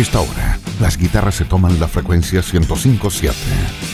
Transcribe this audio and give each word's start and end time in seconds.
esta 0.00 0.20
hora, 0.20 0.58
las 0.80 0.96
guitarras 0.96 1.34
se 1.34 1.44
toman 1.44 1.78
la 1.78 1.86
frecuencia 1.86 2.40
105.7. 2.40 3.32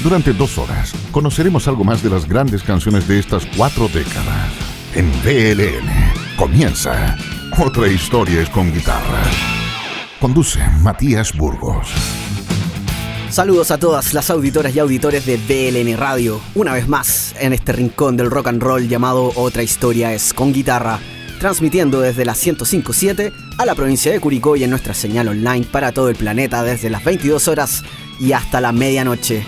Durante 0.04 0.32
dos 0.32 0.56
horas, 0.56 0.92
conoceremos 1.10 1.66
algo 1.66 1.82
más 1.82 2.00
de 2.02 2.10
las 2.10 2.28
grandes 2.28 2.62
canciones 2.62 3.08
de 3.08 3.18
estas 3.18 3.44
cuatro 3.56 3.88
décadas. 3.88 4.52
En 4.94 5.10
BLN 5.24 6.36
comienza 6.36 7.16
Otra 7.58 7.88
historia 7.88 8.40
es 8.40 8.48
con 8.50 8.72
guitarra. 8.72 9.22
Conduce 10.20 10.60
Matías 10.80 11.36
Burgos. 11.36 11.88
Saludos 13.28 13.72
a 13.72 13.78
todas 13.78 14.14
las 14.14 14.30
auditoras 14.30 14.76
y 14.76 14.78
auditores 14.78 15.26
de 15.26 15.36
BLN 15.36 15.98
Radio, 15.98 16.40
una 16.54 16.72
vez 16.72 16.86
más 16.86 17.34
en 17.40 17.52
este 17.52 17.72
rincón 17.72 18.16
del 18.16 18.30
rock 18.30 18.46
and 18.46 18.62
roll 18.62 18.88
llamado 18.88 19.32
Otra 19.34 19.64
historia 19.64 20.12
es 20.12 20.32
con 20.32 20.52
guitarra 20.52 21.00
transmitiendo 21.38 22.00
desde 22.00 22.24
la 22.24 22.32
1057 22.32 23.32
a 23.58 23.66
la 23.66 23.74
provincia 23.74 24.12
de 24.12 24.20
Curicó 24.20 24.56
y 24.56 24.64
en 24.64 24.70
nuestra 24.70 24.94
señal 24.94 25.28
online 25.28 25.66
para 25.70 25.92
todo 25.92 26.08
el 26.08 26.16
planeta 26.16 26.62
desde 26.62 26.90
las 26.90 27.04
22 27.04 27.48
horas 27.48 27.82
y 28.20 28.32
hasta 28.32 28.60
la 28.60 28.72
medianoche. 28.72 29.44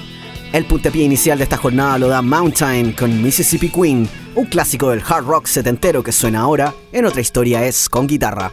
El 0.53 0.65
puntapié 0.65 1.05
inicial 1.05 1.39
de 1.39 1.45
esta 1.45 1.59
jornada 1.59 1.99
lo 1.99 2.09
da 2.09 2.23
Mountain 2.23 2.93
con 2.93 3.23
Mississippi 3.23 3.69
Queen, 3.69 4.09
un 4.35 4.47
clásico 4.47 4.91
del 4.91 5.03
hard 5.07 5.25
rock 5.25 5.47
setentero 5.47 6.03
que 6.03 6.13
suena 6.13 6.41
ahora 6.41 6.73
en 6.93 7.05
otra 7.05 7.21
historia 7.21 7.65
es 7.65 7.89
con 7.89 8.07
guitarra. 8.07 8.51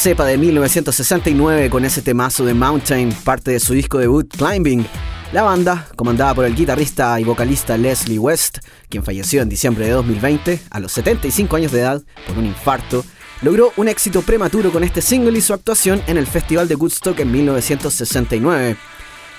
Cepa 0.00 0.24
de 0.24 0.38
1969 0.38 1.68
con 1.68 1.84
ese 1.84 2.00
temazo 2.00 2.46
de 2.46 2.54
Mountain, 2.54 3.12
parte 3.22 3.50
de 3.50 3.60
su 3.60 3.74
disco 3.74 3.98
debut 3.98 4.34
Climbing. 4.34 4.86
La 5.30 5.42
banda, 5.42 5.88
comandada 5.94 6.34
por 6.34 6.46
el 6.46 6.54
guitarrista 6.54 7.20
y 7.20 7.24
vocalista 7.24 7.76
Leslie 7.76 8.18
West, 8.18 8.60
quien 8.88 9.04
falleció 9.04 9.42
en 9.42 9.50
diciembre 9.50 9.84
de 9.84 9.90
2020 9.90 10.58
a 10.70 10.80
los 10.80 10.92
75 10.92 11.54
años 11.54 11.72
de 11.72 11.80
edad 11.80 12.02
por 12.26 12.38
un 12.38 12.46
infarto, 12.46 13.04
logró 13.42 13.74
un 13.76 13.88
éxito 13.88 14.22
prematuro 14.22 14.72
con 14.72 14.84
este 14.84 15.02
single 15.02 15.38
y 15.38 15.42
su 15.42 15.52
actuación 15.52 16.00
en 16.06 16.16
el 16.16 16.26
Festival 16.26 16.66
de 16.66 16.76
Woodstock 16.76 17.20
en 17.20 17.30
1969. 17.30 18.76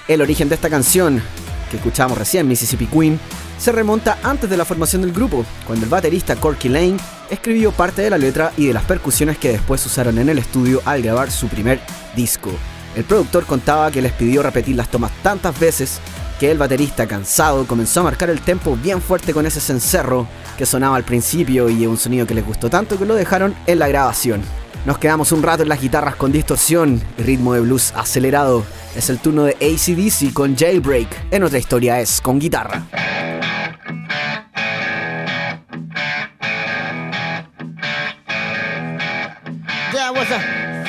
El 0.08 0.22
origen 0.22 0.48
de 0.48 0.54
esta 0.54 0.70
canción, 0.70 1.24
que 1.72 1.78
escuchamos 1.78 2.20
recién, 2.20 2.48
Mississippi 2.48 2.86
Queen, 2.86 3.20
se 3.58 3.72
remonta 3.72 4.20
antes 4.22 4.48
de 4.48 4.58
la 4.58 4.66
formación 4.66 5.02
del 5.02 5.12
grupo, 5.12 5.44
cuando 5.66 5.86
el 5.86 5.90
baterista 5.90 6.36
Corky 6.36 6.70
Lane 6.70 6.98
escribió 7.32 7.72
parte 7.72 8.04
de 8.04 8.10
la 8.10 8.18
letra 8.18 8.52
y 8.58 8.68
de 8.68 8.74
las 8.74 8.84
percusiones 8.84 9.38
que 9.38 9.54
después 9.54 9.84
usaron 9.86 10.20
en 10.20 10.30
el 10.30 10.38
estudio 10.38 10.82
al 10.86 11.02
grabar 11.02 11.32
su 11.32 11.48
primer 11.48 11.80
disco. 12.16 12.52
El 12.96 13.06
productor 13.06 13.46
contaba 13.46 13.90
que 13.90 14.02
les 14.02 14.12
pidió 14.12 14.44
repetir 14.44 14.76
las 14.76 14.92
tomas 14.92 15.12
tantas 15.24 15.58
veces 15.58 16.00
que 16.40 16.52
el 16.52 16.58
baterista, 16.58 17.08
cansado, 17.08 17.66
comenzó 17.66 18.02
a 18.02 18.04
marcar 18.04 18.30
el 18.30 18.42
tempo 18.42 18.76
bien 18.76 19.02
fuerte 19.02 19.34
con 19.34 19.46
ese 19.46 19.62
cencerro 19.62 20.28
que 20.58 20.66
sonaba 20.66 20.98
al 20.98 21.04
principio 21.04 21.70
y 21.70 21.88
un 21.88 21.98
sonido 21.98 22.28
que 22.28 22.34
les 22.34 22.46
gustó 22.46 22.70
tanto 22.70 22.98
que 23.00 23.06
lo 23.06 23.16
dejaron 23.16 23.56
en 23.66 23.80
la 23.80 23.88
grabación. 23.88 24.42
Nos 24.86 24.98
quedamos 24.98 25.32
un 25.32 25.44
rato 25.44 25.64
en 25.64 25.70
las 25.70 25.80
guitarras 25.80 26.16
con 26.16 26.32
distorsión 26.32 27.02
y 27.18 27.22
ritmo 27.22 27.54
de 27.54 27.62
blues 27.62 27.94
acelerado. 27.96 28.66
Es 28.96 29.10
el 29.10 29.20
turno 29.20 29.44
de 29.44 29.54
ACDC 29.54 30.34
con 30.34 30.58
Jailbreak. 30.58 31.08
En 31.32 31.44
otra 31.44 31.60
historia 31.60 32.02
es 32.02 32.20
con 32.20 32.40
guitarra. 32.40 33.31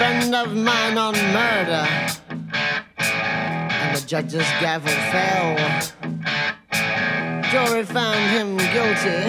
Friend 0.03 0.35
of 0.35 0.57
mine 0.57 0.99
on 0.99 1.15
murder, 1.33 1.87
and 2.99 3.97
the 3.97 4.05
judge's 4.05 4.49
gavel 4.61 4.99
fell. 5.13 5.55
Jury 7.53 7.85
found 7.85 8.23
him 8.37 8.57
guilty, 8.75 9.21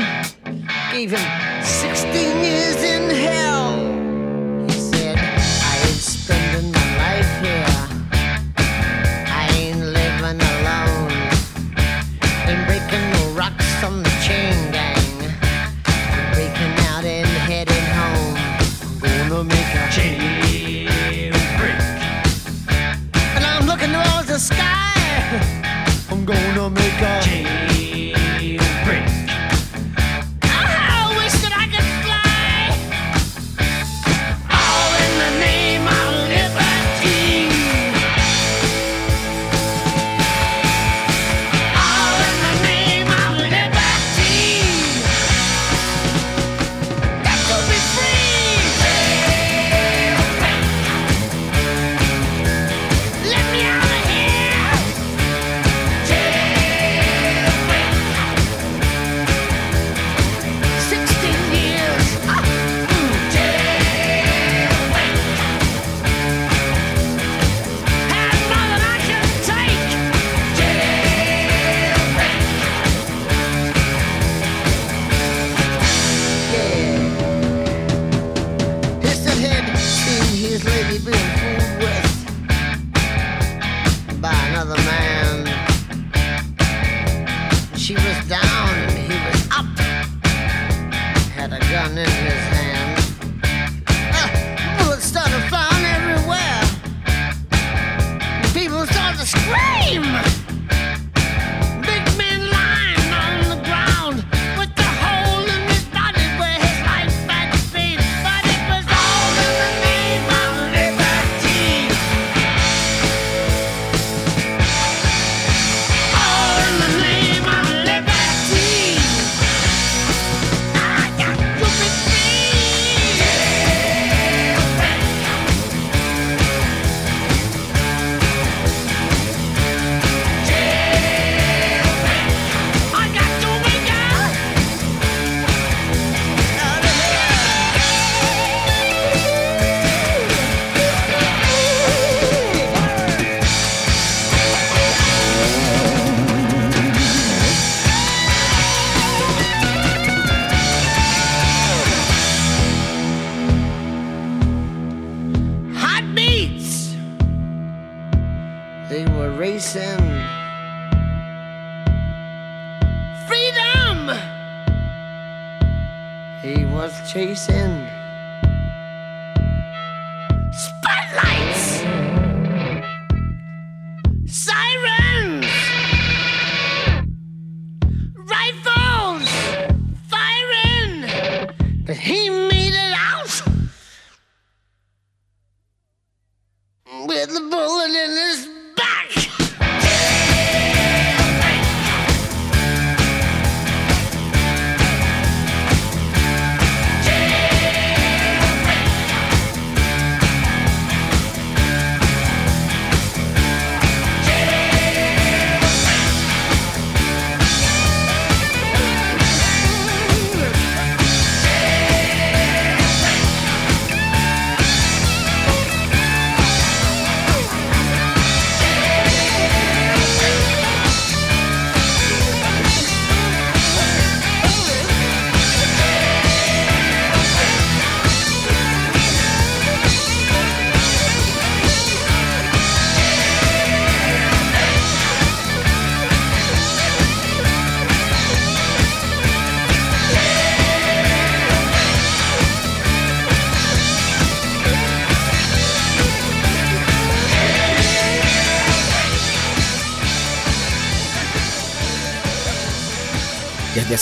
gave 0.91 1.11
him 1.11 1.63
16 1.63 2.43
years 2.43 2.81
in 2.93 3.03
hell. 3.27 3.73
this 4.67 6.15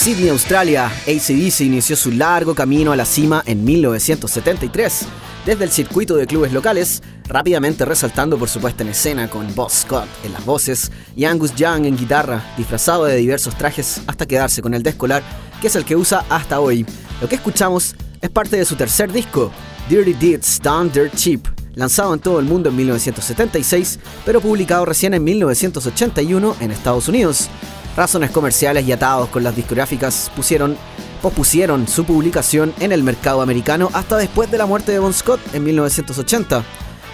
Sydney, 0.01 0.29
Australia, 0.29 0.87
ACDC 0.87 1.61
inició 1.61 1.95
su 1.95 2.09
largo 2.09 2.55
camino 2.55 2.91
a 2.91 2.95
la 2.95 3.05
cima 3.05 3.43
en 3.45 3.63
1973, 3.63 5.05
desde 5.45 5.63
el 5.63 5.69
circuito 5.69 6.15
de 6.15 6.25
clubes 6.25 6.51
locales, 6.53 7.03
rápidamente 7.25 7.85
resaltando 7.85 8.39
por 8.39 8.49
su 8.49 8.59
puesta 8.59 8.81
en 8.81 8.89
escena 8.89 9.29
con 9.29 9.53
Boss 9.53 9.83
Scott 9.83 10.07
en 10.23 10.33
las 10.33 10.43
voces 10.43 10.91
y 11.15 11.25
Angus 11.25 11.53
Young 11.53 11.85
en 11.85 11.97
guitarra, 11.97 12.43
disfrazado 12.57 13.05
de 13.05 13.15
diversos 13.17 13.55
trajes 13.55 14.01
hasta 14.07 14.25
quedarse 14.25 14.63
con 14.63 14.73
el 14.73 14.81
descolar, 14.81 15.21
que 15.61 15.67
es 15.67 15.75
el 15.75 15.85
que 15.85 15.95
usa 15.95 16.25
hasta 16.29 16.59
hoy. 16.59 16.83
Lo 17.21 17.29
que 17.29 17.35
escuchamos 17.35 17.95
es 18.21 18.29
parte 18.31 18.57
de 18.57 18.65
su 18.65 18.75
tercer 18.75 19.11
disco, 19.11 19.51
Dirty 19.87 20.13
Deeds 20.13 20.61
Done 20.63 20.89
Dirt 20.89 21.13
Cheap, 21.13 21.41
lanzado 21.75 22.15
en 22.15 22.21
todo 22.21 22.39
el 22.39 22.47
mundo 22.47 22.69
en 22.69 22.75
1976, 22.75 23.99
pero 24.25 24.41
publicado 24.41 24.83
recién 24.83 25.13
en 25.13 25.23
1981 25.23 26.55
en 26.59 26.71
Estados 26.71 27.07
Unidos 27.07 27.51
razones 27.95 28.31
comerciales 28.31 28.85
y 28.85 28.91
atados 28.91 29.29
con 29.29 29.43
las 29.43 29.55
discográficas 29.55 30.31
pusieron, 30.35 30.77
pospusieron 31.21 31.87
su 31.87 32.05
publicación 32.05 32.73
en 32.79 32.91
el 32.91 33.03
mercado 33.03 33.41
americano 33.41 33.89
hasta 33.93 34.17
después 34.17 34.49
de 34.51 34.57
la 34.57 34.65
muerte 34.65 34.91
de 34.91 34.99
Bon 34.99 35.13
Scott 35.13 35.39
en 35.53 35.63
1980. 35.63 36.63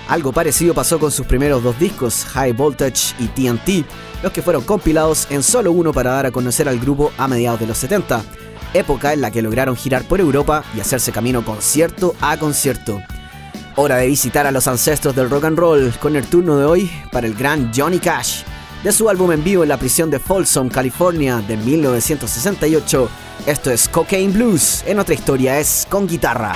Algo 0.07 0.31
parecido 0.31 0.73
pasó 0.73 0.99
con 0.99 1.11
sus 1.11 1.25
primeros 1.25 1.63
dos 1.63 1.77
discos, 1.79 2.25
High 2.25 2.53
Voltage 2.53 3.13
y 3.19 3.27
TNT, 3.27 3.85
los 4.23 4.31
que 4.31 4.41
fueron 4.41 4.63
compilados 4.63 5.27
en 5.29 5.43
solo 5.43 5.71
uno 5.71 5.91
para 5.91 6.11
dar 6.11 6.25
a 6.27 6.31
conocer 6.31 6.69
al 6.69 6.79
grupo 6.79 7.11
a 7.17 7.27
mediados 7.27 7.59
de 7.59 7.67
los 7.67 7.77
70, 7.77 8.23
época 8.73 9.11
en 9.11 9.21
la 9.21 9.31
que 9.31 9.41
lograron 9.41 9.75
girar 9.75 10.03
por 10.03 10.21
Europa 10.21 10.63
y 10.75 10.79
hacerse 10.79 11.11
camino 11.11 11.43
concierto 11.43 12.15
a 12.21 12.37
concierto. 12.37 13.01
Hora 13.75 13.97
de 13.97 14.07
visitar 14.07 14.47
a 14.47 14.51
los 14.51 14.67
ancestros 14.67 15.13
del 15.13 15.29
rock 15.29 15.43
and 15.43 15.59
roll 15.59 15.93
con 15.99 16.15
el 16.15 16.25
turno 16.25 16.57
de 16.57 16.65
hoy 16.65 16.91
para 17.11 17.27
el 17.27 17.35
gran 17.35 17.71
Johnny 17.75 17.99
Cash 17.99 18.43
de 18.83 18.91
su 18.91 19.09
álbum 19.09 19.31
en 19.31 19.43
vivo 19.43 19.63
en 19.63 19.69
la 19.69 19.77
prisión 19.77 20.09
de 20.09 20.19
Folsom, 20.19 20.69
California, 20.69 21.41
de 21.47 21.57
1968. 21.57 23.09
Esto 23.45 23.71
es 23.71 23.87
Cocaine 23.87 24.33
Blues, 24.33 24.83
en 24.85 24.99
otra 24.99 25.13
historia 25.13 25.59
es 25.59 25.87
con 25.89 26.07
guitarra. 26.07 26.55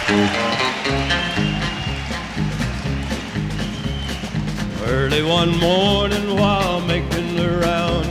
Early 4.87 5.21
one 5.21 5.57
morning 5.57 6.35
while 6.35 6.81
making 6.81 7.35
the 7.35 7.47
rounds, 7.61 8.09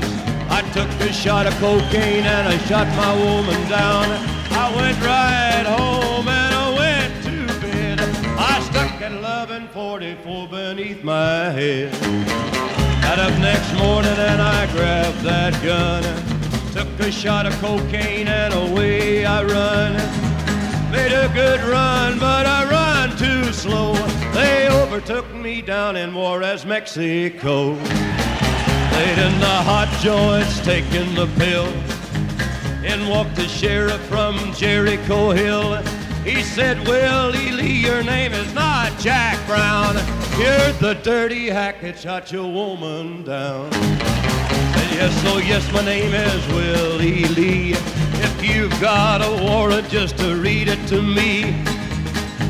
I 0.48 0.62
took 0.72 0.88
a 1.00 1.12
shot 1.12 1.46
of 1.46 1.54
cocaine 1.60 2.24
and 2.24 2.48
I 2.48 2.56
shot 2.66 2.86
my 2.96 3.12
woman 3.12 3.68
down. 3.68 4.06
I 4.52 4.72
went 4.74 4.98
right 5.02 5.66
home 5.66 6.26
and 6.26 6.54
I 6.54 6.74
went 6.78 7.22
to 7.24 7.60
bed. 7.60 8.00
I 8.38 8.60
stuck 8.62 9.00
at 9.02 9.12
1144 9.12 10.48
beneath 10.48 11.04
my 11.04 11.50
head. 11.50 12.79
Got 13.10 13.32
up 13.32 13.40
next 13.40 13.74
morning 13.74 14.12
and 14.12 14.40
I 14.40 14.70
grabbed 14.70 15.22
that 15.22 15.52
gun. 15.64 16.04
Took 16.72 17.08
a 17.08 17.10
shot 17.10 17.44
of 17.44 17.52
cocaine 17.54 18.28
and 18.28 18.54
away 18.54 19.24
I 19.26 19.42
run. 19.42 19.94
Made 20.92 21.10
a 21.10 21.28
good 21.34 21.60
run, 21.62 22.20
but 22.20 22.46
I 22.46 22.70
run 22.70 23.18
too 23.18 23.52
slow. 23.52 23.94
They 24.32 24.68
overtook 24.70 25.28
me 25.34 25.60
down 25.60 25.96
in 25.96 26.14
Juarez, 26.14 26.64
Mexico. 26.64 27.70
Laid 27.72 29.18
in 29.18 29.40
the 29.40 29.58
hot 29.66 29.90
joints, 30.00 30.64
taking 30.64 31.12
the 31.16 31.26
pill. 31.36 31.66
In 32.84 33.08
walked 33.08 33.34
the 33.34 33.48
sheriff 33.48 34.00
from 34.02 34.36
Jericho 34.54 35.32
Hill. 35.32 35.82
He 36.24 36.42
said, 36.42 36.86
Willie 36.86 37.50
Lee, 37.50 37.84
your 37.84 38.02
name 38.02 38.32
is 38.32 38.52
not 38.54 38.98
Jack 38.98 39.44
Brown. 39.46 39.96
You're 40.38 40.72
the 40.80 40.98
dirty 41.02 41.48
hack 41.48 41.80
that 41.80 41.98
shot 41.98 42.30
your 42.30 42.50
woman 42.50 43.24
down. 43.24 43.70
Yes, 44.92 45.22
oh 45.26 45.38
yes, 45.38 45.72
my 45.72 45.82
name 45.82 46.12
is 46.12 46.46
Willie 46.48 47.24
Lee. 47.24 47.72
If 47.72 48.44
you've 48.44 48.80
got 48.80 49.22
a 49.22 49.42
warrant, 49.44 49.88
just 49.88 50.18
to 50.18 50.36
read 50.36 50.68
it 50.68 50.86
to 50.88 51.00
me. 51.00 51.52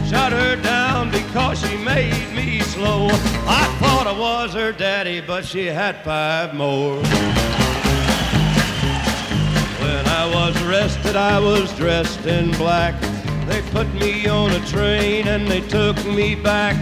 Shot 0.09 0.33
her 0.33 0.57
down 0.57 1.13
cause 1.33 1.61
she 1.61 1.77
made 1.77 2.33
me 2.35 2.61
slow. 2.61 3.07
I 3.47 3.77
thought 3.79 4.07
I 4.07 4.19
was 4.19 4.53
her 4.55 4.73
daddy, 4.73 5.21
but 5.21 5.45
she 5.45 5.67
had 5.67 6.03
five 6.03 6.55
more. 6.55 6.97
When 9.81 10.07
I 10.09 10.31
was 10.35 10.61
arrested, 10.63 11.15
I 11.15 11.39
was 11.39 11.73
dressed 11.77 12.27
in 12.27 12.51
black. 12.53 12.95
They 13.51 13.63
put 13.73 13.93
me 13.95 14.29
on 14.29 14.53
a 14.53 14.65
train 14.67 15.27
and 15.27 15.49
they 15.49 15.61
took 15.61 15.97
me 16.07 16.37
back. 16.37 16.77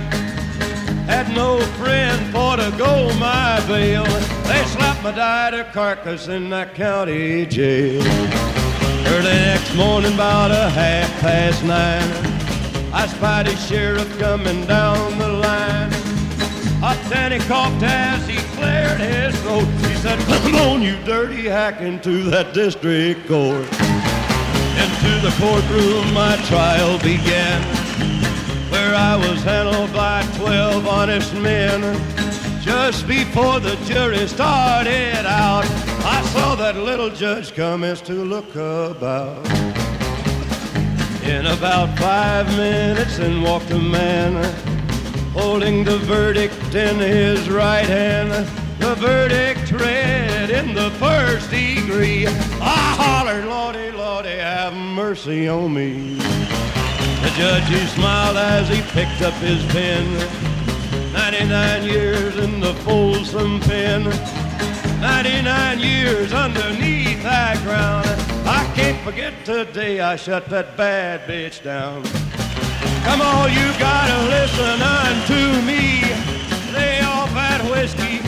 Had 1.08 1.34
no 1.34 1.58
friend 1.80 2.20
for 2.30 2.56
to 2.58 2.70
go 2.76 3.08
my 3.18 3.58
bail. 3.66 4.04
They 4.44 4.62
slapped 4.66 5.02
my 5.02 5.12
died 5.12 5.72
carcass 5.72 6.28
in 6.28 6.50
that 6.50 6.74
county 6.74 7.46
jail. 7.46 8.02
Early 9.06 9.38
next 9.48 9.74
morning, 9.76 10.12
about 10.12 10.50
a 10.50 10.68
half 10.68 11.10
past 11.20 11.64
nine, 11.64 12.10
I 12.92 13.06
spied 13.06 13.48
a 13.48 13.56
sheriff 13.56 14.18
coming 14.18 14.66
down 14.66 15.18
the 15.18 15.28
line. 15.28 15.90
Up 16.82 17.02
then 17.08 17.32
he 17.32 17.38
coughed 17.48 17.82
as 17.82 18.28
he 18.28 18.36
cleared 18.56 19.00
his 19.00 19.34
throat. 19.40 19.64
He 19.88 19.94
said, 19.96 20.18
Come 20.42 20.54
on, 20.56 20.82
you 20.82 21.02
dirty 21.04 21.44
hack, 21.44 21.80
into 21.80 22.24
that 22.24 22.52
district 22.52 23.26
court. 23.26 23.87
Into 25.08 25.20
the 25.26 25.36
courtroom 25.36 26.12
my 26.12 26.36
trial 26.48 26.98
began, 26.98 27.62
where 28.70 28.94
I 28.94 29.16
was 29.16 29.42
handled 29.42 29.90
by 29.94 30.22
twelve 30.36 30.86
honest 30.86 31.32
men. 31.34 31.80
Just 32.60 33.08
before 33.08 33.58
the 33.58 33.76
jury 33.86 34.26
started 34.26 35.24
out, 35.24 35.64
I 36.04 36.20
saw 36.34 36.54
that 36.56 36.76
little 36.76 37.08
judge 37.08 37.54
come 37.54 37.80
commence 37.80 38.02
to 38.02 38.12
look 38.12 38.54
about. 38.54 39.46
In 41.24 41.46
about 41.46 41.98
five 41.98 42.46
minutes, 42.58 43.18
in 43.18 43.40
walked 43.40 43.70
a 43.70 43.78
man 43.78 44.44
holding 45.32 45.84
the 45.84 45.96
verdict 45.98 46.74
in 46.74 46.98
his 46.98 47.48
right 47.48 47.86
hand. 47.86 48.67
The 48.78 48.94
verdict 48.94 49.72
read 49.72 50.50
in 50.50 50.72
the 50.72 50.90
first 50.92 51.50
degree. 51.50 52.26
I 52.26 52.94
hollered, 52.96 53.44
Lordy, 53.44 53.90
Lordy, 53.90 54.38
have 54.38 54.72
mercy 54.72 55.48
on 55.48 55.74
me. 55.74 56.14
The 56.14 57.32
judge, 57.36 57.68
he 57.68 57.84
smiled 57.86 58.36
as 58.36 58.68
he 58.68 58.80
picked 58.92 59.20
up 59.22 59.34
his 59.34 59.64
pen. 59.72 60.06
99 61.12 61.82
years 61.82 62.36
in 62.36 62.60
the 62.60 62.72
Folsom 62.84 63.58
pen. 63.60 64.04
99 65.00 65.80
years 65.80 66.32
underneath 66.32 67.20
that 67.24 67.58
ground. 67.64 68.06
I 68.46 68.64
can't 68.76 69.02
forget 69.04 69.44
today 69.44 70.00
I 70.00 70.14
shut 70.14 70.48
that 70.50 70.76
bad 70.76 71.28
bitch 71.28 71.64
down. 71.64 72.04
Come 73.04 73.20
on, 73.20 73.50
you 73.50 73.66
gotta 73.78 74.28
listen 74.28 74.80
unto 74.80 75.66
me. 75.66 76.02
Lay 76.72 77.00
off 77.02 77.32
that 77.34 77.60
whiskey 77.70 78.27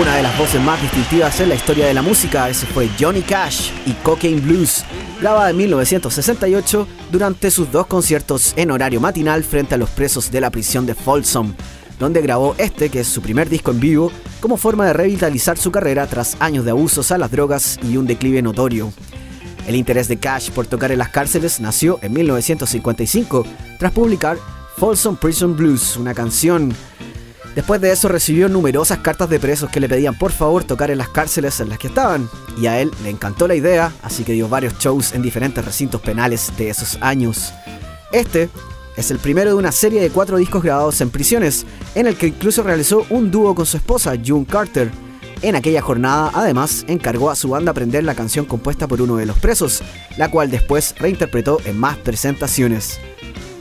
Una 0.00 0.16
de 0.16 0.22
las 0.22 0.38
voces 0.38 0.60
más 0.62 0.80
distintivas 0.80 1.40
en 1.40 1.48
la 1.48 1.56
historia 1.56 1.86
de 1.86 1.94
la 1.94 2.00
música, 2.00 2.48
ese 2.48 2.64
fue 2.64 2.88
Johnny 2.98 3.22
Cash 3.22 3.70
y 3.84 3.92
Cocaine 4.04 4.40
Blues, 4.40 4.84
grabada 5.20 5.50
en 5.50 5.56
1968 5.56 6.86
durante 7.10 7.50
sus 7.50 7.72
dos 7.72 7.86
conciertos 7.86 8.54
en 8.56 8.70
horario 8.70 9.00
matinal 9.00 9.42
frente 9.42 9.74
a 9.74 9.78
los 9.78 9.90
presos 9.90 10.30
de 10.30 10.40
la 10.40 10.50
prisión 10.50 10.86
de 10.86 10.94
Folsom, 10.94 11.54
donde 11.98 12.22
grabó 12.22 12.54
este, 12.56 12.88
que 12.88 13.00
es 13.00 13.08
su 13.08 13.20
primer 13.20 13.48
disco 13.48 13.72
en 13.72 13.80
vivo, 13.80 14.12
como 14.40 14.56
forma 14.56 14.86
de 14.86 14.92
revitalizar 14.92 15.58
su 15.58 15.72
carrera 15.72 16.06
tras 16.06 16.36
años 16.40 16.64
de 16.64 16.70
abusos 16.70 17.10
a 17.10 17.18
las 17.18 17.32
drogas 17.32 17.78
y 17.82 17.96
un 17.96 18.06
declive 18.06 18.42
notorio. 18.42 18.92
El 19.66 19.76
interés 19.76 20.08
de 20.08 20.18
Cash 20.18 20.50
por 20.50 20.66
tocar 20.66 20.92
en 20.92 20.98
las 20.98 21.10
cárceles 21.10 21.60
nació 21.60 21.98
en 22.02 22.12
1955, 22.12 23.44
tras 23.78 23.92
publicar 23.92 24.38
Folsom 24.76 25.16
Prison 25.16 25.56
Blues, 25.56 25.96
una 25.96 26.14
canción 26.14 26.74
Después 27.54 27.80
de 27.80 27.90
eso 27.90 28.08
recibió 28.08 28.48
numerosas 28.48 28.98
cartas 28.98 29.28
de 29.28 29.40
presos 29.40 29.70
que 29.70 29.80
le 29.80 29.88
pedían 29.88 30.16
por 30.16 30.30
favor 30.30 30.62
tocar 30.62 30.90
en 30.90 30.98
las 30.98 31.08
cárceles 31.08 31.58
en 31.58 31.68
las 31.68 31.78
que 31.78 31.88
estaban, 31.88 32.28
y 32.56 32.66
a 32.66 32.80
él 32.80 32.92
le 33.02 33.10
encantó 33.10 33.48
la 33.48 33.56
idea, 33.56 33.92
así 34.02 34.22
que 34.22 34.32
dio 34.32 34.48
varios 34.48 34.78
shows 34.78 35.14
en 35.14 35.22
diferentes 35.22 35.64
recintos 35.64 36.00
penales 36.00 36.52
de 36.56 36.70
esos 36.70 36.96
años. 37.00 37.52
Este 38.12 38.48
es 38.96 39.10
el 39.10 39.18
primero 39.18 39.50
de 39.50 39.56
una 39.56 39.72
serie 39.72 40.00
de 40.00 40.10
cuatro 40.10 40.36
discos 40.36 40.62
grabados 40.62 41.00
en 41.00 41.10
prisiones, 41.10 41.66
en 41.96 42.06
el 42.06 42.16
que 42.16 42.28
incluso 42.28 42.62
realizó 42.62 43.04
un 43.10 43.32
dúo 43.32 43.54
con 43.54 43.66
su 43.66 43.76
esposa, 43.76 44.14
June 44.24 44.46
Carter. 44.48 44.90
En 45.42 45.56
aquella 45.56 45.80
jornada, 45.80 46.30
además, 46.34 46.84
encargó 46.86 47.30
a 47.30 47.34
su 47.34 47.48
banda 47.48 47.70
aprender 47.70 48.04
la 48.04 48.14
canción 48.14 48.44
compuesta 48.44 48.86
por 48.86 49.00
uno 49.00 49.16
de 49.16 49.24
los 49.24 49.38
presos, 49.38 49.82
la 50.18 50.30
cual 50.30 50.50
después 50.50 50.94
reinterpretó 50.98 51.58
en 51.64 51.78
más 51.78 51.96
presentaciones. 51.96 53.00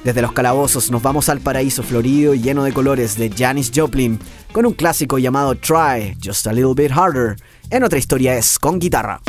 Desde 0.04 0.22
los 0.22 0.34
calabozos 0.34 0.92
nos 0.92 1.02
vamos 1.02 1.30
al 1.30 1.40
paraíso 1.40 1.82
florido 1.82 2.34
y 2.34 2.42
lleno 2.42 2.66
de 2.66 2.74
colores 2.74 3.18
de 3.18 3.30
Janis 3.30 3.72
Joplin, 3.74 4.20
con 4.52 4.66
un 4.66 4.74
clásico 4.74 5.20
llamado 5.20 5.56
Try, 5.56 6.18
Just 6.22 6.48
a 6.48 6.54
Little 6.54 6.74
Bit 6.76 6.92
Harder. 6.92 7.38
En 7.70 7.84
otra 7.84 7.98
historia 7.98 8.36
es 8.36 8.60
con 8.60 8.80
guitarra. 8.80 9.22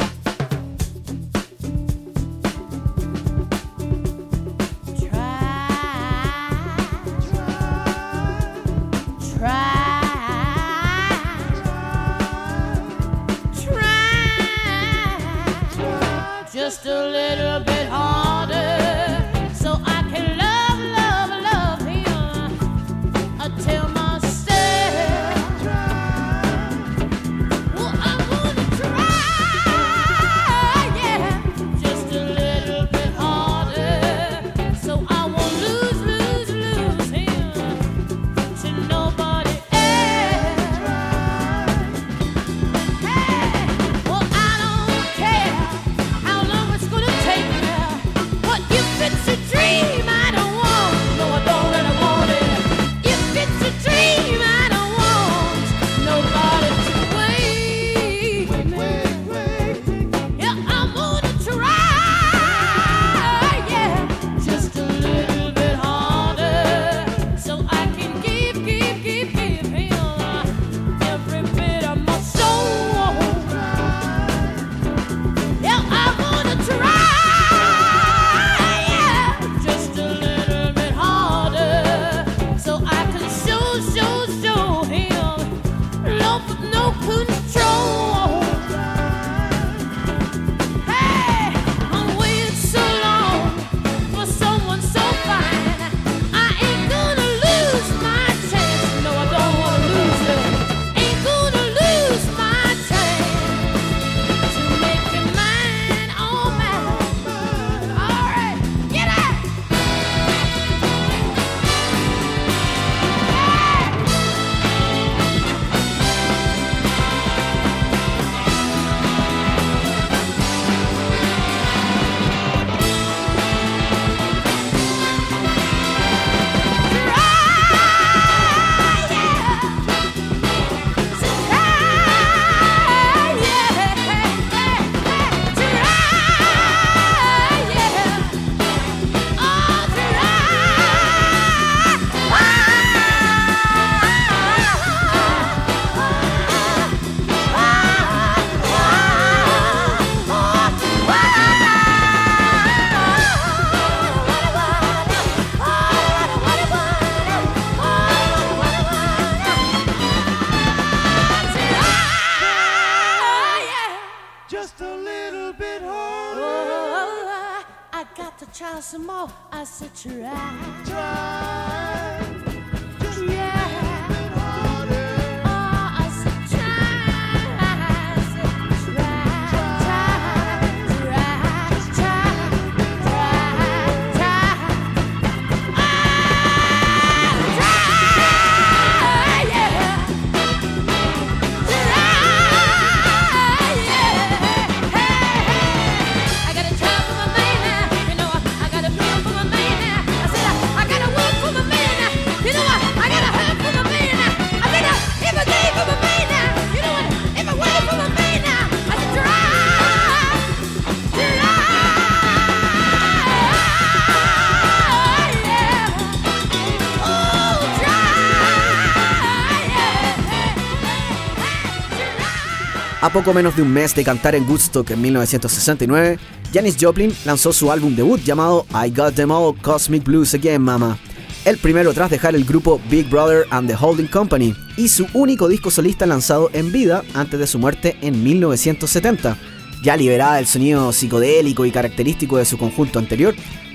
Poco 223.13 223.35
menos 223.35 223.57
de 223.57 223.63
un 223.63 223.73
mes 223.73 223.93
de 223.97 224.05
cantar 224.05 224.37
en 224.37 224.49
Woodstock 224.49 224.89
en 224.93 225.03
1969, 225.03 226.17
Janis 226.55 226.77
Joplin 226.81 227.13
lanzó 227.25 227.53
su 227.53 227.73
álbum 227.73 227.97
debut 227.97 228.21
llamado 228.23 228.67
I 228.73 228.91
Got 228.95 229.17
Them 229.17 229.33
All 229.33 229.57
Cosmic 229.61 230.05
Blues 230.05 230.33
Again 230.33 230.63
Mama, 230.63 230.97
el 231.45 231.59
primero 231.59 231.93
tras 231.93 232.09
dejar 232.09 232.37
el 232.37 232.45
grupo 232.45 232.81
Big 232.89 233.11
Brother 233.11 233.47
and 233.51 233.69
the 233.69 233.75
Holding 233.75 234.07
Company 234.07 234.55
y 234.77 234.87
su 234.87 235.09
único 235.13 235.49
disco 235.49 235.73
solista 235.73 236.07
lanzado 236.07 236.51
en 236.53 236.71
vida 236.71 237.03
antes 237.13 237.41
de 237.41 237.49
su 237.49 237.59
muerte 237.59 237.97
en 238.01 238.23
1970. 238.23 239.37
Ya 239.83 239.97
liberada 239.97 240.37
del 240.37 240.47
sonido 240.47 240.93
psicodélico 240.93 241.67
y 241.67 241.73
característico 241.73 242.37
de 242.37 242.45
su 242.45 242.59
conjunto 242.59 243.01
anterior, 243.01 243.35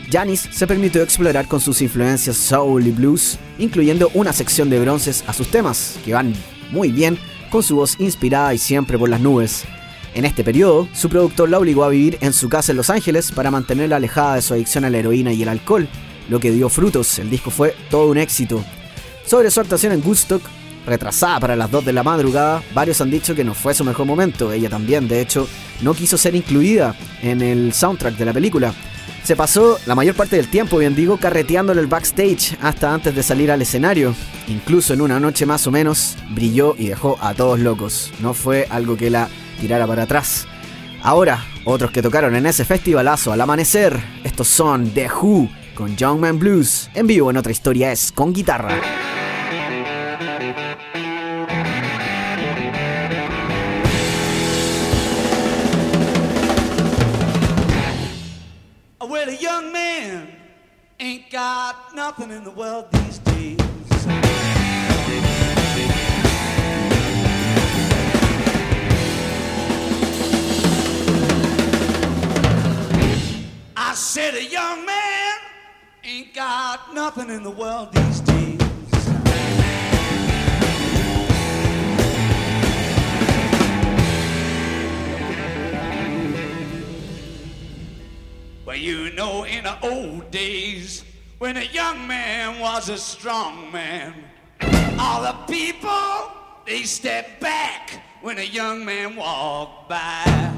Janis 0.10 0.48
se 0.50 0.65
permitió 0.65 1.04
explorar 1.04 1.50
con 1.50 1.60
sus 1.60 1.82
influencias 1.82 2.38
soul 2.38 2.88
y 2.88 2.91
blues, 2.91 3.38
incluyendo 3.60 4.10
una 4.13 4.32
sección 4.32 4.69
de 4.69 4.80
bronces 4.80 5.26
a 5.28 5.34
sus 5.34 5.52
temas, 5.52 5.98
que 6.06 6.13
van 6.13 6.34
muy 6.71 6.89
bien 6.93 7.19
con 7.55 7.63
su 7.63 7.77
voz 7.77 7.95
inspirada 7.99 8.53
y 8.53 8.57
siempre 8.57 8.97
por 8.97 9.07
las 9.07 9.21
nubes. 9.21 9.63
En 10.13 10.25
este 10.25 10.43
periodo, 10.43 10.89
su 10.91 11.07
productor 11.07 11.47
la 11.47 11.57
obligó 11.57 11.85
a 11.85 11.87
vivir 11.87 12.17
en 12.19 12.33
su 12.33 12.49
casa 12.49 12.73
en 12.73 12.75
Los 12.75 12.89
Ángeles 12.89 13.31
para 13.31 13.49
mantenerla 13.49 13.95
alejada 13.95 14.35
de 14.35 14.41
su 14.41 14.53
adicción 14.53 14.83
a 14.83 14.89
la 14.89 14.97
heroína 14.97 15.31
y 15.31 15.41
el 15.41 15.47
alcohol, 15.47 15.87
lo 16.27 16.41
que 16.41 16.51
dio 16.51 16.67
frutos, 16.67 17.17
el 17.17 17.29
disco 17.29 17.51
fue 17.51 17.73
todo 17.89 18.07
un 18.07 18.17
éxito. 18.17 18.61
Sobre 19.25 19.49
su 19.51 19.61
actuación 19.61 19.93
en 19.93 20.05
Woodstock, 20.05 20.41
retrasada 20.85 21.39
para 21.39 21.55
las 21.55 21.71
2 21.71 21.85
de 21.85 21.93
la 21.93 22.03
madrugada, 22.03 22.61
varios 22.73 22.99
han 22.99 23.09
dicho 23.09 23.33
que 23.33 23.45
no 23.45 23.53
fue 23.53 23.73
su 23.73 23.85
mejor 23.85 24.05
momento, 24.05 24.51
ella 24.51 24.69
también, 24.69 25.07
de 25.07 25.21
hecho, 25.21 25.47
no 25.79 25.93
quiso 25.93 26.17
ser 26.17 26.35
incluida 26.35 26.93
en 27.21 27.41
el 27.41 27.71
soundtrack 27.71 28.17
de 28.17 28.25
la 28.25 28.33
película. 28.33 28.73
Se 29.23 29.35
pasó 29.35 29.79
la 29.85 29.95
mayor 29.95 30.15
parte 30.15 30.35
del 30.35 30.49
tiempo, 30.49 30.77
bien 30.77 30.95
digo, 30.95 31.17
carreteando 31.17 31.71
el 31.71 31.87
backstage 31.87 32.57
hasta 32.61 32.93
antes 32.93 33.15
de 33.15 33.23
salir 33.23 33.51
al 33.51 33.61
escenario. 33.61 34.13
Incluso 34.47 34.93
en 34.93 35.01
una 35.01 35.19
noche 35.19 35.45
más 35.45 35.65
o 35.67 35.71
menos, 35.71 36.15
brilló 36.29 36.75
y 36.77 36.87
dejó 36.87 37.17
a 37.21 37.33
todos 37.33 37.59
locos. 37.59 38.11
No 38.19 38.33
fue 38.33 38.67
algo 38.69 38.95
que 38.95 39.09
la 39.09 39.27
tirara 39.59 39.87
para 39.87 40.03
atrás. 40.03 40.47
Ahora, 41.01 41.43
otros 41.65 41.91
que 41.91 42.01
tocaron 42.01 42.35
en 42.35 42.45
ese 42.45 42.65
festivalazo 42.65 43.31
al 43.31 43.41
amanecer, 43.41 43.99
estos 44.23 44.47
son 44.47 44.91
The 44.91 45.09
Who 45.09 45.49
con 45.75 45.95
Young 45.95 46.19
Man 46.19 46.39
Blues. 46.39 46.89
En 46.93 47.07
vivo 47.07 47.29
en 47.29 47.37
otra 47.37 47.51
historia 47.51 47.91
es 47.91 48.11
con 48.11 48.33
guitarra. 48.33 48.79
Well, 59.25 59.33
a 59.33 59.41
young 59.41 59.73
man 59.73 60.27
ain't 60.99 61.31
got 61.31 61.95
nothing 61.95 62.29
in 62.29 62.43
the 62.43 62.51
world 62.51 62.85
these 62.91 63.17
days. 63.17 63.57
I 73.75 73.93
said 73.95 74.35
a 74.35 74.43
young 74.43 74.85
man 74.85 75.33
ain't 76.03 76.35
got 76.35 76.93
nothing 76.93 77.31
in 77.31 77.41
the 77.41 77.49
world 77.49 77.93
these 77.93 78.19
days. 78.19 78.24
Well, 88.75 88.83
you 88.83 89.09
know, 89.11 89.45
in 89.45 89.63
the 89.63 89.79
old 89.88 90.31
days, 90.31 91.05
when 91.38 91.55
a 91.55 91.63
young 91.63 92.05
man 92.09 92.59
was 92.59 92.89
a 92.89 92.97
strong 92.97 93.71
man, 93.71 94.13
all 94.99 95.21
the 95.21 95.31
people, 95.49 96.33
they 96.65 96.83
stepped 96.83 97.39
back 97.39 98.03
when 98.21 98.38
a 98.38 98.43
young 98.43 98.83
man 98.83 99.15
walked 99.15 99.88
by. 99.88 100.54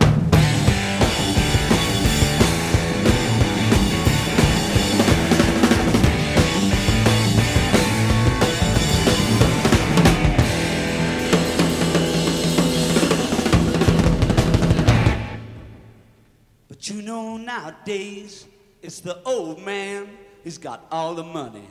Nowadays 17.58 18.46
it's 18.84 19.00
the 19.00 19.22
old 19.24 19.63
man 19.65 20.08
who's 20.43 20.58
got 20.58 20.86
all 20.91 21.15
the 21.15 21.24
money. 21.24 21.67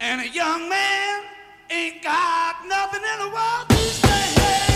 And 0.00 0.20
a 0.20 0.28
young 0.28 0.68
man 0.68 1.22
ain't 1.70 2.02
got 2.02 2.56
nothing 2.66 3.02
in 3.02 3.18
the 3.18 3.30
world 3.34 3.68
days. 3.68 3.92
Say, 3.92 4.71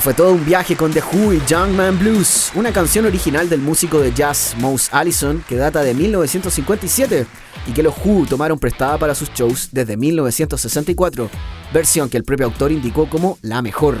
Fue 0.00 0.14
todo 0.14 0.32
un 0.32 0.44
viaje 0.44 0.76
con 0.76 0.92
The 0.92 1.02
Who 1.02 1.32
y 1.32 1.42
Young 1.46 1.70
Man 1.72 1.98
Blues, 1.98 2.52
una 2.54 2.72
canción 2.72 3.04
original 3.04 3.48
del 3.48 3.60
músico 3.60 3.98
de 3.98 4.12
jazz 4.12 4.54
Mouse 4.58 4.88
Allison 4.92 5.42
que 5.48 5.56
data 5.56 5.82
de 5.82 5.92
1957 5.92 7.26
y 7.66 7.72
que 7.72 7.82
los 7.82 7.94
Who 8.04 8.26
tomaron 8.26 8.60
prestada 8.60 8.96
para 8.96 9.14
sus 9.14 9.32
shows 9.34 9.70
desde 9.72 9.96
1964, 9.96 11.28
versión 11.72 12.08
que 12.08 12.16
el 12.16 12.24
propio 12.24 12.46
autor 12.46 12.70
indicó 12.70 13.10
como 13.10 13.38
la 13.42 13.60
mejor. 13.60 13.98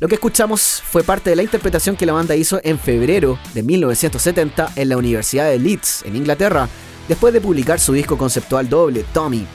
Lo 0.00 0.08
que 0.08 0.14
escuchamos 0.14 0.82
fue 0.82 1.04
parte 1.04 1.30
de 1.30 1.36
la 1.36 1.42
interpretación 1.42 1.96
que 1.96 2.06
la 2.06 2.14
banda 2.14 2.34
hizo 2.34 2.58
en 2.64 2.78
febrero 2.78 3.38
de 3.52 3.62
1970 3.62 4.72
en 4.74 4.88
la 4.88 4.96
Universidad 4.96 5.50
de 5.50 5.58
Leeds, 5.58 6.04
en 6.06 6.16
Inglaterra, 6.16 6.68
después 7.08 7.34
de 7.34 7.42
publicar 7.42 7.78
su 7.78 7.92
disco 7.92 8.16
conceptual 8.16 8.68
doble, 8.70 9.04
Tommy. 9.12 9.46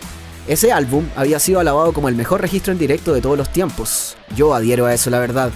Ese 0.48 0.72
álbum 0.72 1.06
había 1.16 1.40
sido 1.40 1.60
alabado 1.60 1.92
como 1.92 2.08
el 2.08 2.16
mejor 2.16 2.42
registro 2.42 2.72
en 2.72 2.80
directo 2.80 3.14
de 3.14 3.22
todos 3.22 3.38
los 3.38 3.52
tiempos. 3.52 4.16
Yo 4.36 4.54
adhiero 4.54 4.86
a 4.86 4.94
eso, 4.94 5.10
la 5.10 5.20
verdad. 5.20 5.52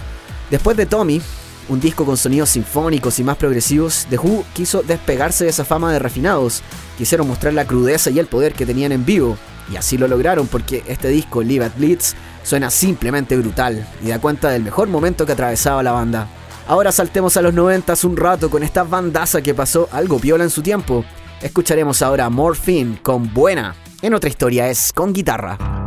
Después 0.50 0.76
de 0.76 0.86
Tommy, 0.86 1.20
un 1.68 1.80
disco 1.80 2.04
con 2.04 2.16
sonidos 2.16 2.50
sinfónicos 2.50 3.18
y 3.18 3.24
más 3.24 3.36
progresivos, 3.36 4.06
The 4.08 4.18
Who 4.18 4.44
quiso 4.54 4.82
despegarse 4.82 5.44
de 5.44 5.50
esa 5.50 5.64
fama 5.64 5.92
de 5.92 5.98
refinados. 5.98 6.62
Quisieron 6.96 7.26
mostrar 7.26 7.54
la 7.54 7.66
crudeza 7.66 8.10
y 8.10 8.18
el 8.18 8.26
poder 8.26 8.54
que 8.54 8.66
tenían 8.66 8.92
en 8.92 9.04
vivo. 9.04 9.36
Y 9.72 9.76
así 9.76 9.98
lo 9.98 10.06
lograron 10.06 10.46
porque 10.46 10.84
este 10.86 11.08
disco, 11.08 11.42
Live 11.42 11.64
at 11.64 11.76
Blitz, 11.76 12.14
suena 12.44 12.70
simplemente 12.70 13.36
brutal 13.36 13.84
y 14.04 14.08
da 14.08 14.20
cuenta 14.20 14.50
del 14.50 14.62
mejor 14.62 14.88
momento 14.88 15.26
que 15.26 15.32
atravesaba 15.32 15.82
la 15.82 15.90
banda. 15.90 16.28
Ahora 16.68 16.92
saltemos 16.92 17.36
a 17.36 17.42
los 17.42 17.52
90 17.52 17.94
un 18.04 18.16
rato 18.16 18.48
con 18.48 18.62
esta 18.62 18.84
bandaza 18.84 19.42
que 19.42 19.54
pasó 19.54 19.88
algo 19.90 20.18
piola 20.20 20.44
en 20.44 20.50
su 20.50 20.62
tiempo. 20.62 21.04
Escucharemos 21.42 22.02
ahora 22.02 22.30
Morphine 22.30 23.00
con 23.02 23.32
Buena. 23.34 23.74
En 24.02 24.14
otra 24.14 24.30
historia 24.30 24.68
es 24.68 24.92
con 24.92 25.12
guitarra. 25.12 25.85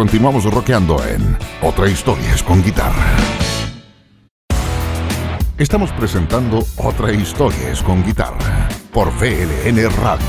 Continuamos 0.00 0.44
rockeando 0.44 0.96
en 1.04 1.36
Otra 1.60 1.86
Historia 1.86 2.32
es 2.32 2.42
con 2.42 2.62
guitarra. 2.62 3.14
Estamos 5.58 5.92
presentando 5.92 6.64
Otra 6.78 7.12
Historia 7.12 7.70
es 7.70 7.82
con 7.82 8.02
guitarra 8.02 8.66
por 8.94 9.08
VLN 9.08 9.76
Radio. 9.98 10.26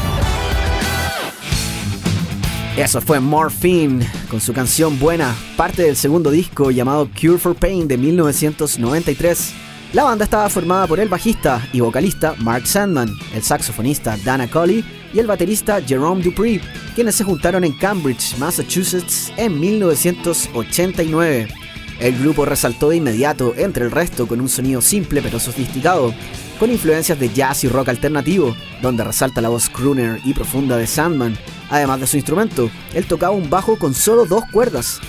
Eso 2.75 2.99
fue 2.99 3.21
Morphine 3.21 4.05
con 4.29 4.41
su 4.41 4.51
canción 4.51 4.99
Buena, 4.99 5.33
parte 5.55 5.83
del 5.83 5.95
segundo 5.95 6.31
disco 6.31 6.69
llamado 6.69 7.09
Cure 7.09 7.37
for 7.37 7.55
Pain 7.55 7.87
de 7.87 7.97
1993. 7.97 9.53
La 9.93 10.03
banda 10.03 10.25
estaba 10.25 10.49
formada 10.49 10.85
por 10.85 10.99
el 10.99 11.07
bajista 11.07 11.65
y 11.71 11.79
vocalista 11.79 12.35
Mark 12.39 12.67
Sandman, 12.67 13.09
el 13.33 13.41
saxofonista 13.41 14.17
Dana 14.25 14.49
Colley 14.49 14.83
y 15.13 15.19
el 15.19 15.27
baterista 15.27 15.81
Jerome 15.81 16.21
Dupree, 16.21 16.59
quienes 16.95 17.15
se 17.15 17.23
juntaron 17.23 17.63
en 17.63 17.73
Cambridge, 17.73 18.37
Massachusetts 18.37 19.31
en 19.37 19.59
1989. 19.59 21.47
El 21.99 22.17
grupo 22.17 22.45
resaltó 22.45 22.89
de 22.89 22.97
inmediato 22.97 23.53
entre 23.57 23.85
el 23.85 23.91
resto 23.91 24.27
con 24.27 24.41
un 24.41 24.49
sonido 24.49 24.81
simple 24.81 25.21
pero 25.21 25.39
sofisticado, 25.39 26.13
con 26.59 26.71
influencias 26.71 27.19
de 27.19 27.29
jazz 27.29 27.63
y 27.63 27.67
rock 27.67 27.89
alternativo, 27.89 28.55
donde 28.81 29.03
resalta 29.03 29.41
la 29.41 29.49
voz 29.49 29.69
crooner 29.69 30.19
y 30.25 30.33
profunda 30.33 30.77
de 30.77 30.87
Sandman. 30.87 31.37
Además 31.69 31.99
de 31.99 32.07
su 32.07 32.17
instrumento, 32.17 32.69
él 32.93 33.05
tocaba 33.05 33.35
un 33.35 33.49
bajo 33.49 33.77
con 33.77 33.93
solo 33.93 34.25
dos 34.25 34.43
cuerdas, 34.51 34.99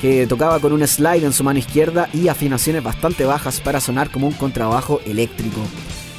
que 0.00 0.26
tocaba 0.26 0.60
con 0.60 0.72
un 0.72 0.86
slide 0.86 1.24
en 1.24 1.32
su 1.32 1.44
mano 1.44 1.58
izquierda 1.58 2.08
y 2.12 2.28
afinaciones 2.28 2.82
bastante 2.82 3.24
bajas 3.24 3.60
para 3.60 3.80
sonar 3.80 4.10
como 4.10 4.26
un 4.26 4.34
contrabajo 4.34 5.00
eléctrico. 5.06 5.60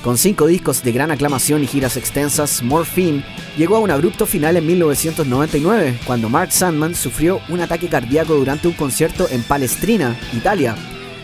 Con 0.05 0.19
cinco 0.19 0.45
discos 0.45 0.83
de 0.83 0.91
gran 0.91 1.09
aclamación 1.09 1.63
y 1.63 1.67
giras 1.67 1.97
extensas, 1.97 2.61
Morphine 2.61 3.23
llegó 3.57 3.77
a 3.77 3.79
un 3.79 3.89
abrupto 3.89 4.27
final 4.27 4.55
en 4.55 4.67
1999, 4.67 5.97
cuando 6.05 6.29
Mark 6.29 6.51
Sandman 6.51 6.93
sufrió 6.93 7.41
un 7.49 7.59
ataque 7.59 7.89
cardíaco 7.89 8.35
durante 8.35 8.67
un 8.67 8.75
concierto 8.75 9.27
en 9.31 9.41
Palestrina, 9.41 10.15
Italia. 10.31 10.75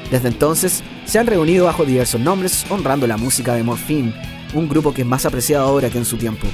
Desde 0.09 0.29
entonces, 0.29 0.81
se 1.05 1.19
han 1.19 1.27
reunido 1.27 1.65
bajo 1.65 1.85
diversos 1.85 2.19
nombres 2.19 2.65
honrando 2.71 3.05
la 3.05 3.17
música 3.17 3.53
de 3.53 3.61
Morphine, 3.61 4.15
un 4.55 4.67
grupo 4.67 4.95
que 4.95 5.03
es 5.03 5.07
más 5.07 5.27
apreciado 5.27 5.67
ahora 5.67 5.91
que 5.91 5.99
en 5.99 6.05
su 6.05 6.17
tiempo. 6.17 6.47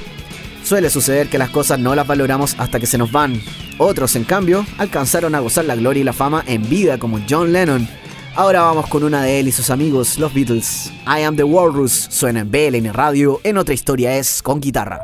Suele 0.62 0.90
suceder 0.90 1.28
que 1.28 1.38
las 1.38 1.48
cosas 1.48 1.78
no 1.78 1.94
las 1.94 2.06
valoramos 2.06 2.56
hasta 2.58 2.78
que 2.78 2.86
se 2.86 2.98
nos 2.98 3.10
van. 3.10 3.40
Otros, 3.78 4.16
en 4.16 4.24
cambio, 4.24 4.66
alcanzaron 4.76 5.34
a 5.34 5.40
gozar 5.40 5.64
la 5.64 5.76
gloria 5.76 6.02
y 6.02 6.04
la 6.04 6.12
fama 6.12 6.44
en 6.46 6.68
vida 6.68 6.98
como 6.98 7.20
John 7.26 7.54
Lennon, 7.54 7.88
Ahora 8.38 8.60
vamos 8.60 8.86
con 8.86 9.02
una 9.02 9.24
de 9.24 9.40
él 9.40 9.48
y 9.48 9.52
sus 9.52 9.68
amigos, 9.68 10.16
los 10.16 10.32
Beatles. 10.32 10.92
I 11.08 11.24
Am 11.24 11.34
the 11.34 11.42
Walrus 11.42 12.06
suena 12.08 12.38
en 12.38 12.50
BLN 12.52 12.94
Radio, 12.94 13.40
en 13.42 13.58
otra 13.58 13.74
historia 13.74 14.16
es 14.16 14.42
con 14.44 14.60
guitarra. 14.60 15.00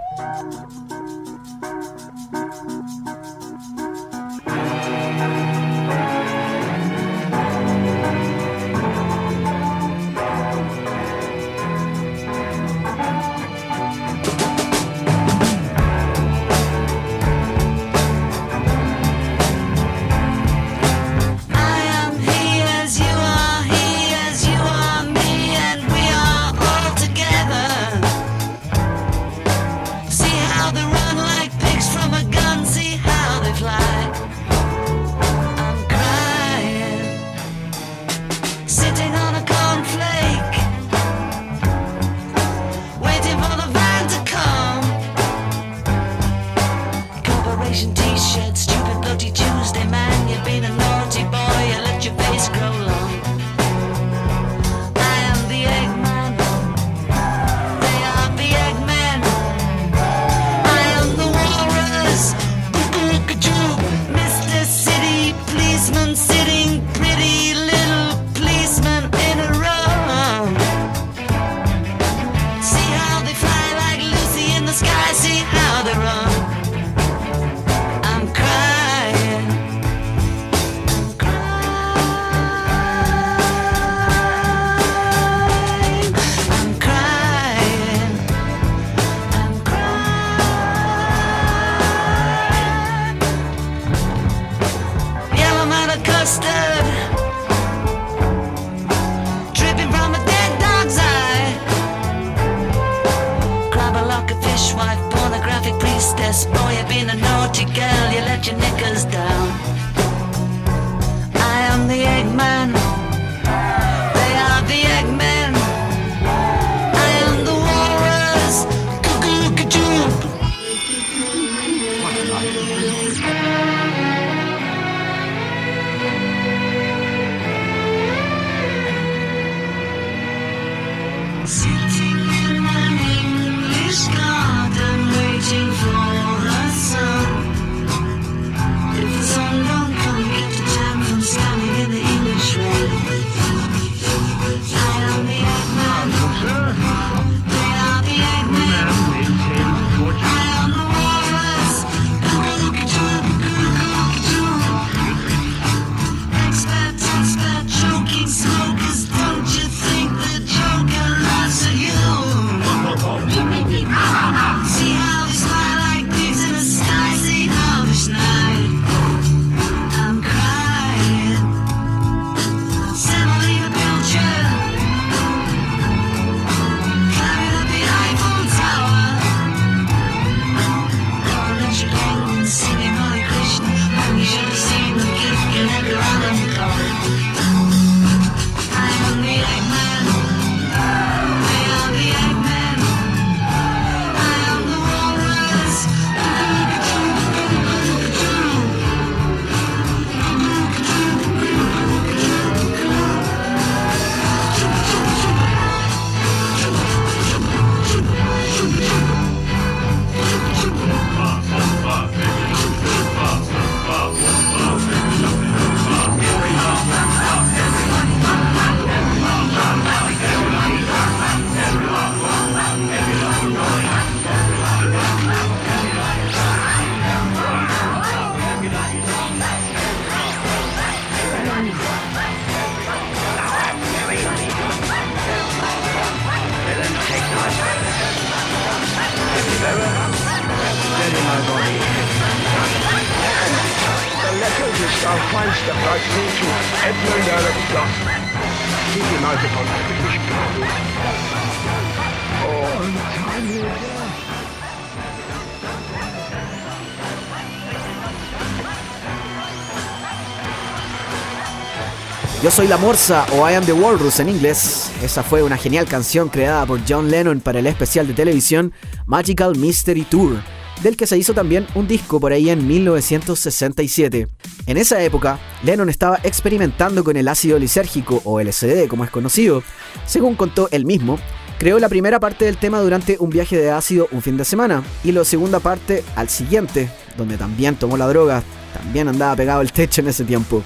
Yo 262.44 262.50
soy 262.50 262.68
la 262.68 262.76
Morsa 262.76 263.24
o 263.33 263.48
I 263.48 263.54
am 263.54 263.64
the 263.64 263.72
Walrus 263.72 264.20
en 264.20 264.28
inglés. 264.28 264.90
Esa 265.02 265.22
fue 265.22 265.42
una 265.42 265.57
genial 265.57 265.87
canción 265.87 266.28
creada 266.28 266.66
por 266.66 266.78
John 266.87 267.11
Lennon 267.11 267.40
para 267.40 267.61
el 267.61 267.66
especial 267.66 268.07
de 268.07 268.12
televisión 268.12 268.74
Magical 269.07 269.57
Mystery 269.57 270.02
Tour, 270.02 270.42
del 270.83 270.94
que 270.94 271.07
se 271.07 271.16
hizo 271.16 271.33
también 271.33 271.66
un 271.74 271.88
disco 271.88 272.20
por 272.20 272.33
ahí 272.33 272.50
en 272.50 272.66
1967. 272.66 274.28
En 274.66 274.79
esa 274.79 275.03
época, 275.03 275.38
Lennon 275.62 275.90
estaba 275.90 276.18
experimentando 276.22 277.05
con 277.05 277.18
el 277.18 277.29
ácido 277.29 277.59
lisérgico 277.59 278.22
o 278.24 278.40
LSD 278.40 278.88
como 278.88 279.05
es 279.05 279.11
conocido. 279.11 279.62
Según 280.07 280.37
contó 280.37 280.68
él 280.70 280.87
mismo, 280.87 281.18
creó 281.59 281.79
la 281.79 281.90
primera 281.90 282.18
parte 282.18 282.46
del 282.46 282.57
tema 282.57 282.81
durante 282.81 283.18
un 283.18 283.29
viaje 283.29 283.59
de 283.59 283.70
ácido 283.70 284.09
un 284.11 284.22
fin 284.22 284.38
de 284.38 284.44
semana 284.46 284.83
y 285.03 285.12
la 285.12 285.22
segunda 285.24 285.61
parte 285.61 286.03
al 286.16 286.31
siguiente, 286.31 286.88
donde 287.18 287.37
también 287.37 287.77
tomó 287.77 287.98
la 287.98 288.09
droga, 288.09 288.42
también 288.72 289.09
andaba 289.09 289.37
pegado 289.37 289.61
al 289.61 289.70
techo 289.70 290.00
en 290.00 290.09
ese 290.09 290.24
tiempo. 290.24 290.62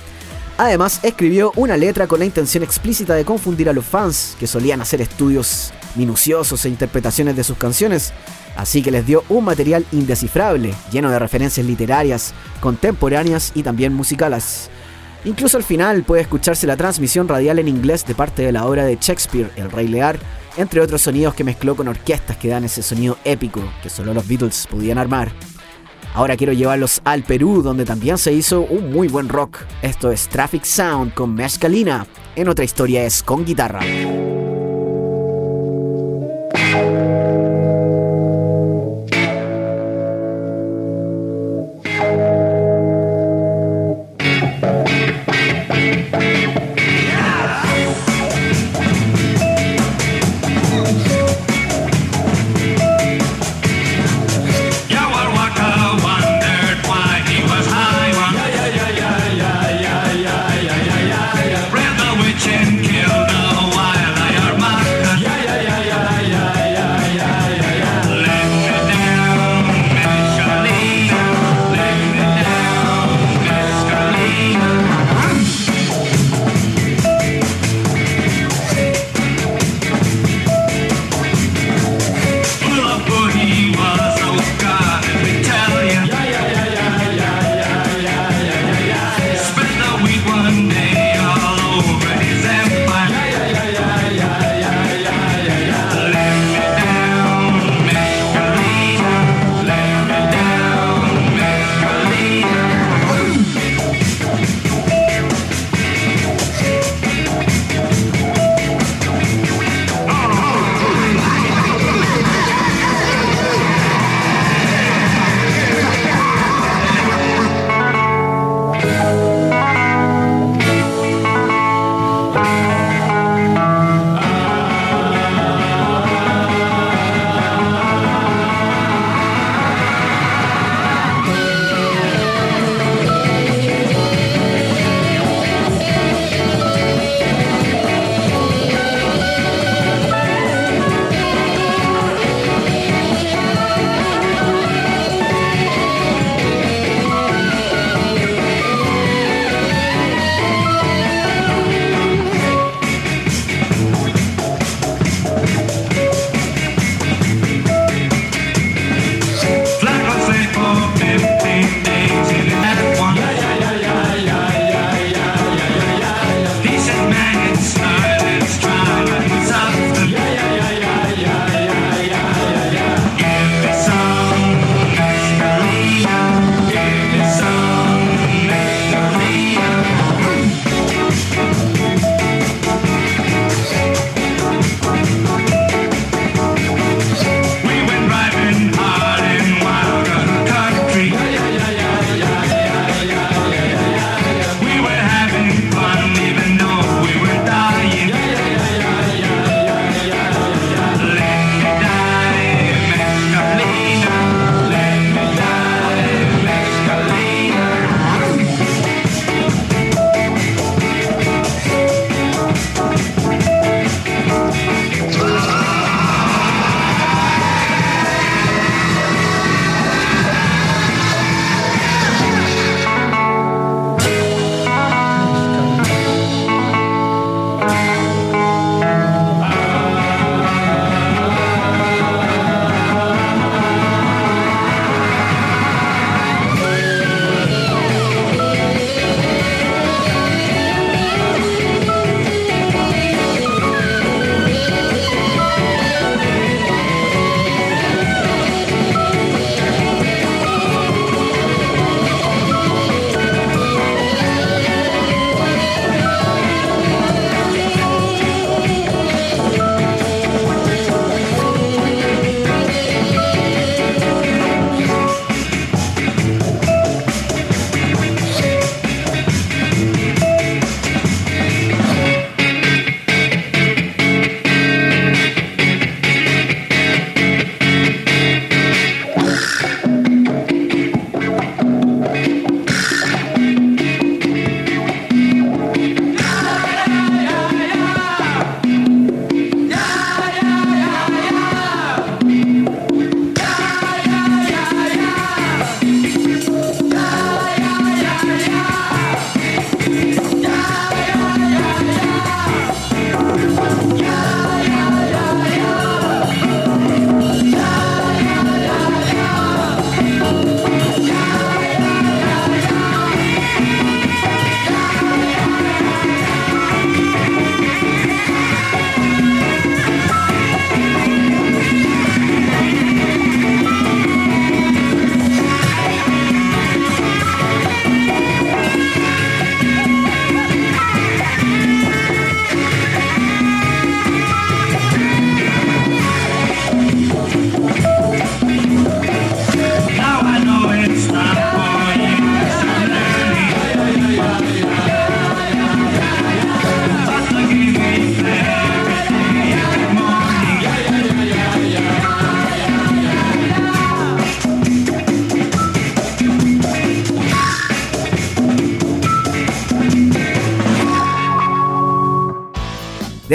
Además, 0.58 1.00
escribió 1.02 1.52
una 1.56 1.76
letra 1.76 2.06
con 2.06 2.20
la 2.20 2.24
intención 2.24 2.62
explícita 2.62 3.14
de 3.14 3.24
confundir 3.24 3.68
a 3.68 3.72
los 3.72 3.84
fans 3.84 4.36
que 4.38 4.46
solían 4.46 4.80
hacer 4.80 5.00
estudios 5.00 5.72
minuciosos 5.96 6.64
e 6.64 6.68
interpretaciones 6.68 7.34
de 7.34 7.44
sus 7.44 7.56
canciones, 7.58 8.12
así 8.58 8.82
que 8.82 8.90
les 8.90 9.06
dio 9.06 9.24
un 9.28 9.44
material 9.44 9.86
indescifrable, 9.92 10.74
lleno 10.90 11.10
de 11.10 11.18
referencias 11.18 11.64
literarias, 11.64 12.34
contemporáneas 12.60 13.52
y 13.54 13.62
también 13.62 13.94
musicales. 13.94 14.68
Incluso 15.24 15.56
al 15.56 15.62
final 15.62 16.02
puede 16.02 16.22
escucharse 16.22 16.66
la 16.66 16.76
transmisión 16.76 17.28
radial 17.28 17.60
en 17.60 17.68
inglés 17.68 18.04
de 18.04 18.16
parte 18.16 18.42
de 18.42 18.52
la 18.52 18.66
obra 18.66 18.84
de 18.84 18.98
Shakespeare, 19.00 19.50
El 19.56 19.70
Rey 19.70 19.86
Lear, 19.86 20.18
entre 20.56 20.80
otros 20.80 21.02
sonidos 21.02 21.34
que 21.34 21.44
mezcló 21.44 21.76
con 21.76 21.86
orquestas 21.86 22.36
que 22.36 22.48
dan 22.48 22.64
ese 22.64 22.82
sonido 22.82 23.16
épico 23.24 23.62
que 23.80 23.90
solo 23.90 24.12
los 24.12 24.26
Beatles 24.26 24.66
podían 24.68 24.98
armar. 24.98 25.30
Ahora 26.14 26.36
quiero 26.36 26.52
llevarlos 26.52 27.00
al 27.04 27.22
Perú, 27.22 27.62
donde 27.62 27.84
también 27.84 28.18
se 28.18 28.32
hizo 28.32 28.62
un 28.62 28.90
muy 28.90 29.06
buen 29.06 29.28
rock. 29.28 29.58
Esto 29.82 30.10
es 30.10 30.28
Traffic 30.28 30.64
Sound 30.64 31.14
con 31.14 31.32
Mezcalina. 31.32 32.06
En 32.34 32.48
otra 32.48 32.64
historia 32.64 33.04
es 33.04 33.22
con 33.22 33.44
guitarra. 33.44 33.80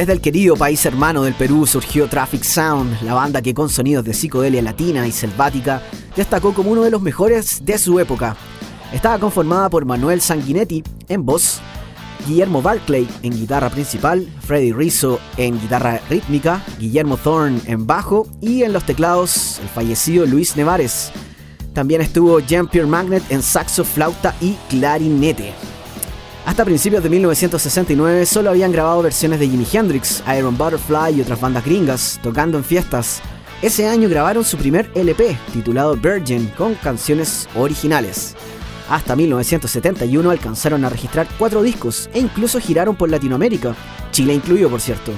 Desde 0.04 0.16
el 0.16 0.20
querido 0.20 0.58
país 0.58 0.86
hermano 0.86 1.24
del 1.24 1.34
Perú 1.34 1.66
surgió 1.66 2.10
Traffic 2.10 2.43
Sound, 2.43 3.04
la 3.04 3.14
banda 3.14 3.41
que 3.41 3.54
con 3.54 3.70
sonidos 3.70 4.04
de 4.04 4.14
psicodelia 4.14 4.62
latina 4.62 5.08
y 5.08 5.14
selvática 5.14 5.82
destacó 6.14 6.54
como 6.54 6.72
uno 6.72 6.82
de 6.82 6.91
los 6.91 7.01
mejores 7.01 7.64
de 7.64 7.78
su 7.78 7.97
época. 8.01 8.36
Estaba 8.91 9.18
conformada 9.18 9.70
por 9.70 9.86
Manuel 9.86 10.20
Sanguinetti 10.20 10.84
en 11.08 11.26
voz, 11.26 11.62
Guillermo 12.28 12.62
Barclay 12.62 13.08
en 13.22 13.32
guitarra 13.32 13.70
principal, 13.70 14.28
Freddy 14.41 14.74
Rizzo 14.74 15.22
en 15.38 15.58
guitarra 15.58 16.01
rítmica, 16.10 16.62
Guillermo 16.80 17.16
Thorne 17.16 17.62
en 17.68 17.88
bajo 17.88 18.28
y 18.41 18.64
en 18.64 18.74
los 18.74 18.86
teclados 18.86 19.60
el 19.62 19.70
fallecido 19.70 20.26
Luis 20.26 20.58
Nevares. 20.58 21.14
También 21.74 22.01
estuvo 22.01 22.41
Jean-Pierre 22.41 22.89
Magnet 22.89 23.24
en 23.30 23.41
saxo, 23.41 23.86
flauta 23.86 24.36
y 24.41 24.58
clarinete. 24.68 25.54
Hasta 26.45 26.65
principios 26.65 27.01
de 27.01 27.09
1969 27.09 28.25
solo 28.25 28.49
habían 28.49 28.73
grabado 28.73 29.01
versiones 29.01 29.39
de 29.39 29.47
Jimi 29.47 29.65
Hendrix, 29.71 30.21
Iron 30.37 30.57
Butterfly 30.57 31.15
y 31.15 31.21
otras 31.21 31.39
bandas 31.39 31.63
gringas, 31.63 32.19
tocando 32.21 32.57
en 32.57 32.65
fiestas. 32.65 33.21
Ese 33.61 33.87
año 33.87 34.09
grabaron 34.09 34.43
su 34.43 34.57
primer 34.57 34.91
LP, 34.93 35.37
titulado 35.53 35.95
Virgin, 35.95 36.47
con 36.57 36.75
canciones 36.75 37.47
originales. 37.55 38.35
Hasta 38.89 39.15
1971 39.15 40.29
alcanzaron 40.29 40.83
a 40.83 40.89
registrar 40.89 41.27
cuatro 41.39 41.63
discos 41.63 42.09
e 42.13 42.19
incluso 42.19 42.59
giraron 42.59 42.97
por 42.97 43.09
Latinoamérica, 43.09 43.73
Chile 44.11 44.33
incluido 44.33 44.69
por 44.69 44.81
cierto. 44.81 45.13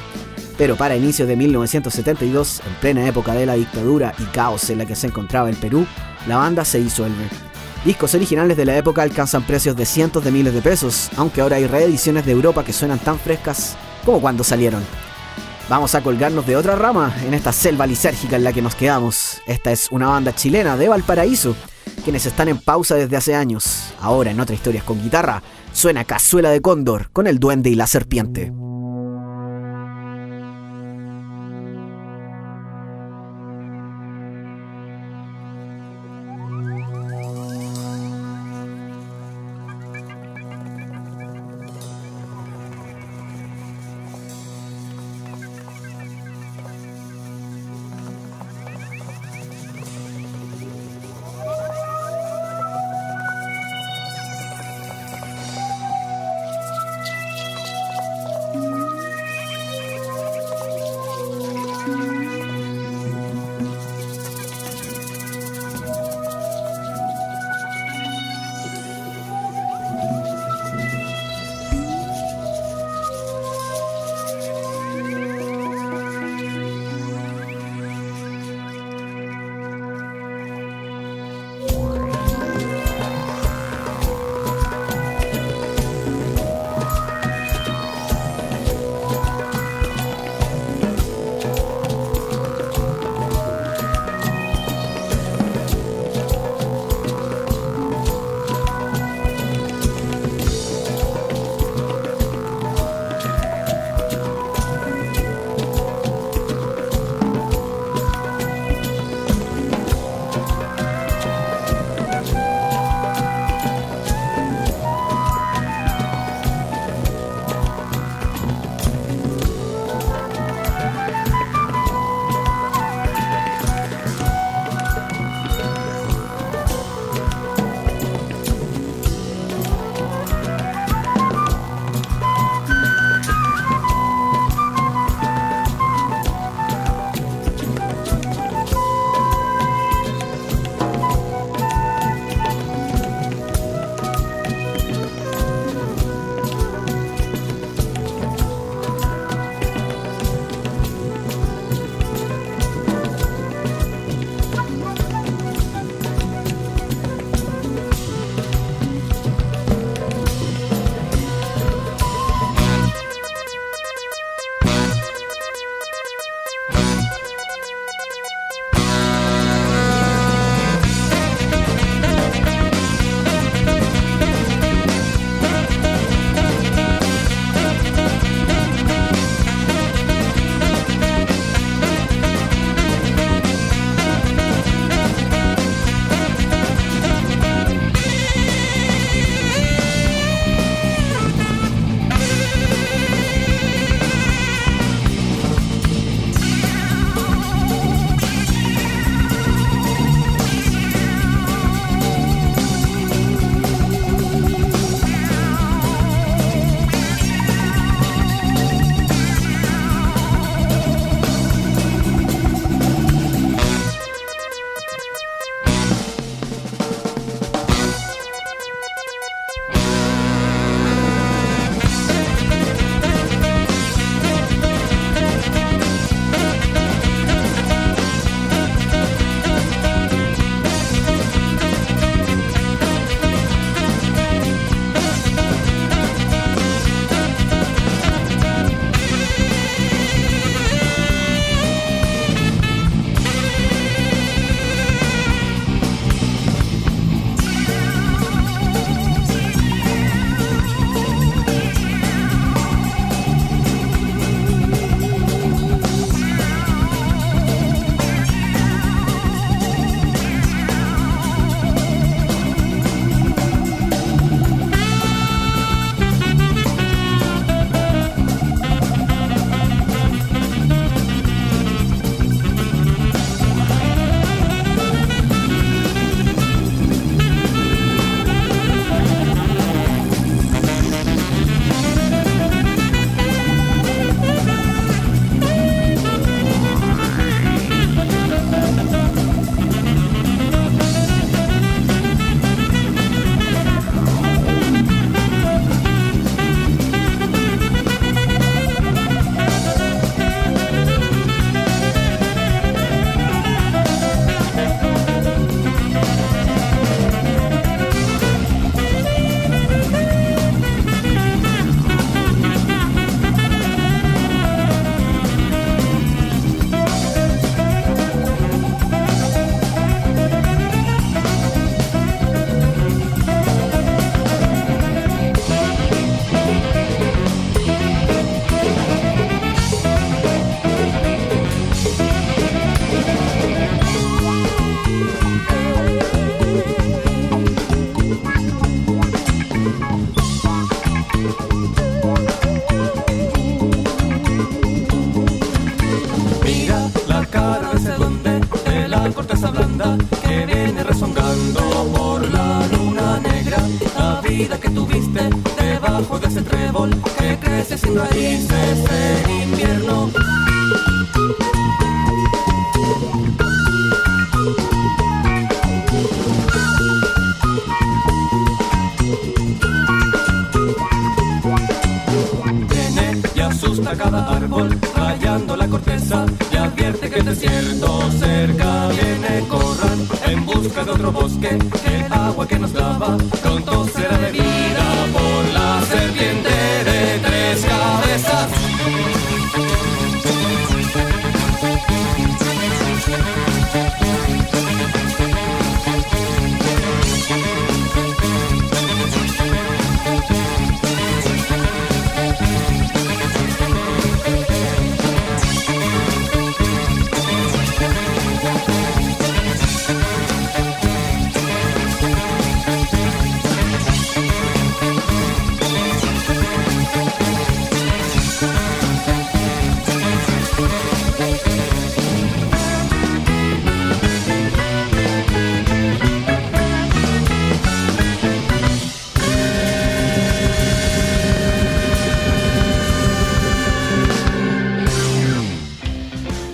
Pero 0.59 0.75
para 0.75 0.95
inicios 0.95 1.27
de 1.27 1.35
1972, 1.35 2.61
en 2.65 2.73
plena 2.75 3.07
época 3.07 3.33
de 3.33 3.47
la 3.47 3.55
dictadura 3.55 4.13
y 4.19 4.23
caos 4.25 4.69
en 4.69 4.77
la 4.77 4.85
que 4.85 4.95
se 4.95 5.07
encontraba 5.07 5.49
el 5.49 5.55
Perú, 5.55 5.87
la 6.27 6.37
banda 6.37 6.63
se 6.63 6.79
disuelve. 6.79 7.25
Discos 7.85 8.15
originales 8.15 8.57
de 8.57 8.65
la 8.65 8.75
época 8.75 9.03
alcanzan 9.03 9.43
precios 9.43 9.75
de 9.75 9.85
cientos 9.85 10.23
de 10.23 10.31
miles 10.31 10.55
de 10.55 10.63
pesos, 10.63 11.11
aunque 11.17 11.41
ahora 11.41 11.57
hay 11.57 11.67
reediciones 11.67 12.25
de 12.25 12.31
Europa 12.31 12.63
que 12.63 12.73
suenan 12.73 12.97
tan 12.97 13.19
frescas 13.19 13.77
como 14.03 14.19
cuando 14.19 14.43
salieron. 14.43 14.83
Vamos 15.69 15.93
a 15.93 16.01
colgarnos 16.01 16.47
de 16.47 16.57
otra 16.57 16.75
rama 16.75 17.15
en 17.27 17.35
esta 17.35 17.51
selva 17.51 17.85
lisérgica 17.85 18.37
en 18.37 18.43
la 18.43 18.53
que 18.53 18.63
nos 18.63 18.73
quedamos. 18.73 19.39
Esta 19.45 19.71
es 19.71 19.91
una 19.91 20.07
banda 20.07 20.33
chilena 20.33 20.77
de 20.77 20.89
Valparaíso, 20.89 21.55
quienes 22.03 22.25
están 22.25 22.47
en 22.47 22.57
pausa 22.57 22.95
desde 22.95 23.17
hace 23.17 23.35
años. 23.35 23.93
Ahora 24.01 24.31
en 24.31 24.39
otra 24.39 24.55
historias 24.55 24.83
con 24.83 24.99
guitarra, 25.03 25.43
suena 25.71 26.05
Cazuela 26.05 26.49
de 26.49 26.61
Cóndor 26.61 27.11
con 27.11 27.27
el 27.27 27.37
duende 27.37 27.69
y 27.69 27.75
la 27.75 27.85
serpiente. 27.85 28.51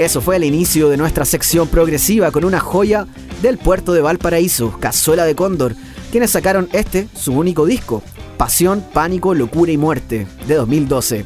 Eso 0.02 0.20
fue 0.20 0.36
el 0.36 0.44
inicio 0.44 0.90
de 0.90 0.98
nuestra 0.98 1.26
sección 1.26 1.68
progresiva 1.68 2.32
con 2.32 2.44
una 2.44 2.60
joya 2.60 3.06
del 3.44 3.60
puerto 3.60 3.94
de 3.94 4.02
Valparaíso, 4.02 4.76
Cazuela 4.80 5.26
de 5.26 5.36
Cóndor, 5.36 5.76
quienes 6.10 6.32
sacaron 6.32 6.68
este, 6.74 7.08
su 7.14 7.34
único 7.34 7.68
disco, 7.68 8.02
Pasión, 8.36 8.84
Pánico, 8.94 9.36
Locura 9.36 9.72
y 9.72 9.78
Muerte, 9.78 10.26
de 10.48 10.56
2012. 10.56 11.26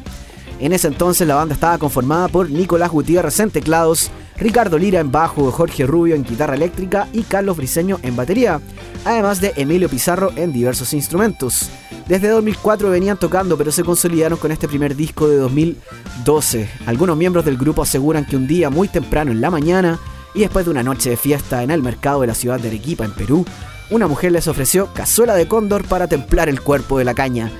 En 0.58 0.72
ese 0.72 0.88
entonces 0.88 1.28
la 1.28 1.34
banda 1.34 1.54
estaba 1.54 1.78
conformada 1.78 2.28
por 2.28 2.50
Nicolás 2.50 2.90
Gutiérrez 2.90 3.40
en 3.40 3.50
teclados, 3.50 4.10
Ricardo 4.38 4.78
Lira 4.78 5.00
en 5.00 5.12
bajo, 5.12 5.50
Jorge 5.50 5.86
Rubio 5.86 6.14
en 6.14 6.24
guitarra 6.24 6.54
eléctrica 6.54 7.08
y 7.12 7.22
Carlos 7.22 7.56
Briseño 7.56 7.98
en 8.02 8.16
batería, 8.16 8.60
además 9.04 9.40
de 9.40 9.52
Emilio 9.56 9.88
Pizarro 9.88 10.32
en 10.36 10.52
diversos 10.52 10.94
instrumentos. 10.94 11.70
Desde 12.08 12.28
2004 12.28 12.88
venían 12.88 13.18
tocando, 13.18 13.58
pero 13.58 13.72
se 13.72 13.84
consolidaron 13.84 14.38
con 14.38 14.52
este 14.52 14.68
primer 14.68 14.96
disco 14.96 15.28
de 15.28 15.36
2012. 15.36 16.68
Algunos 16.86 17.16
miembros 17.16 17.44
del 17.44 17.58
grupo 17.58 17.82
aseguran 17.82 18.24
que 18.24 18.36
un 18.36 18.46
día 18.46 18.70
muy 18.70 18.88
temprano 18.88 19.32
en 19.32 19.40
la 19.40 19.50
mañana 19.50 19.98
y 20.34 20.40
después 20.40 20.64
de 20.64 20.70
una 20.70 20.82
noche 20.82 21.10
de 21.10 21.16
fiesta 21.16 21.62
en 21.62 21.70
el 21.70 21.82
mercado 21.82 22.20
de 22.20 22.28
la 22.28 22.34
ciudad 22.34 22.60
de 22.60 22.68
Arequipa, 22.68 23.04
en 23.04 23.12
Perú, 23.12 23.44
una 23.90 24.06
mujer 24.06 24.32
les 24.32 24.48
ofreció 24.48 24.92
cazuela 24.92 25.34
de 25.34 25.48
cóndor 25.48 25.84
para 25.84 26.08
templar 26.08 26.48
el 26.48 26.60
cuerpo 26.60 26.98
de 26.98 27.04
la 27.04 27.14
caña. 27.14 27.50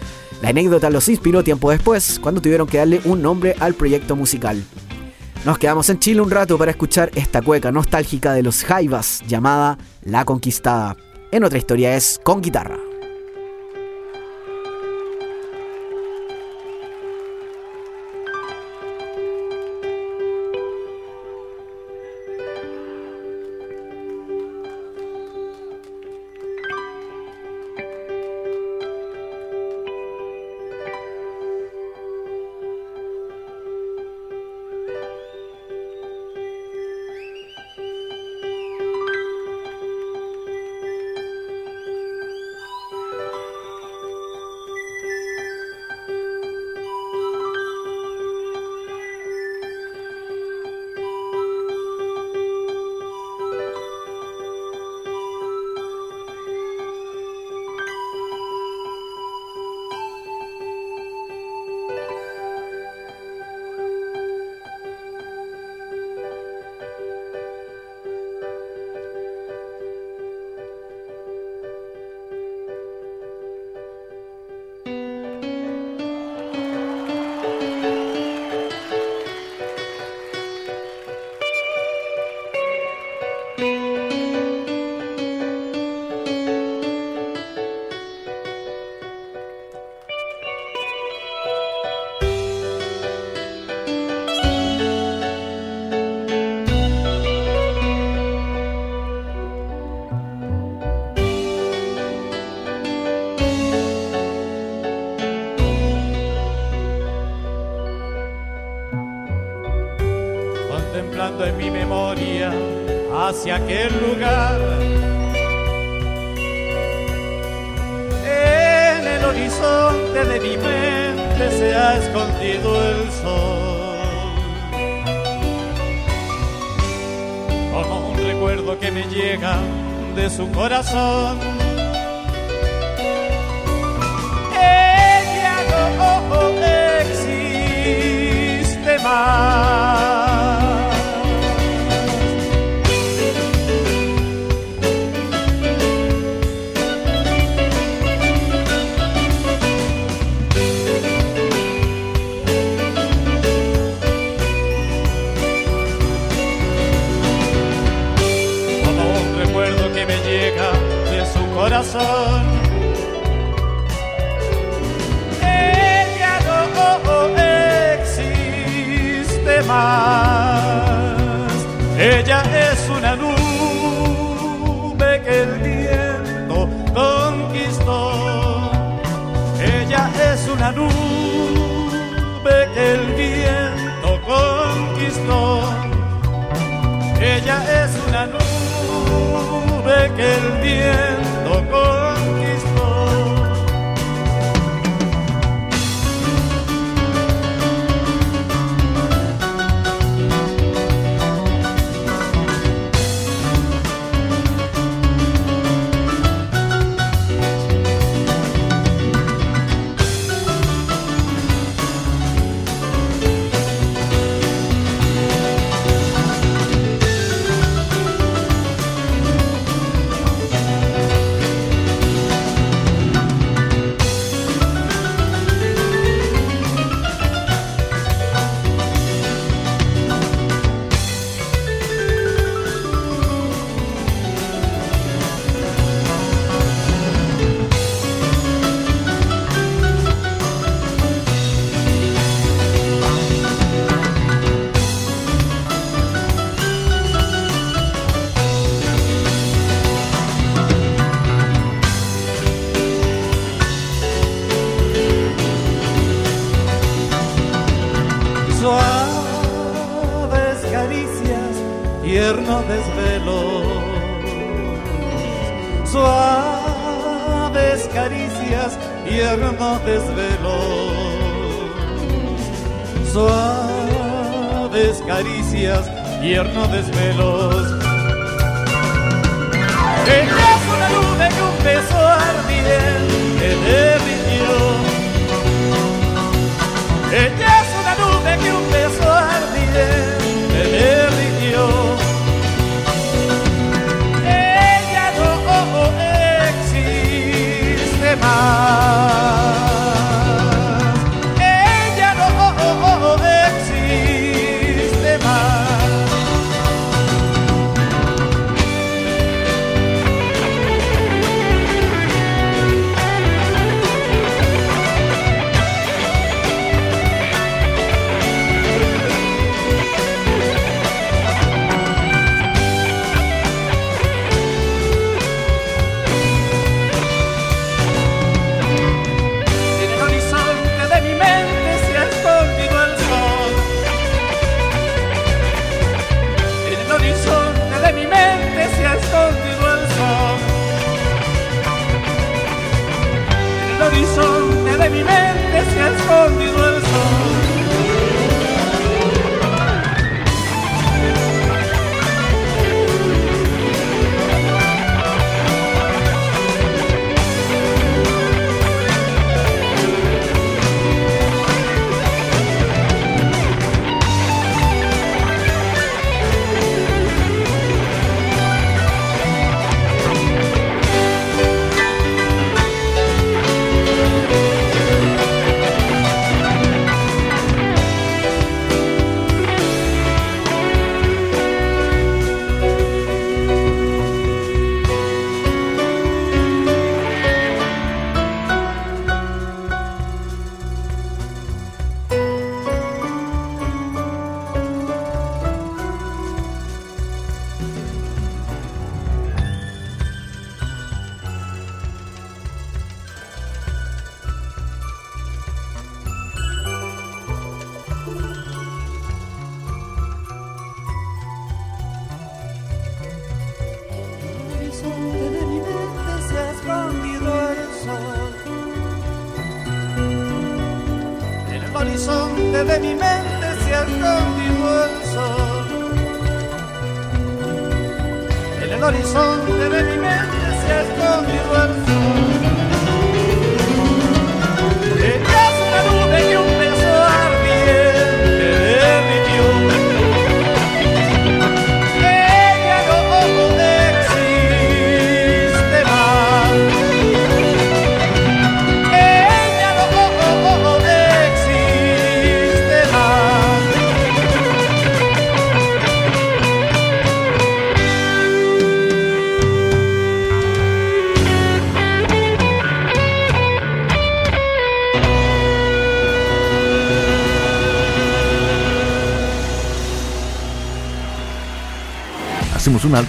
La 0.43 0.51
anécdota 0.51 0.91
los 0.91 1.09
inspiró 1.09 1.43
tiempo 1.43 1.71
después, 1.71 2.19
cuando 2.21 2.41
tuvieron 2.41 2.67
que 2.67 2.79
darle 2.79 3.01
un 3.05 3.23
nombre 3.23 3.57
al 3.59 3.75
proyecto 3.75 4.17
musical. 4.17 4.63
Nos 5.45 5.59
quedamos 5.59 5.89
en 5.91 5.99
Chile 5.99 6.21
un 6.21 6.31
rato 6.31 6.59
para 6.59 6.73
escuchar 6.73 7.11
esta 7.15 7.41
cueca 7.41 7.73
nostálgica 7.73 8.33
de 8.33 8.43
los 8.43 8.65
Jaivas 8.65 9.23
llamada 9.27 9.79
La 10.03 10.25
Conquistada. 10.25 10.97
En 11.31 11.45
otra 11.45 11.59
historia 11.59 11.97
es 11.97 12.21
con 12.23 12.43
guitarra. 12.43 12.86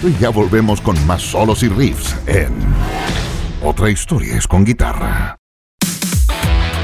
Y 0.03 0.17
ya 0.19 0.29
volvemos 0.29 0.81
con 0.81 0.95
más 1.07 1.21
solos 1.21 1.63
y 1.63 1.69
riffs 1.69 2.15
en 2.27 2.53
Otra 3.63 3.89
historia 3.89 4.35
es 4.35 4.47
con 4.47 4.63
guitarra. 4.63 5.37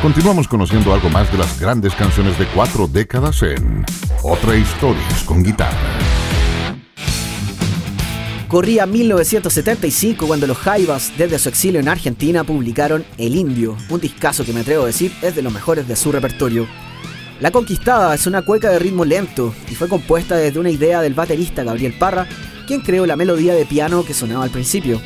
Continuamos 0.02 0.48
conociendo 0.48 0.94
algo 0.94 1.10
más 1.10 1.32
de 1.32 1.38
las 1.38 1.60
grandes 1.60 1.94
canciones 1.96 2.38
de 2.38 2.46
cuatro 2.48 2.88
décadas 2.88 3.42
en 3.44 3.86
Otra 4.24 4.56
historia 4.56 5.04
es 5.12 5.24
con 5.24 5.44
guitarra. 5.44 5.78
Corría 8.48 8.86
1975 8.86 10.28
cuando 10.28 10.46
los 10.46 10.58
Jaivas, 10.58 11.14
desde 11.18 11.40
su 11.40 11.50
exilio 11.50 11.80
en 11.80 11.88
Argentina, 11.88 12.44
publicaron 12.44 13.04
El 13.18 13.36
Indio, 13.36 13.76
un 13.90 14.00
discazo 14.00 14.46
que 14.46 14.54
me 14.54 14.60
atrevo 14.60 14.84
a 14.84 14.88
decir 14.88 15.12
es 15.22 15.36
de 15.36 15.42
los 15.42 15.52
mejores 15.54 15.88
de 15.88 15.96
su 15.96 16.12
repertorio. 16.12 16.68
La 17.40 17.52
Conquistada 17.52 18.14
es 18.14 18.28
una 18.28 18.44
cueca 18.44 18.70
de 18.70 18.80
ritmo 18.80 19.06
lento 19.06 19.54
y 19.70 19.76
fue 19.76 19.90
compuesta 19.90 20.36
desde 20.36 20.60
una 20.60 20.70
idea 20.70 21.02
del 21.02 21.16
baterista 21.16 21.64
Gabriel 21.64 21.96
Parra, 21.98 22.28
quien 22.68 22.82
creó 22.82 23.06
la 23.06 23.16
melodía 23.16 23.54
de 23.54 23.66
piano 23.66 24.04
que 24.04 24.14
sonaba 24.14 24.44
al 24.44 24.50
principio. 24.50 25.02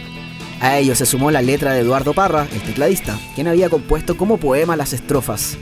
A 0.59 0.77
ello 0.77 0.95
se 0.95 1.05
sumó 1.05 1.29
la 1.29 1.41
letra 1.41 1.73
de 1.73 1.81
Eduardo 1.81 2.13
Parra, 2.13 2.47
el 2.51 2.61
tecladista, 2.61 3.17
quien 3.35 3.47
había 3.47 3.69
compuesto 3.69 4.17
como 4.17 4.37
poema 4.37 4.75
las 4.75 4.93
estrofas. 4.93 5.57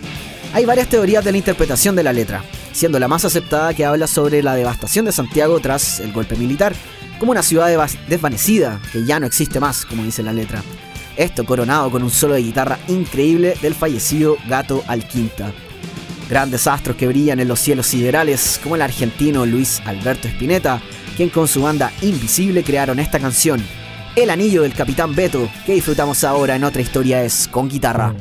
Hay 0.54 0.66
varias 0.66 0.88
teorías 0.88 1.26
de 1.26 1.34
la 1.34 1.38
interpretación 1.38 1.96
de 1.96 2.04
la 2.04 2.14
letra, 2.14 2.44
siendo 2.72 2.98
la 2.98 3.10
más 3.10 3.26
aceptada 3.26 3.74
que 3.74 3.86
habla 3.86 4.08
sobre 4.08 4.42
la 4.42 4.56
devastación 4.56 5.04
de 5.06 5.12
Santiago 5.12 5.60
tras 5.60 6.00
el 6.00 6.14
golpe 6.14 6.36
militar, 6.38 6.74
como 7.20 7.32
una 7.32 7.44
ciudad 7.44 7.90
desvanecida 8.08 8.80
que 8.92 9.04
ya 9.04 9.20
no 9.20 9.26
existe 9.26 9.60
más, 9.60 9.86
como 9.86 10.04
dice 10.04 10.24
la 10.24 10.34
letra. 10.34 10.64
Esto 11.18 11.46
coronado 11.46 11.92
con 11.92 12.04
un 12.04 12.10
solo 12.10 12.34
de 12.34 12.44
guitarra 12.44 12.78
increíble 12.88 13.56
del 13.62 13.74
fallecido 13.74 14.38
Gato 14.48 14.84
Alquinta. 14.88 15.52
Grandes 16.30 16.68
astros 16.68 16.98
que 16.98 17.08
brillan 17.08 17.40
en 17.40 17.48
los 17.48 17.60
cielos 17.60 17.88
siderales, 17.88 18.60
como 18.62 18.76
el 18.76 18.82
argentino 18.82 19.46
Luis 19.46 19.82
Alberto 19.86 20.28
Spinetta, 20.28 20.82
quien 21.16 21.30
con 21.30 21.48
su 21.48 21.62
banda 21.62 21.92
Invisible 22.02 22.64
crearon 22.64 23.00
esta 23.00 23.20
canción, 23.20 23.66
El 24.16 24.30
Anillo 24.30 24.64
del 24.64 24.74
Capitán 24.74 25.16
Beto, 25.16 25.50
que 25.66 25.74
disfrutamos 25.74 26.24
ahora 26.24 26.56
en 26.56 26.64
otra 26.64 26.82
historia 26.82 27.24
es 27.24 27.48
con 27.48 27.70
guitarra. 27.70 28.14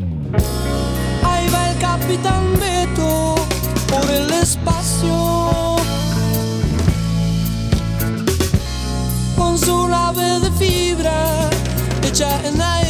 Ahí 1.23 1.49
va 1.53 1.71
el 1.71 1.79
capitán 1.79 2.53
Beto 2.59 3.35
por 3.89 4.11
el 4.11 4.33
espacio. 4.33 5.77
Con 9.37 9.59
su 9.59 9.89
nave 9.89 10.41
de 10.41 10.51
fibra 10.53 11.51
hecha 12.03 12.47
en. 12.47 12.84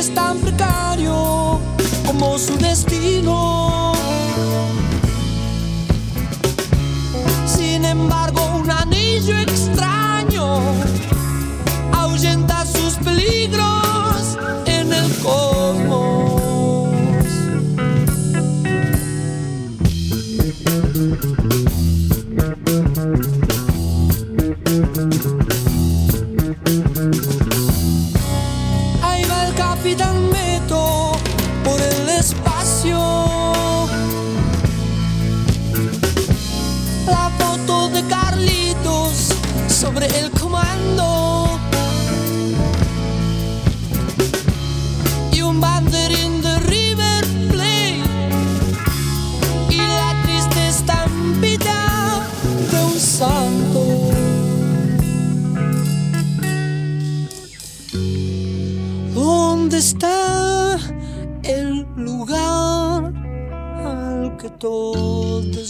Es 0.00 0.14
tan 0.14 0.38
precario 0.38 1.60
como 2.06 2.38
su 2.38 2.56
destino. 2.56 3.92
Sin 7.44 7.84
embargo, 7.84 8.40
un 8.62 8.70
anillo 8.70 9.36
extraño 9.36 10.60
ahuyenta 11.92 12.64
sus 12.64 12.94
peligros 13.04 14.38
en 14.64 14.90
el 14.90 15.14
cosmos. 15.18 16.19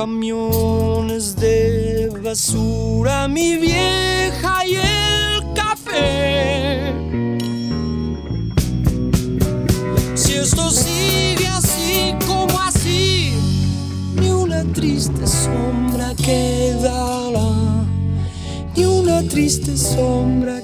Camiones 0.00 1.36
de 1.36 2.08
basura? 2.24 3.28
Mi 3.28 3.58
vieja 3.58 4.66
y 4.66 4.76
el 4.76 5.52
café. 5.54 6.94
Si 10.14 10.32
esto 10.36 10.70
sigue 10.70 11.46
así 11.48 12.14
como 12.26 12.58
así, 12.60 13.34
ni 14.14 14.30
una 14.30 14.64
triste 14.72 15.26
sombra 15.26 16.14
quedará, 16.14 17.84
ni 18.74 18.84
una 18.86 19.22
triste 19.28 19.76
sombra 19.76 20.59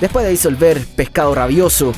Después 0.00 0.24
de 0.24 0.30
disolver 0.30 0.84
Pescado 0.96 1.34
Rabioso 1.34 1.92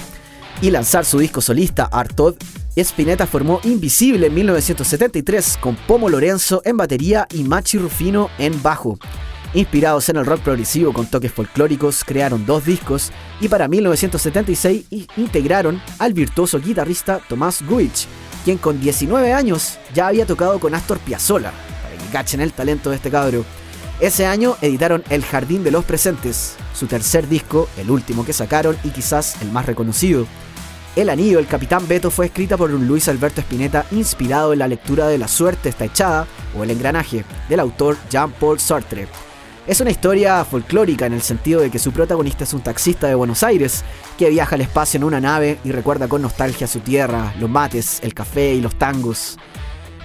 y 0.63 0.71
lanzar 0.71 1.05
su 1.05 1.19
disco 1.19 1.41
solista 1.41 1.85
Artod, 1.85 2.35
Spinetta 2.77 3.27
formó 3.27 3.61
Invisible 3.65 4.27
en 4.29 4.35
1973 4.35 5.59
con 5.61 5.77
Pomo 5.77 6.09
Lorenzo 6.09 6.63
en 6.65 6.77
batería 6.77 7.27
y 7.33 7.45
Machi 7.45 7.79
Rufino 7.79 8.31
en 8.39 8.63
bajo. 8.63 8.99
Inspirados 9.53 10.09
en 10.09 10.17
el 10.17 10.27
rock 10.27 10.41
progresivo 10.43 10.93
con 10.93 11.07
toques 11.07 11.33
folclóricos, 11.33 12.05
crearon 12.05 12.47
dos 12.47 12.65
discos 12.65 13.11
y 13.41 13.49
para 13.49 13.67
1976 13.69 14.85
i- 14.91 15.07
integraron 15.17 15.83
al 15.99 16.13
virtuoso 16.15 16.61
guitarrista 16.61 17.21
Tomás 17.29 17.61
Guich, 17.69 18.07
quien 18.45 18.59
con 18.59 18.81
19 18.81 19.33
años 19.33 19.79
ya 19.93 20.07
había 20.07 20.25
tocado 20.25 20.61
con 20.61 20.75
Astor 20.75 20.99
Piazzolla, 21.01 21.51
para 21.83 21.97
que 21.97 22.13
cachen 22.13 22.41
el 22.41 22.53
talento 22.53 22.91
de 22.91 22.97
este 22.97 23.11
cabro. 23.11 23.45
Ese 24.01 24.25
año 24.25 24.57
editaron 24.63 25.05
El 25.11 25.23
Jardín 25.23 25.63
de 25.63 25.71
los 25.71 25.85
Presentes, 25.85 26.57
su 26.73 26.87
tercer 26.87 27.29
disco, 27.29 27.69
el 27.77 27.91
último 27.91 28.25
que 28.25 28.33
sacaron 28.33 28.75
y 28.83 28.89
quizás 28.89 29.43
el 29.43 29.53
más 29.53 29.67
reconocido. 29.67 30.27
El 30.97 31.11
anillo 31.11 31.37
del 31.37 31.47
Capitán 31.47 31.87
Beto 31.87 32.11
fue 32.11 32.27
escrita 32.27 32.57
por 32.57 32.71
un 32.71 32.89
Luis 32.89 33.09
Alberto 33.09 33.43
Spinetta 33.43 33.85
inspirado 33.91 34.55
en 34.55 34.61
la 34.61 34.69
lectura 34.69 35.07
de 35.07 35.19
La 35.19 35.29
suerte 35.29 35.69
está 35.69 35.85
echada 35.85 36.27
o 36.59 36.65
El 36.65 36.71
engranaje 36.71 37.27
del 37.51 37.61
autor 37.61 37.99
Jean-Paul 38.09 38.59
Sartre. 38.59 39.07
Es 39.67 39.83
una 39.83 39.91
historia 39.91 40.43
folclórica 40.47 41.05
en 41.05 41.13
el 41.13 41.21
sentido 41.21 41.61
de 41.61 41.71
que 41.71 41.79
su 41.79 41.93
protagonista 41.93 42.45
es 42.45 42.55
un 42.55 42.63
taxista 42.63 43.07
de 43.07 43.15
Buenos 43.15 43.43
Aires 43.43 43.85
que 44.17 44.31
viaja 44.31 44.55
al 44.55 44.63
espacio 44.63 44.97
en 44.97 45.05
una 45.05 45.21
nave 45.21 45.59
y 45.63 45.73
recuerda 45.73 46.09
con 46.09 46.23
nostalgia 46.23 46.67
su 46.67 46.81
tierra, 46.81 47.35
los 47.39 47.51
mates, 47.51 48.01
el 48.03 48.15
café 48.15 48.55
y 48.55 48.63
los 48.63 48.77
tangos. 48.77 49.37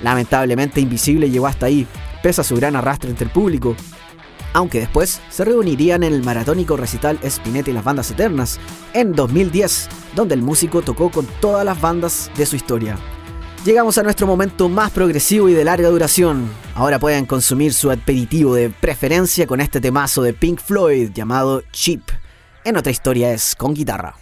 Lamentablemente 0.01 0.81
Invisible 0.81 1.29
llegó 1.29 1.47
hasta 1.47 1.67
ahí, 1.67 1.87
pese 2.25 2.41
a 2.41 2.43
su 2.43 2.55
gran 2.55 2.75
arrastre 2.75 3.11
entre 3.11 3.25
el 3.25 3.31
público, 3.31 3.75
aunque 4.53 4.79
después 4.79 5.21
se 5.29 5.45
reunirían 5.45 6.01
en 6.01 6.11
el 6.11 6.23
maratónico 6.23 6.75
recital 6.75 7.19
Spinetta 7.21 7.69
y 7.69 7.73
las 7.73 7.83
bandas 7.83 8.09
eternas 8.09 8.59
en 8.93 9.11
2010, 9.13 9.87
donde 10.15 10.33
el 10.33 10.41
músico 10.41 10.81
tocó 10.81 11.11
con 11.11 11.27
todas 11.39 11.63
las 11.63 11.79
bandas 11.79 12.31
de 12.35 12.47
su 12.47 12.55
historia. 12.55 12.97
Llegamos 13.63 13.99
a 13.99 14.01
nuestro 14.01 14.25
momento 14.25 14.69
más 14.69 14.89
progresivo 14.89 15.49
y 15.49 15.53
de 15.53 15.65
larga 15.65 15.89
duración. 15.89 16.49
Ahora 16.73 16.97
pueden 16.97 17.27
consumir 17.27 17.75
su 17.75 17.91
aperitivo 17.91 18.55
de 18.55 18.71
preferencia 18.71 19.45
con 19.45 19.61
este 19.61 19.79
temazo 19.79 20.23
de 20.23 20.33
Pink 20.33 20.59
Floyd 20.59 21.11
llamado 21.13 21.61
Cheap. 21.71 22.01
En 22.63 22.75
otra 22.75 22.91
historia 22.91 23.33
es 23.33 23.55
con 23.55 23.75
guitarra. 23.75 24.15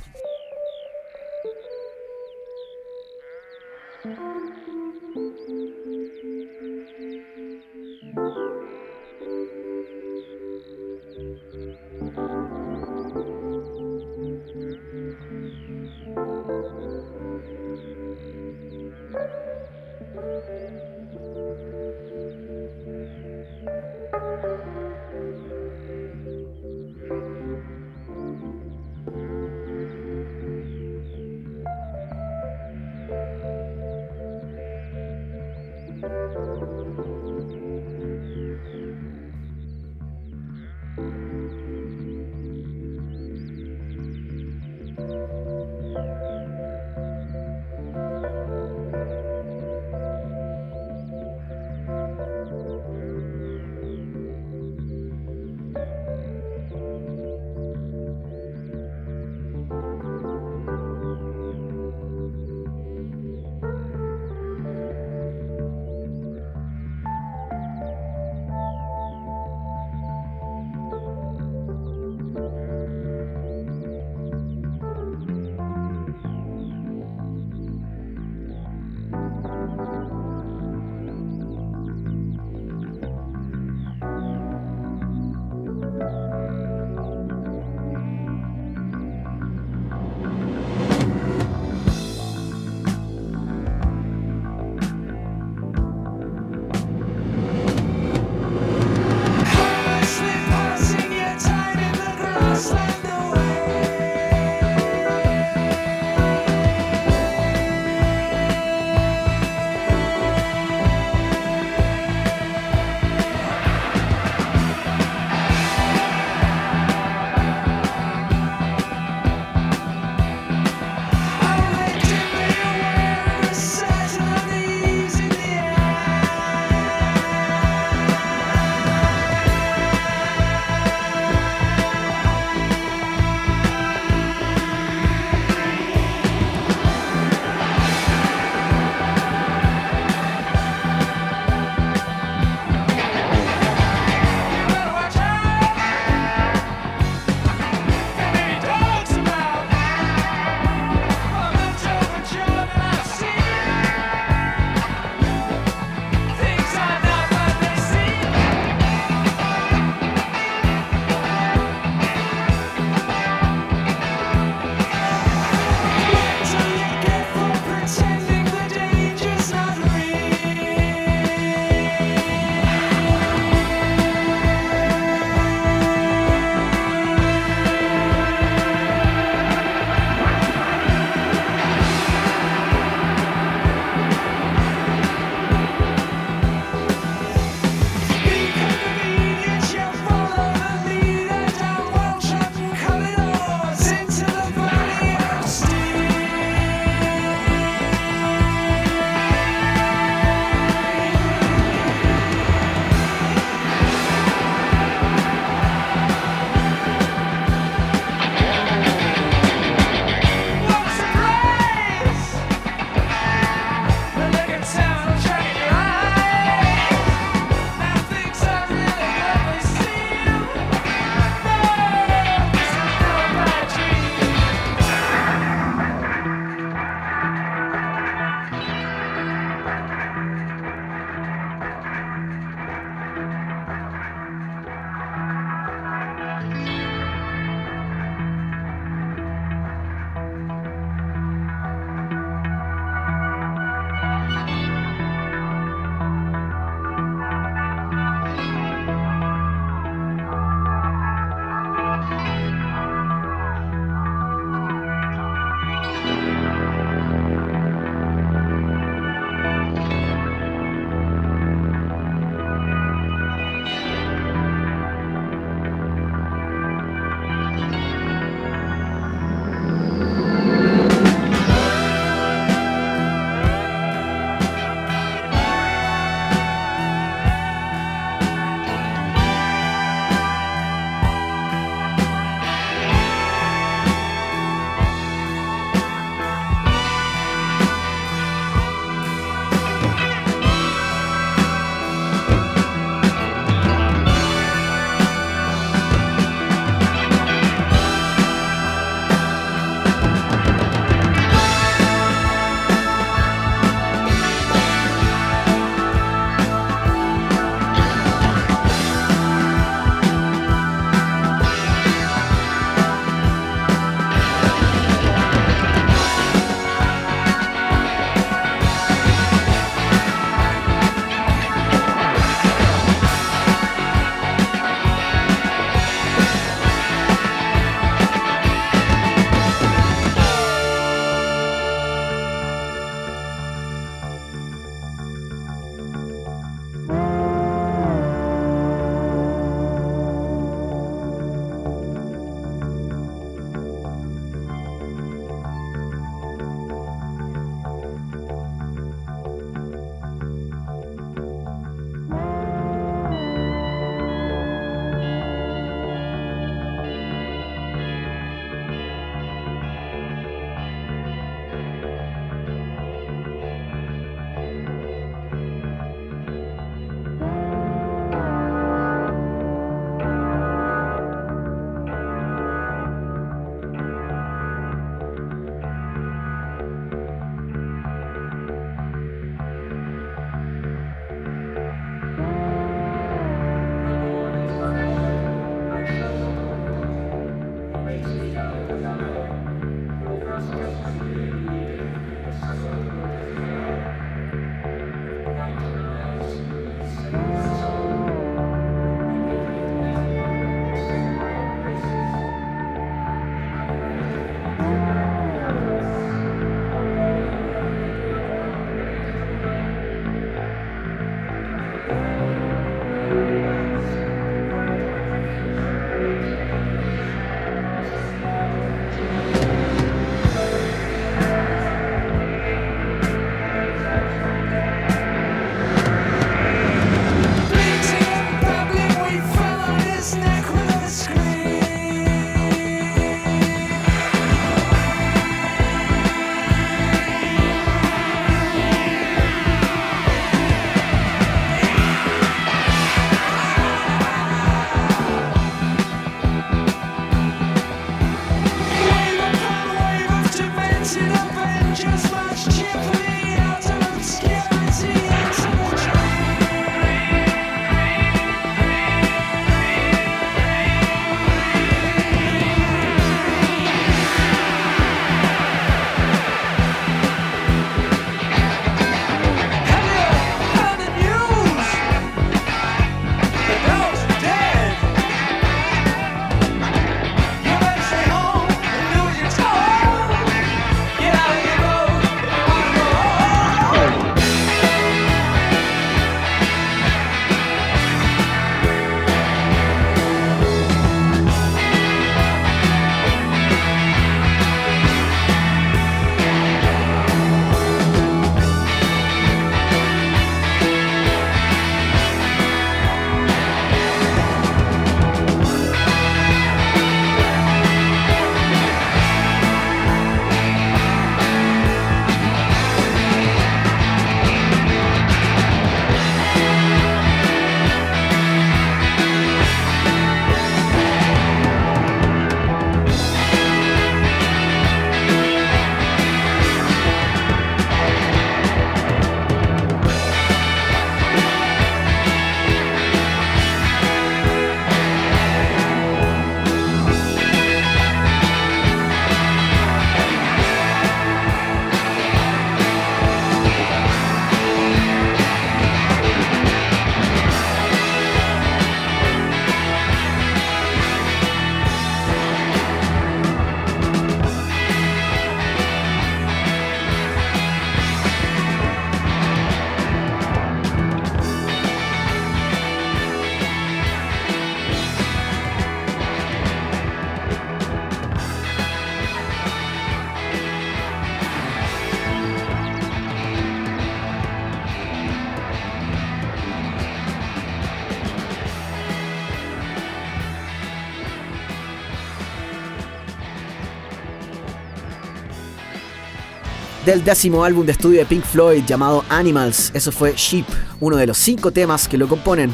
Del 586.94 587.04
décimo 587.04 587.44
álbum 587.44 587.66
de 587.66 587.72
estudio 587.72 587.98
de 587.98 588.06
Pink 588.06 588.24
Floyd 588.24 588.64
llamado 588.68 589.04
Animals. 589.10 589.72
Eso 589.74 589.92
fue 589.92 590.14
Sheep, 590.16 590.46
uno 590.80 590.96
de 590.96 591.08
los 591.08 591.18
cinco 591.18 591.50
temas 591.50 591.88
que 591.88 591.98
lo 591.98 592.08
componen. 592.08 592.54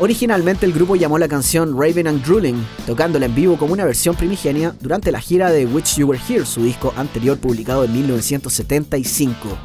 Originalmente 0.00 0.66
el 0.66 0.72
grupo 0.72 0.96
llamó 0.96 1.18
la 1.20 1.28
canción 1.28 1.72
Raven 1.80 2.08
and 2.08 2.24
Drooling, 2.24 2.66
tocándola 2.84 3.26
en 3.26 3.34
vivo 3.36 3.56
como 3.56 3.74
una 3.74 3.84
versión 3.84 4.16
primigenia 4.16 4.74
durante 4.80 5.12
la 5.12 5.20
gira 5.20 5.52
de 5.52 5.66
Which 5.66 5.98
You 5.98 6.08
Were 6.08 6.20
Here, 6.28 6.44
su 6.44 6.64
disco 6.64 6.92
anterior 6.96 7.38
publicado 7.38 7.84
en 7.84 7.92
1975. 7.92 9.56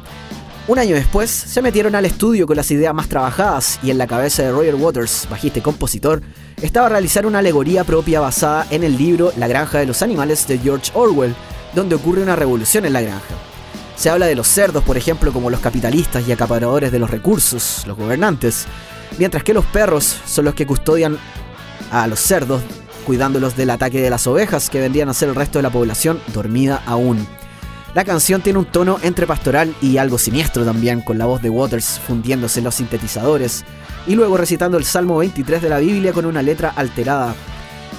Un 0.68 0.78
año 0.78 0.94
después, 0.94 1.28
se 1.28 1.60
metieron 1.60 1.96
al 1.96 2.04
estudio 2.04 2.46
con 2.46 2.56
las 2.56 2.70
ideas 2.70 2.94
más 2.94 3.08
trabajadas 3.08 3.80
y 3.82 3.90
en 3.90 3.98
la 3.98 4.06
cabeza 4.06 4.44
de 4.44 4.52
Roger 4.52 4.76
Waters, 4.76 5.26
bajista 5.28 5.58
y 5.58 5.62
compositor, 5.62 6.22
estaba 6.62 6.88
realizar 6.88 7.26
una 7.26 7.40
alegoría 7.40 7.82
propia 7.82 8.20
basada 8.20 8.68
en 8.70 8.84
el 8.84 8.96
libro 8.96 9.32
La 9.36 9.48
granja 9.48 9.80
de 9.80 9.86
los 9.86 10.00
animales 10.00 10.46
de 10.46 10.58
George 10.58 10.92
Orwell, 10.94 11.34
donde 11.74 11.96
ocurre 11.96 12.22
una 12.22 12.36
revolución 12.36 12.84
en 12.84 12.92
la 12.92 13.00
granja. 13.00 13.51
Se 13.96 14.10
habla 14.10 14.26
de 14.26 14.34
los 14.34 14.48
cerdos, 14.48 14.82
por 14.84 14.96
ejemplo, 14.96 15.32
como 15.32 15.50
los 15.50 15.60
capitalistas 15.60 16.26
y 16.26 16.32
acaparadores 16.32 16.90
de 16.90 16.98
los 16.98 17.10
recursos, 17.10 17.84
los 17.86 17.96
gobernantes, 17.96 18.66
mientras 19.18 19.44
que 19.44 19.54
los 19.54 19.64
perros 19.66 20.18
son 20.26 20.44
los 20.44 20.54
que 20.54 20.66
custodian 20.66 21.18
a 21.90 22.06
los 22.06 22.20
cerdos, 22.20 22.62
cuidándolos 23.06 23.56
del 23.56 23.70
ataque 23.70 24.00
de 24.00 24.10
las 24.10 24.26
ovejas 24.26 24.70
que 24.70 24.80
vendrían 24.80 25.08
a 25.08 25.14
ser 25.14 25.28
el 25.28 25.34
resto 25.34 25.58
de 25.58 25.64
la 25.64 25.70
población 25.70 26.20
dormida 26.32 26.82
aún. 26.86 27.26
La 27.94 28.04
canción 28.04 28.40
tiene 28.40 28.58
un 28.58 28.64
tono 28.64 28.98
entre 29.02 29.26
pastoral 29.26 29.74
y 29.82 29.98
algo 29.98 30.16
siniestro 30.16 30.64
también, 30.64 31.02
con 31.02 31.18
la 31.18 31.26
voz 31.26 31.42
de 31.42 31.50
Waters 31.50 32.00
fundiéndose 32.06 32.60
en 32.60 32.64
los 32.64 32.76
sintetizadores, 32.76 33.64
y 34.06 34.14
luego 34.14 34.38
recitando 34.38 34.78
el 34.78 34.84
Salmo 34.84 35.18
23 35.18 35.60
de 35.60 35.68
la 35.68 35.78
Biblia 35.78 36.14
con 36.14 36.24
una 36.24 36.40
letra 36.40 36.72
alterada. 36.74 37.34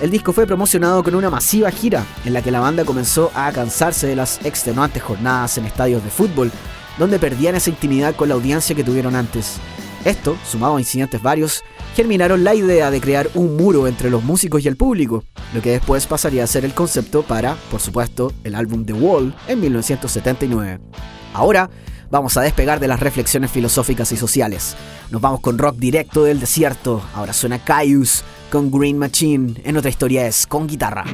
El 0.02 0.10
disco 0.12 0.34
fue 0.34 0.48
promocionado 0.48 1.04
con 1.04 1.16
una 1.16 1.30
masiva 1.30 1.72
gira, 1.72 2.06
en 2.26 2.34
la 2.34 2.42
que 2.42 2.52
la 2.52 2.60
banda 2.60 2.84
comenzó 2.84 3.32
a 3.36 3.52
cansarse 3.52 4.08
de 4.08 4.16
las 4.16 4.44
extenuantes 4.44 5.02
jornadas 5.02 5.58
en 5.58 5.66
estadios 5.66 6.04
de 6.04 6.10
fútbol, 6.10 6.52
donde 6.98 7.20
perdían 7.20 7.56
esa 7.56 7.70
intimidad 7.70 8.16
con 8.16 8.28
la 8.28 8.36
audiencia 8.36 8.76
que 8.76 8.84
tuvieron 8.84 9.16
antes. 9.16 9.58
Esto, 10.04 10.36
sumado 10.46 10.76
a 10.76 10.82
incidentes 10.82 11.22
varios, 11.22 11.64
germinaron 11.96 12.44
la 12.44 12.56
idea 12.56 12.92
de 12.92 13.00
crear 13.00 13.30
un 13.36 13.56
muro 13.56 13.88
entre 13.88 14.10
los 14.10 14.24
músicos 14.24 14.66
y 14.66 14.68
el 14.68 14.76
público, 14.76 15.24
lo 15.54 15.62
que 15.62 15.72
después 15.72 16.06
pasaría 16.08 16.44
a 16.44 16.48
ser 16.48 16.66
el 16.66 16.74
concepto 16.74 17.24
para, 17.24 17.56
por 17.72 17.80
supuesto, 17.80 18.34
el 18.44 18.56
álbum 18.56 18.86
The 18.86 18.94
Wall 18.94 19.34
en 19.48 19.62
1979. 19.62 20.80
Ahora, 21.34 21.70
vamos 22.14 22.38
a 22.38 22.42
despegar 22.42 22.80
de 22.80 22.88
las 22.88 23.00
reflexiones 23.00 23.50
filosóficas 23.50 24.12
y 24.12 24.18
sociales. 24.18 24.76
Nos 25.10 25.20
vamos 25.20 25.40
con 25.40 25.58
rock 25.58 25.78
directo 25.78 26.24
del 26.24 26.40
desierto. 26.40 27.02
Ahora 27.16 27.34
suena 27.34 27.58
Caius 27.58 28.24
con 28.52 28.70
Green 28.70 29.00
Machine. 29.00 29.60
En 29.64 29.78
otra 29.78 29.90
historia 29.90 30.28
es 30.28 30.46
con 30.46 30.68
guitarra. 30.68 31.06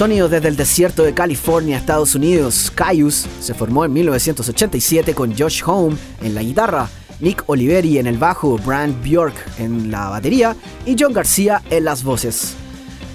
Sonido 0.00 0.30
desde 0.30 0.48
el 0.48 0.56
desierto 0.56 1.02
de 1.02 1.12
California, 1.12 1.76
Estados 1.76 2.14
Unidos, 2.14 2.72
Caius 2.74 3.26
se 3.38 3.52
formó 3.52 3.84
en 3.84 3.92
1987 3.92 5.14
con 5.14 5.36
Josh 5.36 5.60
Home 5.66 5.94
en 6.22 6.34
la 6.34 6.42
guitarra, 6.42 6.88
Nick 7.20 7.44
Oliveri 7.48 7.98
en 7.98 8.06
el 8.06 8.16
bajo, 8.16 8.56
Brand 8.56 9.04
Bjork 9.04 9.34
en 9.58 9.90
la 9.90 10.08
batería 10.08 10.56
y 10.86 10.96
John 10.98 11.12
García 11.12 11.60
en 11.68 11.84
las 11.84 12.02
voces. 12.02 12.54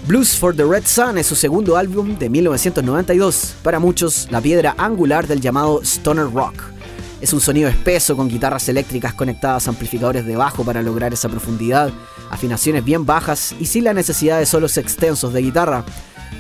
Blues 0.05 0.37
for 0.37 0.55
the 0.55 0.63
Red 0.63 0.83
Sun 0.85 1.17
es 1.17 1.25
su 1.25 1.33
segundo 1.33 1.75
álbum 1.75 2.19
de 2.19 2.29
1992, 2.29 3.55
para 3.63 3.79
muchos 3.79 4.27
la 4.29 4.39
piedra 4.39 4.75
angular 4.77 5.25
del 5.25 5.41
llamado 5.41 5.81
Stoner 5.81 6.31
Rock. 6.31 6.65
Es 7.19 7.33
un 7.33 7.41
sonido 7.41 7.67
espeso 7.67 8.15
con 8.15 8.29
guitarras 8.29 8.69
eléctricas 8.69 9.15
conectadas 9.15 9.65
a 9.65 9.71
amplificadores 9.71 10.27
de 10.27 10.35
bajo 10.35 10.63
para 10.63 10.83
lograr 10.83 11.13
esa 11.13 11.29
profundidad, 11.29 11.89
afinaciones 12.29 12.85
bien 12.85 13.07
bajas 13.07 13.55
y 13.59 13.65
sin 13.65 13.85
la 13.85 13.93
necesidad 13.95 14.37
de 14.37 14.45
solos 14.45 14.77
extensos 14.77 15.33
de 15.33 15.41
guitarra. 15.41 15.83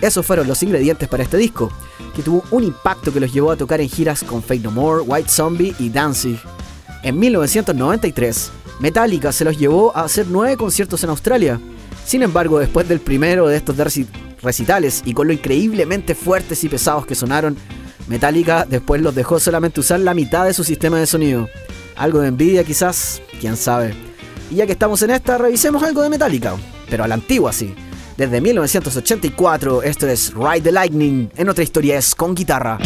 Esos 0.01 0.25
fueron 0.25 0.47
los 0.47 0.61
ingredientes 0.63 1.07
para 1.07 1.23
este 1.23 1.37
disco, 1.37 1.71
que 2.15 2.21
tuvo 2.23 2.43
un 2.51 2.63
impacto 2.63 3.11
que 3.13 3.19
los 3.19 3.31
llevó 3.33 3.51
a 3.51 3.55
tocar 3.55 3.81
en 3.81 3.89
giras 3.89 4.23
con 4.23 4.41
Fate 4.41 4.59
No 4.59 4.71
More, 4.71 5.01
White 5.01 5.29
Zombie 5.29 5.75
y 5.79 5.89
Danzig. 5.89 6.39
En 7.03 7.17
1993, 7.19 8.51
Metallica 8.79 9.31
se 9.31 9.45
los 9.45 9.57
llevó 9.57 9.95
a 9.95 10.01
hacer 10.01 10.27
nueve 10.29 10.57
conciertos 10.57 11.03
en 11.03 11.09
Australia. 11.09 11.59
Sin 12.05 12.21
embargo, 12.23 12.59
después 12.59 12.87
del 12.87 12.99
primero 12.99 13.47
de 13.47 13.57
estos 13.57 13.75
reci- 13.77 14.07
recitales 14.41 15.01
y 15.05 15.13
con 15.13 15.27
lo 15.27 15.33
increíblemente 15.33 16.13
fuertes 16.13 16.63
y 16.63 16.69
pesados 16.69 17.05
que 17.05 17.15
sonaron, 17.15 17.57
Metallica 18.07 18.65
después 18.69 19.01
los 19.01 19.15
dejó 19.15 19.39
solamente 19.39 19.79
usar 19.79 19.99
la 20.01 20.13
mitad 20.13 20.45
de 20.45 20.53
su 20.53 20.63
sistema 20.63 20.99
de 20.99 21.07
sonido. 21.07 21.47
Algo 21.95 22.19
de 22.19 22.27
envidia 22.27 22.63
quizás, 22.63 23.21
quién 23.39 23.55
sabe. 23.57 23.95
Y 24.51 24.55
ya 24.55 24.65
que 24.67 24.73
estamos 24.73 25.01
en 25.01 25.11
esta, 25.11 25.37
revisemos 25.37 25.81
algo 25.81 26.01
de 26.03 26.09
Metallica, 26.09 26.55
pero 26.89 27.03
a 27.03 27.07
la 27.07 27.15
antigua 27.15 27.51
sí. 27.53 27.73
Desde 28.17 28.39
1984, 28.39 29.83
esto 29.83 30.07
es 30.07 30.33
Ride 30.33 30.61
the 30.61 30.71
Lightning, 30.71 31.29
en 31.35 31.49
otra 31.49 31.63
historia 31.63 31.97
es 31.97 32.15
con 32.15 32.33
guitarra. 32.33 32.79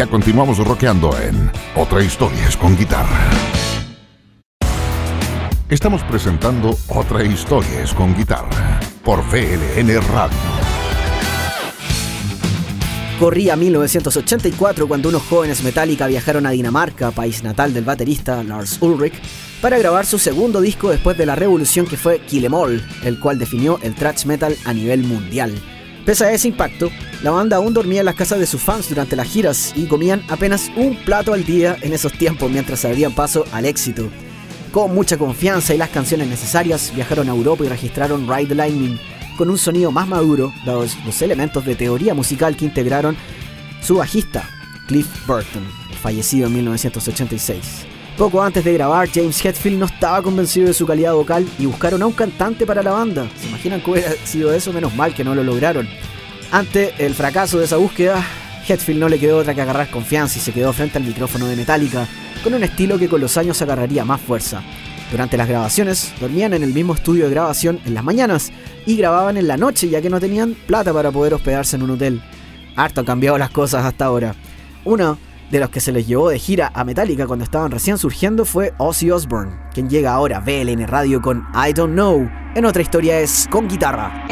Ya 0.00 0.06
continuamos 0.06 0.56
rockeando 0.56 1.14
en 1.20 1.52
Otra 1.76 2.02
Historia 2.02 2.48
es 2.48 2.56
con 2.56 2.74
guitarra. 2.74 3.28
Estamos 5.68 6.02
presentando 6.04 6.74
Otra 6.88 7.22
Historia 7.22 7.82
es 7.82 7.92
con 7.92 8.16
guitarra 8.16 8.80
por 9.04 9.20
VLN 9.22 10.00
Radio. 10.08 10.38
Corría 13.18 13.56
1984 13.56 14.88
cuando 14.88 15.10
unos 15.10 15.20
jóvenes 15.20 15.62
Metallica 15.62 16.06
viajaron 16.06 16.46
a 16.46 16.52
Dinamarca, 16.52 17.10
país 17.10 17.42
natal 17.42 17.74
del 17.74 17.84
baterista 17.84 18.42
Lars 18.42 18.80
Ulrich, 18.80 19.20
para 19.60 19.76
grabar 19.76 20.06
su 20.06 20.18
segundo 20.18 20.62
disco 20.62 20.88
después 20.88 21.18
de 21.18 21.26
la 21.26 21.36
revolución 21.36 21.84
que 21.84 21.98
fue 21.98 22.20
Kill 22.20 22.46
'Em 22.46 22.54
All, 22.54 22.82
el 23.04 23.20
cual 23.20 23.38
definió 23.38 23.78
el 23.82 23.94
thrash 23.94 24.24
metal 24.24 24.56
a 24.64 24.72
nivel 24.72 25.02
mundial. 25.02 25.52
Pese 26.06 26.24
a 26.24 26.32
ese 26.32 26.48
impacto, 26.48 26.90
la 27.22 27.30
banda 27.30 27.56
aún 27.56 27.74
dormía 27.74 28.00
en 28.00 28.06
las 28.06 28.14
casas 28.14 28.38
de 28.38 28.46
sus 28.46 28.62
fans 28.62 28.88
durante 28.88 29.14
las 29.14 29.28
giras 29.28 29.74
y 29.76 29.86
comían 29.86 30.22
apenas 30.28 30.70
un 30.76 30.96
plato 30.96 31.34
al 31.34 31.44
día 31.44 31.76
en 31.82 31.92
esos 31.92 32.12
tiempos 32.12 32.50
mientras 32.50 32.84
abrían 32.84 33.12
paso 33.12 33.44
al 33.52 33.66
éxito. 33.66 34.08
Con 34.72 34.94
mucha 34.94 35.18
confianza 35.18 35.74
y 35.74 35.78
las 35.78 35.90
canciones 35.90 36.28
necesarias, 36.28 36.92
viajaron 36.94 37.28
a 37.28 37.32
Europa 37.32 37.64
y 37.64 37.68
registraron 37.68 38.26
Ride 38.26 38.46
the 38.46 38.54
Lightning, 38.54 38.98
con 39.36 39.50
un 39.50 39.58
sonido 39.58 39.90
más 39.90 40.08
maduro, 40.08 40.52
dados 40.64 40.96
los 41.04 41.20
elementos 41.20 41.64
de 41.64 41.74
teoría 41.74 42.14
musical 42.14 42.56
que 42.56 42.64
integraron 42.64 43.16
su 43.82 43.96
bajista, 43.96 44.48
Cliff 44.86 45.08
Burton, 45.26 45.66
fallecido 46.00 46.46
en 46.46 46.54
1986. 46.54 47.86
Poco 48.16 48.42
antes 48.42 48.64
de 48.64 48.74
grabar, 48.74 49.08
James 49.08 49.44
Hetfield 49.44 49.78
no 49.78 49.86
estaba 49.86 50.22
convencido 50.22 50.66
de 50.66 50.74
su 50.74 50.86
calidad 50.86 51.14
vocal 51.14 51.46
y 51.58 51.66
buscaron 51.66 52.02
a 52.02 52.06
un 52.06 52.12
cantante 52.12 52.66
para 52.66 52.82
la 52.82 52.92
banda. 52.92 53.26
¿Se 53.40 53.48
imaginan 53.48 53.80
que 53.80 53.90
hubiera 53.90 54.12
sido 54.24 54.52
eso? 54.52 54.72
Menos 54.72 54.94
mal 54.94 55.14
que 55.14 55.24
no 55.24 55.34
lo 55.34 55.42
lograron. 55.42 55.88
Ante 56.52 56.94
el 56.98 57.14
fracaso 57.14 57.58
de 57.58 57.64
esa 57.64 57.76
búsqueda, 57.76 58.24
Hetfield 58.66 58.98
no 58.98 59.08
le 59.08 59.20
quedó 59.20 59.38
otra 59.38 59.54
que 59.54 59.62
agarrar 59.62 59.88
confianza 59.88 60.38
y 60.38 60.42
se 60.42 60.52
quedó 60.52 60.72
frente 60.72 60.98
al 60.98 61.04
micrófono 61.04 61.46
de 61.46 61.54
Metallica, 61.54 62.08
con 62.42 62.54
un 62.54 62.64
estilo 62.64 62.98
que 62.98 63.08
con 63.08 63.20
los 63.20 63.36
años 63.36 63.62
agarraría 63.62 64.04
más 64.04 64.20
fuerza. 64.20 64.62
Durante 65.12 65.36
las 65.36 65.48
grabaciones, 65.48 66.12
dormían 66.20 66.52
en 66.52 66.64
el 66.64 66.74
mismo 66.74 66.94
estudio 66.94 67.24
de 67.24 67.30
grabación 67.30 67.80
en 67.84 67.94
las 67.94 68.02
mañanas 68.02 68.52
y 68.84 68.96
grababan 68.96 69.36
en 69.36 69.46
la 69.46 69.56
noche 69.56 69.88
ya 69.88 70.02
que 70.02 70.10
no 70.10 70.18
tenían 70.18 70.56
plata 70.66 70.92
para 70.92 71.12
poder 71.12 71.34
hospedarse 71.34 71.76
en 71.76 71.82
un 71.82 71.90
hotel. 71.90 72.20
Harto 72.74 73.00
han 73.00 73.06
cambiado 73.06 73.38
las 73.38 73.50
cosas 73.50 73.84
hasta 73.84 74.06
ahora. 74.06 74.34
Uno 74.84 75.18
de 75.52 75.60
los 75.60 75.70
que 75.70 75.80
se 75.80 75.92
les 75.92 76.06
llevó 76.06 76.30
de 76.30 76.38
gira 76.38 76.72
a 76.74 76.82
Metallica 76.82 77.28
cuando 77.28 77.44
estaban 77.44 77.70
recién 77.70 77.96
surgiendo 77.96 78.44
fue 78.44 78.72
Ozzy 78.78 79.10
Osbourne, 79.10 79.56
quien 79.72 79.88
llega 79.88 80.12
ahora 80.12 80.38
a 80.38 80.40
VLN 80.40 80.86
Radio 80.88 81.20
con 81.20 81.46
I 81.54 81.72
Don't 81.72 81.94
Know. 81.94 82.28
En 82.56 82.64
otra 82.64 82.82
historia 82.82 83.20
es 83.20 83.48
con 83.50 83.68
guitarra. 83.68 84.26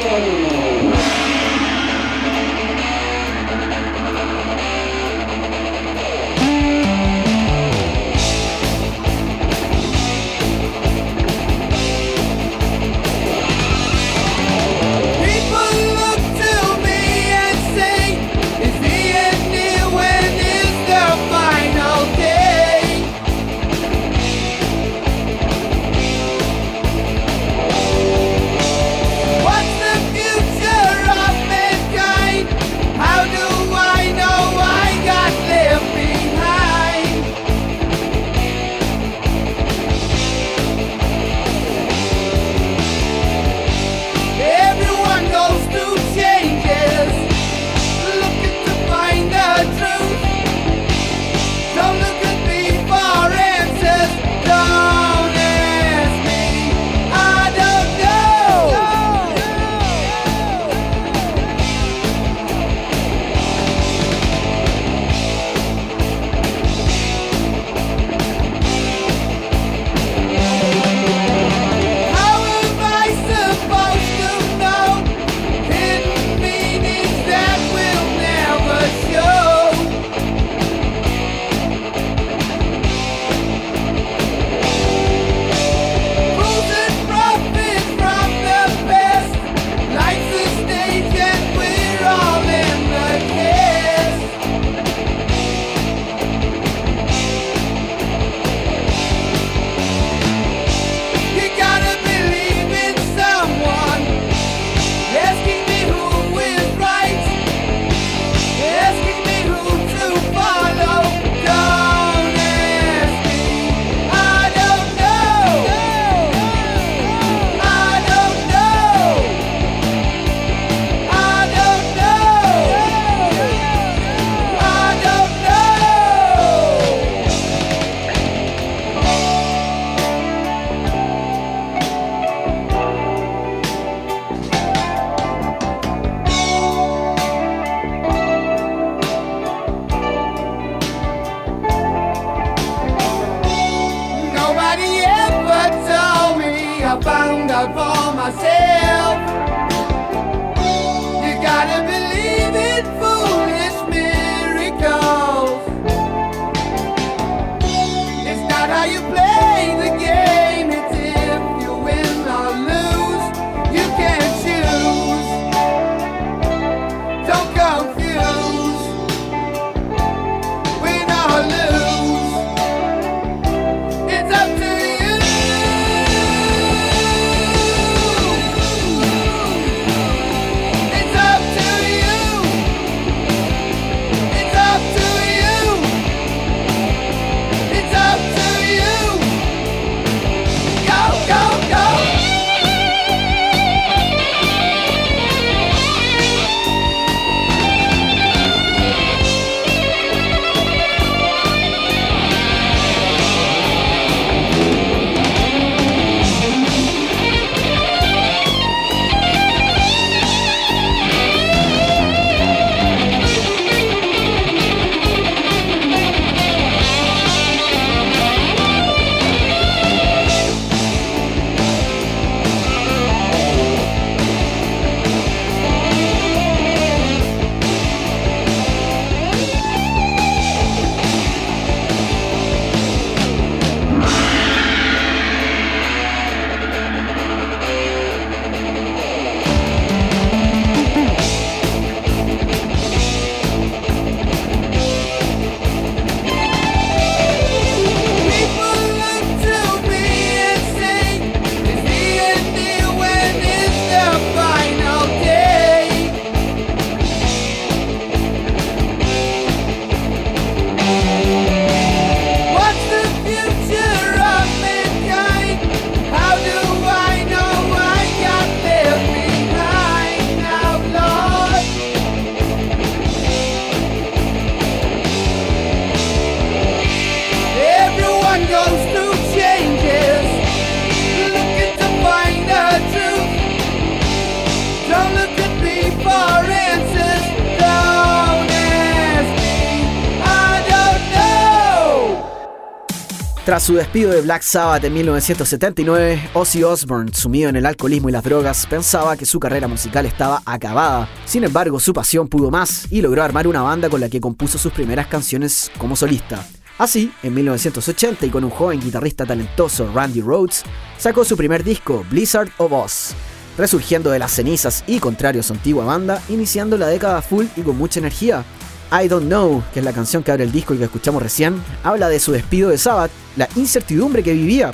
Su 293.68 293.74
despido 293.74 294.12
de 294.12 294.22
Black 294.22 294.40
Sabbath 294.40 294.82
en 294.84 294.94
1979, 294.94 296.30
Ozzy 296.32 296.64
Osbourne, 296.64 297.12
sumido 297.12 297.50
en 297.50 297.56
el 297.56 297.66
alcoholismo 297.66 298.08
y 298.08 298.12
las 298.12 298.24
drogas, 298.24 298.66
pensaba 298.66 299.14
que 299.14 299.26
su 299.26 299.38
carrera 299.38 299.68
musical 299.68 300.06
estaba 300.06 300.40
acabada. 300.46 301.06
Sin 301.26 301.44
embargo, 301.44 301.78
su 301.78 301.92
pasión 301.92 302.28
pudo 302.28 302.50
más 302.50 302.90
y 302.90 303.02
logró 303.02 303.22
armar 303.22 303.46
una 303.46 303.60
banda 303.60 303.90
con 303.90 304.00
la 304.00 304.08
que 304.08 304.22
compuso 304.22 304.56
sus 304.56 304.72
primeras 304.72 305.06
canciones 305.08 305.70
como 305.76 305.96
solista. 305.96 306.46
Así, 306.78 307.12
en 307.22 307.34
1980 307.34 308.24
y 308.24 308.30
con 308.30 308.42
un 308.42 308.48
joven 308.48 308.80
guitarrista 308.80 309.26
talentoso, 309.26 309.92
Randy 309.92 310.22
Rhodes, 310.22 310.62
sacó 310.96 311.22
su 311.26 311.36
primer 311.36 311.62
disco, 311.62 312.06
Blizzard 312.08 312.48
of 312.56 312.72
Oz, 312.72 313.10
resurgiendo 313.58 314.10
de 314.10 314.18
las 314.18 314.32
cenizas 314.32 314.82
y 314.86 314.98
contrario 314.98 315.42
a 315.42 315.44
su 315.44 315.52
antigua 315.52 315.84
banda, 315.84 316.22
iniciando 316.30 316.78
la 316.78 316.86
década 316.86 317.20
full 317.20 317.44
y 317.54 317.60
con 317.60 317.76
mucha 317.76 318.00
energía. 318.00 318.46
I 318.90 319.06
Don't 319.08 319.26
Know, 319.26 319.62
que 319.72 319.80
es 319.80 319.84
la 319.84 319.92
canción 319.92 320.22
que 320.22 320.30
abre 320.30 320.44
el 320.44 320.52
disco 320.52 320.74
y 320.74 320.78
que 320.78 320.84
escuchamos 320.84 321.22
recién, 321.22 321.62
habla 321.84 322.08
de 322.08 322.18
su 322.18 322.32
despido 322.32 322.70
de 322.70 322.78
Sabbath, 322.78 323.10
la 323.36 323.48
incertidumbre 323.56 324.22
que 324.22 324.32
vivía, 324.32 324.70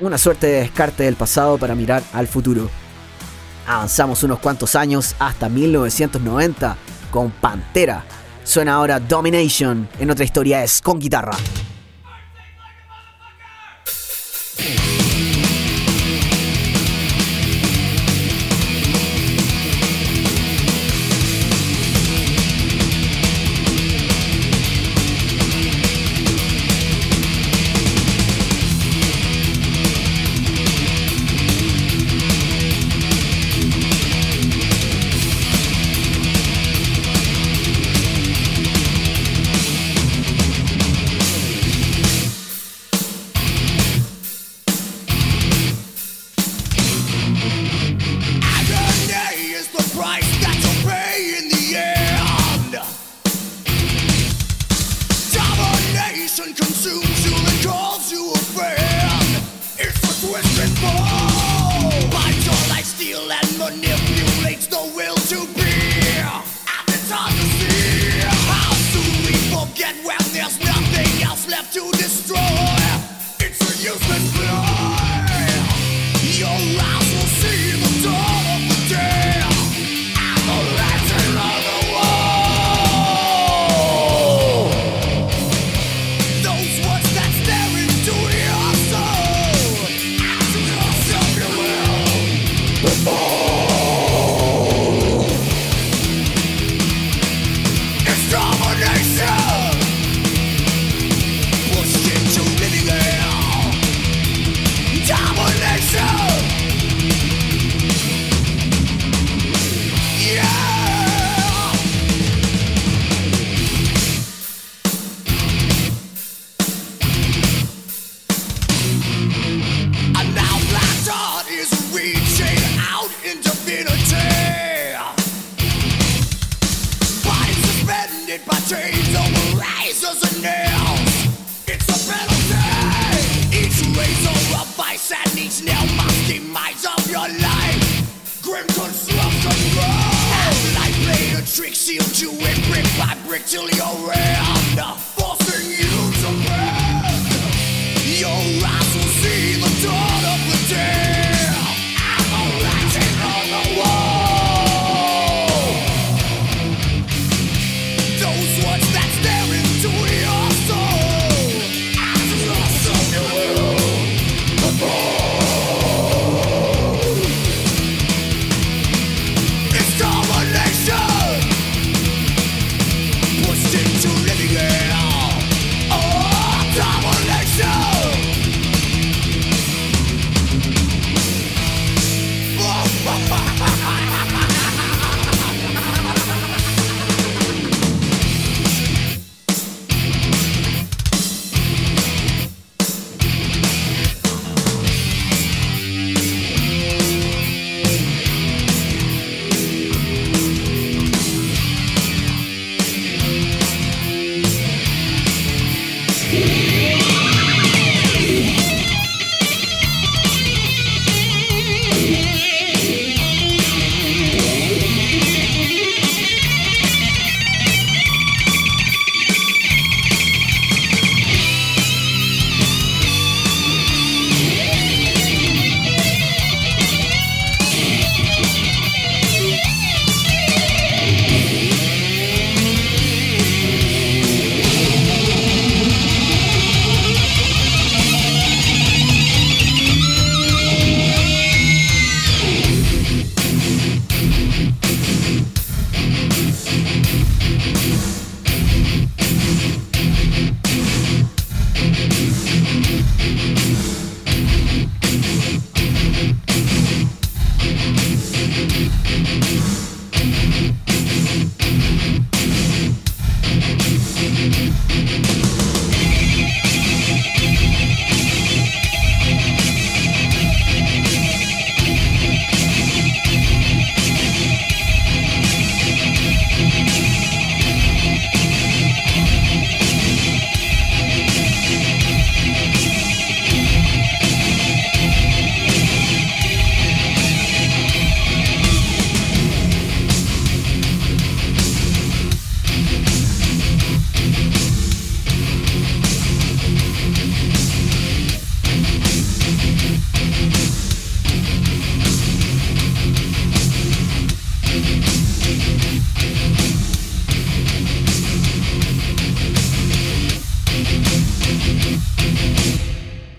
una 0.00 0.16
suerte 0.16 0.46
de 0.46 0.60
descarte 0.60 1.02
del 1.02 1.16
pasado 1.16 1.58
para 1.58 1.74
mirar 1.74 2.02
al 2.12 2.26
futuro. 2.26 2.70
Avanzamos 3.66 4.22
unos 4.22 4.38
cuantos 4.38 4.74
años 4.74 5.14
hasta 5.18 5.48
1990 5.48 6.76
con 7.10 7.30
Pantera. 7.30 8.04
Suena 8.42 8.74
ahora 8.74 8.98
Domination, 8.98 9.88
en 9.98 10.10
otra 10.10 10.24
historia 10.24 10.64
es 10.64 10.80
con 10.80 10.98
guitarra. 10.98 11.36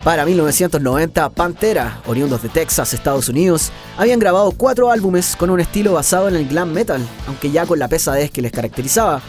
Para 0.10 0.26
1990, 0.26 1.30
Pantera, 1.30 2.02
oriundos 2.08 2.42
de 2.42 2.50
Texas, 2.50 2.96
Estados 2.96 3.30
Unidos, 3.30 3.72
habían 3.96 4.18
grabado 4.18 4.52
cuatro 4.54 4.90
álbumes 4.90 5.36
con 5.36 5.52
un 5.52 5.60
estilo 5.60 5.94
basado 5.94 6.28
en 6.28 6.36
el 6.36 6.48
glam 6.48 6.72
metal, 6.72 7.00
aunque 7.28 7.52
ya 7.52 7.68
con 7.68 7.78
la 7.78 7.88
pesadez 7.88 8.32
que 8.32 8.42
les 8.42 8.52
caracterizaba. 8.52 9.22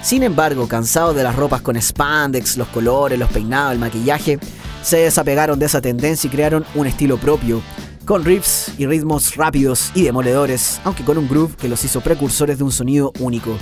Sin 0.00 0.22
embargo, 0.22 0.68
cansados 0.68 1.16
de 1.16 1.24
las 1.24 1.34
ropas 1.34 1.60
con 1.60 1.74
spandex, 1.74 2.56
los 2.56 2.68
colores, 2.68 3.18
los 3.18 3.28
peinados, 3.32 3.72
el 3.72 3.80
maquillaje, 3.80 4.38
se 4.80 4.98
desapegaron 4.98 5.58
de 5.58 5.66
esa 5.66 5.80
tendencia 5.80 6.28
y 6.28 6.30
crearon 6.30 6.64
un 6.76 6.86
estilo 6.86 7.18
propio, 7.18 7.60
con 8.04 8.24
riffs 8.24 8.70
y 8.78 8.86
ritmos 8.86 9.34
rápidos 9.34 9.90
y 9.96 10.04
demoledores, 10.04 10.80
aunque 10.84 11.02
con 11.02 11.18
un 11.18 11.28
groove 11.28 11.56
que 11.56 11.68
los 11.68 11.84
hizo 11.84 12.00
precursores 12.00 12.58
de 12.58 12.62
un 12.62 12.70
sonido 12.70 13.12
único. 13.18 13.58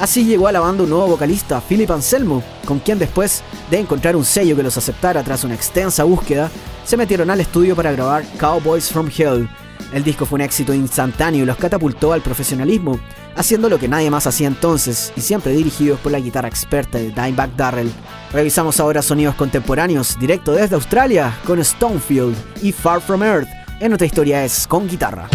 Así 0.00 0.24
llegó 0.24 0.46
a 0.46 0.52
la 0.52 0.60
banda 0.60 0.84
un 0.84 0.90
nuevo 0.90 1.08
vocalista, 1.08 1.60
Philip 1.60 1.90
Anselmo, 1.90 2.42
con 2.64 2.78
quien 2.78 2.98
después 2.98 3.42
de 3.70 3.80
encontrar 3.80 4.14
un 4.14 4.24
sello 4.24 4.54
que 4.54 4.62
los 4.62 4.76
aceptara 4.76 5.22
tras 5.24 5.42
una 5.44 5.54
extensa 5.54 6.04
búsqueda, 6.04 6.50
se 6.84 6.96
metieron 6.96 7.30
al 7.30 7.40
estudio 7.40 7.74
para 7.74 7.92
grabar 7.92 8.24
Cowboys 8.38 8.90
from 8.90 9.10
Hell. 9.16 9.48
El 9.92 10.04
disco 10.04 10.26
fue 10.26 10.36
un 10.36 10.42
éxito 10.42 10.74
instantáneo 10.74 11.42
y 11.42 11.46
los 11.46 11.56
catapultó 11.56 12.12
al 12.12 12.20
profesionalismo, 12.20 13.00
haciendo 13.36 13.68
lo 13.68 13.78
que 13.78 13.88
nadie 13.88 14.10
más 14.10 14.26
hacía 14.26 14.46
entonces 14.46 15.12
y 15.16 15.20
siempre 15.20 15.52
dirigidos 15.52 15.98
por 16.00 16.12
la 16.12 16.20
guitarra 16.20 16.48
experta 16.48 16.98
de 16.98 17.10
Dimebag 17.10 17.56
Darrell. 17.56 17.90
Revisamos 18.32 18.78
ahora 18.80 19.02
sonidos 19.02 19.34
contemporáneos 19.34 20.18
directo 20.18 20.52
desde 20.52 20.74
Australia 20.74 21.34
con 21.46 21.64
Stonefield 21.64 22.36
y 22.62 22.72
Far 22.72 23.00
From 23.00 23.22
Earth. 23.22 23.48
En 23.80 23.92
otra 23.92 24.06
historia 24.06 24.44
es 24.44 24.66
con 24.66 24.86
guitarra. 24.86 25.28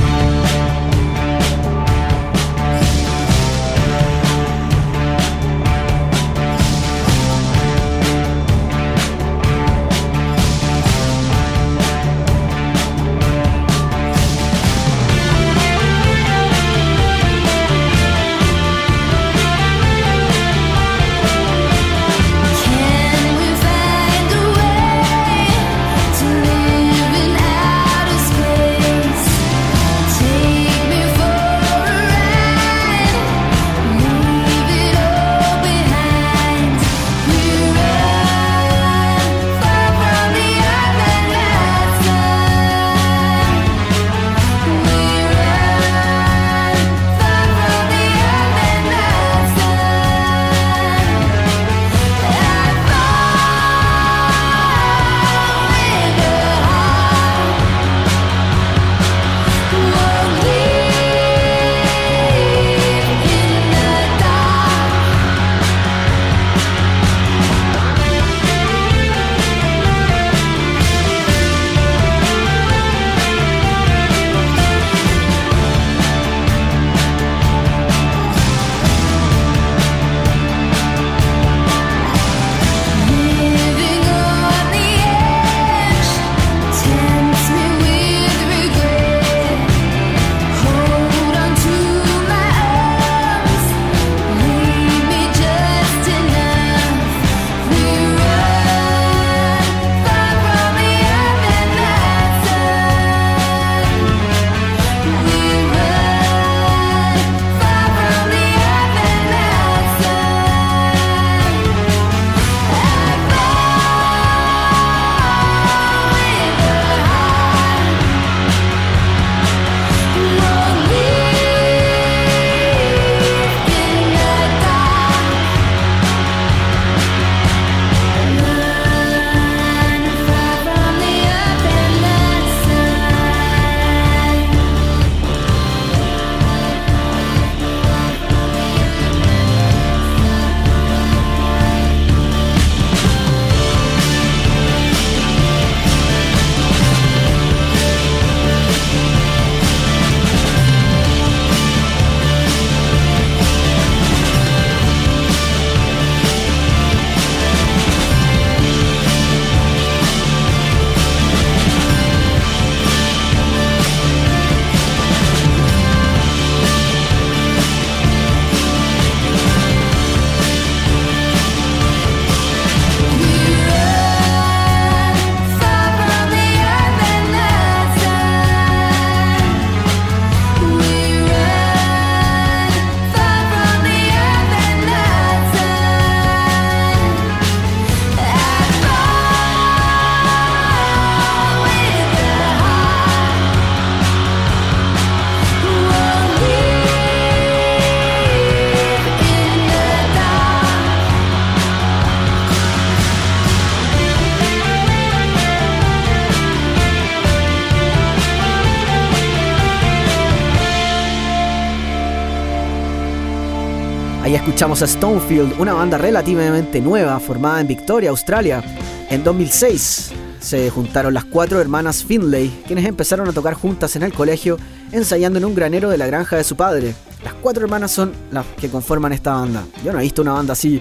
Escuchamos 214.53 214.83
a 214.83 214.87
Stonefield, 214.87 215.59
una 215.59 215.73
banda 215.73 215.97
relativamente 215.97 216.79
nueva 216.79 217.19
formada 217.19 217.59
en 217.59 217.65
Victoria, 217.65 218.11
Australia. 218.11 218.63
En 219.09 219.23
2006 219.23 220.11
se 220.39 220.69
juntaron 220.69 221.15
las 221.15 221.25
cuatro 221.25 221.59
hermanas 221.59 222.03
Finlay, 222.03 222.61
quienes 222.67 222.85
empezaron 222.85 223.27
a 223.27 223.33
tocar 223.33 223.55
juntas 223.55 223.95
en 223.95 224.03
el 224.03 224.13
colegio, 224.13 224.59
ensayando 224.91 225.39
en 225.39 225.45
un 225.45 225.55
granero 225.55 225.89
de 225.89 225.97
la 225.97 226.05
granja 226.05 226.35
de 226.35 226.43
su 226.43 226.55
padre. 226.55 226.93
Las 227.23 227.33
cuatro 227.33 227.63
hermanas 227.63 227.89
son 227.89 228.13
las 228.29 228.45
que 228.45 228.69
conforman 228.69 229.11
esta 229.11 229.33
banda. 229.33 229.63
Yo 229.83 229.91
no 229.91 229.97
he 229.97 230.03
visto 230.03 230.21
una 230.21 230.33
banda 230.33 230.53
así, 230.53 230.79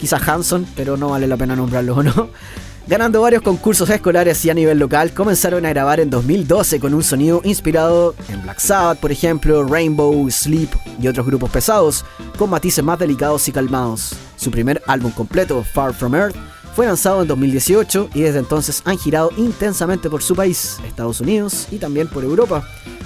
quizás 0.00 0.26
Hanson, 0.28 0.64
pero 0.76 0.96
no 0.96 1.08
vale 1.08 1.26
la 1.26 1.36
pena 1.36 1.56
nombrarlo, 1.56 2.00
¿no? 2.04 2.30
Ganando 2.86 3.20
varios 3.20 3.42
concursos 3.42 3.90
escolares 3.90 4.44
y 4.44 4.50
a 4.50 4.54
nivel 4.54 4.78
local, 4.78 5.12
comenzaron 5.12 5.66
a 5.66 5.70
grabar 5.70 5.98
en 5.98 6.08
2012 6.08 6.78
con 6.78 6.94
un 6.94 7.02
sonido 7.02 7.40
inspirado 7.42 8.14
en 8.28 8.42
Black 8.42 8.60
Sabbath, 8.60 9.00
por 9.00 9.10
ejemplo, 9.10 9.64
Rainbow, 9.64 10.30
Sleep 10.30 10.70
y 11.00 11.08
otros 11.08 11.26
grupos 11.26 11.50
pesados, 11.50 12.04
con 12.36 12.50
matices 12.50 12.84
más 12.84 12.98
delicados 12.98 13.48
y 13.48 13.52
calmados. 13.52 14.14
Su 14.36 14.50
primer 14.50 14.82
álbum 14.86 15.12
completo, 15.12 15.64
Far 15.64 15.94
From 15.94 16.14
Earth, 16.14 16.36
Fue 16.74 16.86
lanzado 16.86 17.22
en 17.22 17.26
2018 17.26 18.10
y 18.14 18.20
desde 18.20 18.38
entonces 18.38 18.82
han 18.84 18.96
girado 18.98 19.32
intensamente 19.36 20.08
por 20.08 20.22
su 20.22 20.36
país, 20.36 20.78
Estados 20.86 21.20
Unidos 21.20 21.66
y 21.72 21.78
también 21.78 22.06
por 22.06 22.22
Europa. 22.22 22.62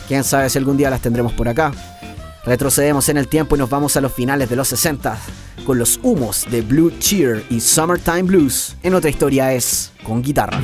Quién 0.08 0.24
sabe 0.24 0.50
si 0.50 0.58
algún 0.58 0.76
día 0.76 0.90
las 0.90 1.00
tendremos 1.00 1.32
por 1.32 1.48
acá. 1.48 1.72
Retrocedemos 2.44 3.08
en 3.08 3.16
el 3.16 3.28
tiempo 3.28 3.56
y 3.56 3.58
nos 3.58 3.70
vamos 3.70 3.96
a 3.96 4.02
los 4.02 4.12
finales 4.12 4.50
de 4.50 4.56
los 4.56 4.68
60 4.68 5.16
con 5.64 5.78
los 5.78 6.00
humos 6.02 6.46
de 6.50 6.60
Blue 6.60 6.92
Cheer 6.98 7.44
y 7.50 7.60
Summertime 7.60 8.24
Blues. 8.24 8.76
En 8.82 8.94
otra 8.94 9.10
historia 9.10 9.54
es 9.54 9.92
con 10.02 10.22
guitarra. 10.22 10.60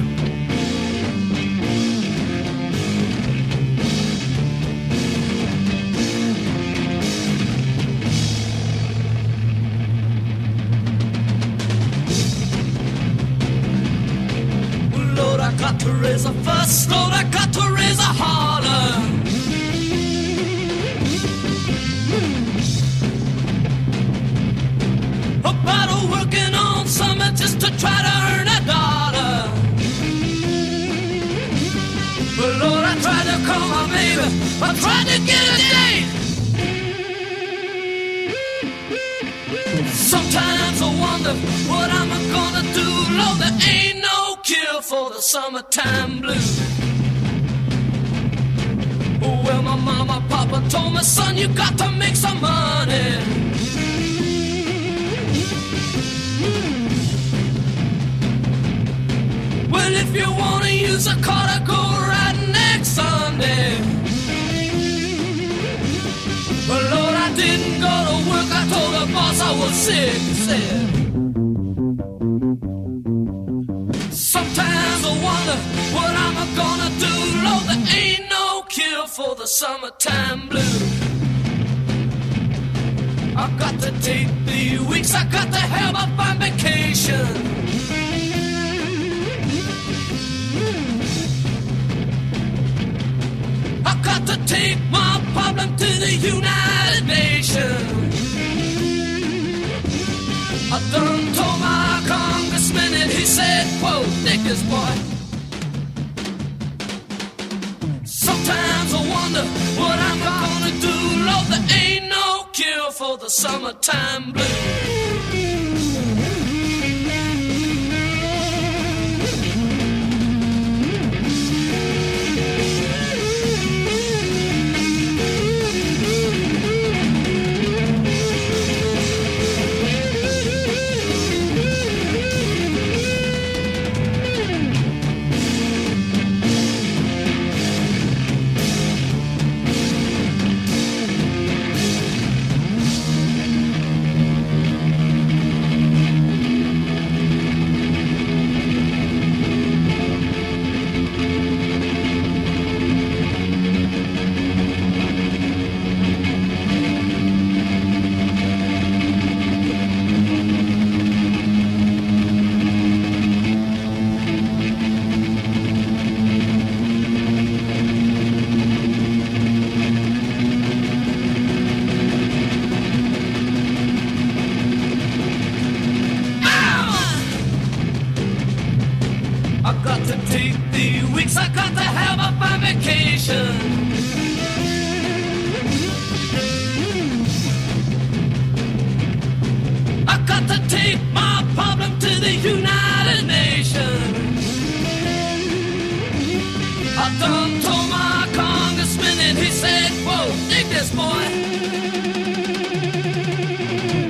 This 200.88 200.96
boy. 200.96 201.24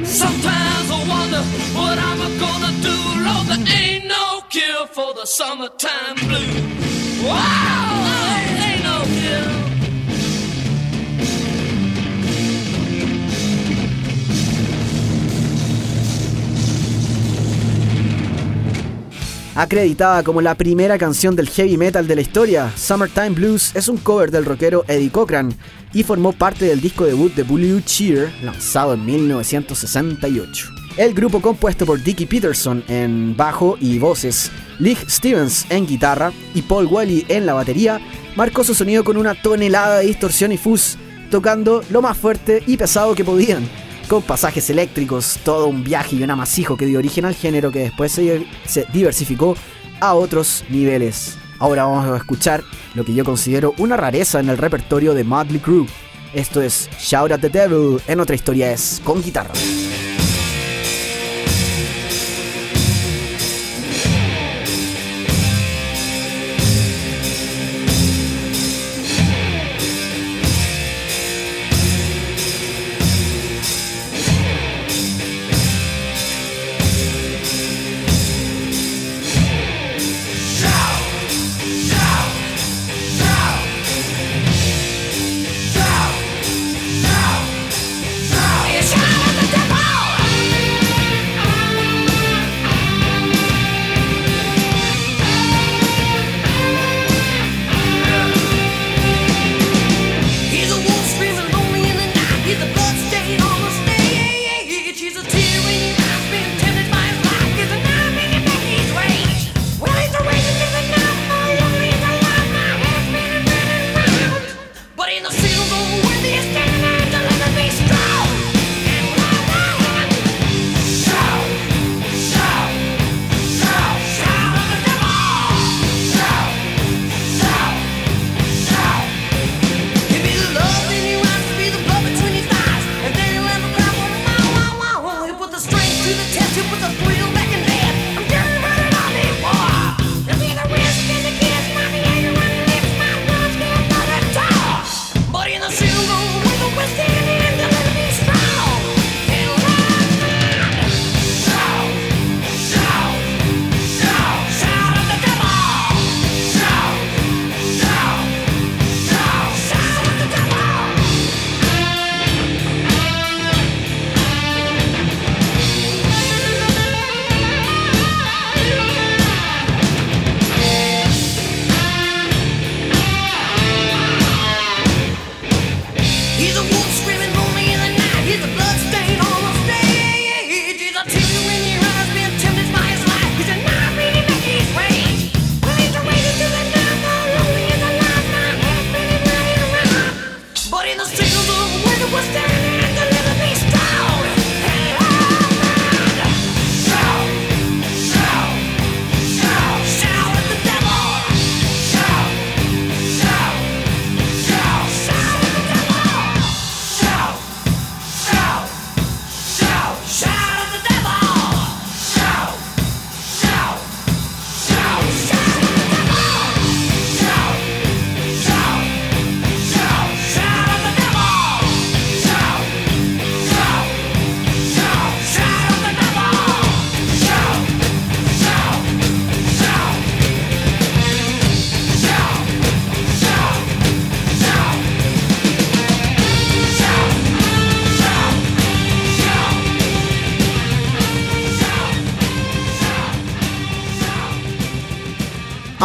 Sometimes 0.04 0.90
I 0.90 1.04
wonder 1.08 1.42
what 1.78 1.98
I'm 1.98 2.18
gonna 2.38 2.72
do. 2.82 2.96
Lord, 3.24 3.46
there 3.48 3.64
ain't 3.76 4.06
no 4.06 4.40
cure 4.48 4.86
for 4.86 5.14
the 5.14 5.26
summertime 5.26 6.16
blues. 6.16 7.24
Wow, 7.24 8.17
Acreditada 19.58 20.22
como 20.22 20.40
la 20.40 20.54
primera 20.54 20.98
canción 20.98 21.34
del 21.34 21.48
heavy 21.48 21.76
metal 21.76 22.06
de 22.06 22.14
la 22.14 22.20
historia, 22.20 22.72
Summertime 22.76 23.30
Blues 23.30 23.74
es 23.74 23.88
un 23.88 23.96
cover 23.96 24.30
del 24.30 24.44
rockero 24.44 24.84
Eddie 24.86 25.10
Cochran 25.10 25.52
y 25.92 26.04
formó 26.04 26.32
parte 26.32 26.66
del 26.66 26.80
disco 26.80 27.04
debut 27.04 27.34
de 27.34 27.42
Blue 27.42 27.80
Cheer 27.80 28.32
lanzado 28.44 28.94
en 28.94 29.04
1968. 29.04 30.68
El 30.96 31.12
grupo 31.12 31.42
compuesto 31.42 31.86
por 31.86 32.00
Dickie 32.00 32.26
Peterson 32.26 32.84
en 32.86 33.36
bajo 33.36 33.76
y 33.80 33.98
voces, 33.98 34.52
Lee 34.78 34.96
Stevens 35.08 35.66
en 35.70 35.88
guitarra 35.88 36.30
y 36.54 36.62
Paul 36.62 36.86
Wally 36.86 37.26
en 37.26 37.44
la 37.44 37.54
batería, 37.54 38.00
marcó 38.36 38.62
su 38.62 38.74
sonido 38.74 39.02
con 39.02 39.16
una 39.16 39.34
tonelada 39.34 39.98
de 39.98 40.06
distorsión 40.06 40.52
y 40.52 40.56
fuzz, 40.56 40.96
tocando 41.32 41.82
lo 41.90 42.00
más 42.00 42.16
fuerte 42.16 42.62
y 42.64 42.76
pesado 42.76 43.16
que 43.16 43.24
podían, 43.24 43.68
con 44.08 44.22
pasajes 44.22 44.70
eléctricos, 44.70 45.38
todo 45.44 45.66
un 45.66 45.84
viaje 45.84 46.16
y 46.16 46.22
un 46.22 46.30
amasijo 46.30 46.76
que 46.76 46.86
dio 46.86 46.98
origen 46.98 47.26
al 47.26 47.34
género 47.34 47.70
que 47.70 47.80
después 47.80 48.10
se, 48.10 48.86
diversificó 48.92 49.54
a 50.00 50.14
otros 50.14 50.64
niveles. 50.70 51.36
Ahora 51.58 51.84
vamos 51.84 52.06
a 52.06 52.16
escuchar 52.16 52.64
lo 52.94 53.04
que 53.04 53.14
yo 53.14 53.24
considero 53.24 53.74
una 53.78 53.96
rareza 53.96 54.40
en 54.40 54.48
el 54.48 54.58
repertorio 54.58 55.14
de 55.14 55.24
Motley 55.24 55.60
Crue. 55.60 55.86
Esto 56.32 56.62
es 56.62 56.88
Shout 56.98 57.32
at 57.32 57.40
the 57.40 57.48
Devil, 57.48 58.00
en 58.06 58.20
otra 58.20 58.34
historia 58.34 58.72
es 58.72 59.00
con 59.04 59.22
guitarra. 59.22 59.52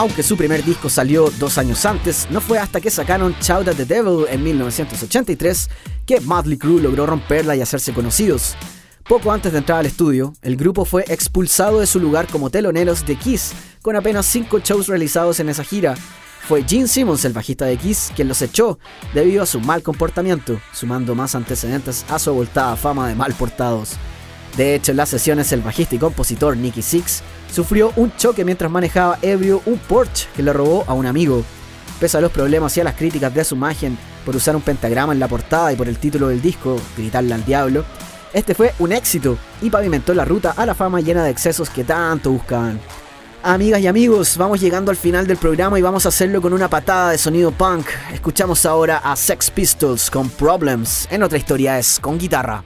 Aunque 0.03 0.21
su 0.21 0.35
primer 0.35 0.65
disco 0.65 0.89
salió 0.89 1.31
dos 1.39 1.57
años 1.57 1.85
antes, 1.85 2.27
no 2.29 2.41
fue 2.41 2.59
hasta 2.59 2.81
que 2.81 2.91
sacaron 2.91 3.33
Shout 3.39 3.69
at 3.69 3.75
the 3.77 3.85
Devil 3.85 4.25
en 4.29 4.43
1983 4.43 5.69
que 6.05 6.19
Motley 6.19 6.57
Crue 6.57 6.81
logró 6.81 7.05
romperla 7.05 7.55
y 7.55 7.61
hacerse 7.61 7.93
conocidos. 7.93 8.57
Poco 9.07 9.31
antes 9.31 9.53
de 9.53 9.59
entrar 9.59 9.79
al 9.79 9.85
estudio, 9.85 10.33
el 10.41 10.57
grupo 10.57 10.83
fue 10.83 11.05
expulsado 11.07 11.79
de 11.79 11.87
su 11.87 12.01
lugar 12.01 12.27
como 12.27 12.49
teloneros 12.49 13.05
de 13.05 13.15
Kiss, 13.15 13.53
con 13.81 13.95
apenas 13.95 14.25
cinco 14.25 14.59
shows 14.59 14.87
realizados 14.87 15.39
en 15.39 15.47
esa 15.47 15.63
gira. 15.63 15.95
Fue 16.49 16.65
Gene 16.67 16.89
Simmons, 16.89 17.23
el 17.23 17.31
bajista 17.31 17.63
de 17.63 17.77
Kiss, 17.77 18.11
quien 18.13 18.27
los 18.27 18.41
echó 18.41 18.79
debido 19.13 19.41
a 19.41 19.45
su 19.45 19.61
mal 19.61 19.83
comportamiento, 19.83 20.59
sumando 20.73 21.15
más 21.15 21.33
antecedentes 21.33 22.05
a 22.09 22.19
su 22.19 22.29
abultada 22.29 22.75
fama 22.75 23.07
de 23.07 23.15
mal 23.15 23.33
portados. 23.35 23.91
De 24.57 24.75
hecho, 24.75 24.91
en 24.91 24.97
las 24.97 25.09
sesiones 25.09 25.51
el 25.51 25.61
bajista 25.61 25.95
y 25.95 25.99
compositor 25.99 26.55
Nicky 26.55 26.81
Six 26.81 27.23
sufrió 27.51 27.91
un 27.95 28.15
choque 28.15 28.45
mientras 28.45 28.69
manejaba 28.69 29.17
ebrio 29.21 29.61
un 29.65 29.79
Porsche 29.79 30.27
que 30.35 30.43
le 30.43 30.53
robó 30.53 30.83
a 30.87 30.93
un 30.93 31.05
amigo. 31.05 31.43
Pese 31.99 32.17
a 32.17 32.21
los 32.21 32.31
problemas 32.31 32.75
y 32.77 32.81
a 32.81 32.83
las 32.83 32.95
críticas 32.95 33.33
de 33.33 33.43
su 33.43 33.55
imagen 33.55 33.97
por 34.25 34.35
usar 34.35 34.55
un 34.55 34.61
pentagrama 34.61 35.13
en 35.13 35.19
la 35.19 35.27
portada 35.27 35.73
y 35.73 35.75
por 35.75 35.87
el 35.87 35.97
título 35.97 36.27
del 36.27 36.41
disco, 36.41 36.79
Gritarle 36.97 37.33
al 37.33 37.45
Diablo, 37.45 37.83
este 38.33 38.55
fue 38.55 38.73
un 38.79 38.91
éxito 38.91 39.37
y 39.61 39.69
pavimentó 39.69 40.13
la 40.13 40.25
ruta 40.25 40.53
a 40.57 40.65
la 40.65 40.73
fama 40.73 41.01
llena 41.01 41.23
de 41.23 41.29
excesos 41.29 41.69
que 41.69 41.83
tanto 41.83 42.31
buscaban. 42.31 42.79
Amigas 43.43 43.81
y 43.81 43.87
amigos, 43.87 44.37
vamos 44.37 44.61
llegando 44.61 44.89
al 44.89 44.97
final 44.97 45.27
del 45.27 45.37
programa 45.37 45.77
y 45.77 45.81
vamos 45.81 46.05
a 46.05 46.09
hacerlo 46.09 46.41
con 46.41 46.53
una 46.53 46.69
patada 46.69 47.11
de 47.11 47.17
sonido 47.17 47.51
punk. 47.51 47.85
Escuchamos 48.13 48.65
ahora 48.65 48.99
a 48.99 49.15
Sex 49.15 49.51
Pistols 49.51 50.09
con 50.09 50.29
Problems. 50.29 51.07
En 51.11 51.23
otra 51.23 51.37
historia 51.37 51.77
es 51.77 51.99
con 51.99 52.17
guitarra. 52.17 52.63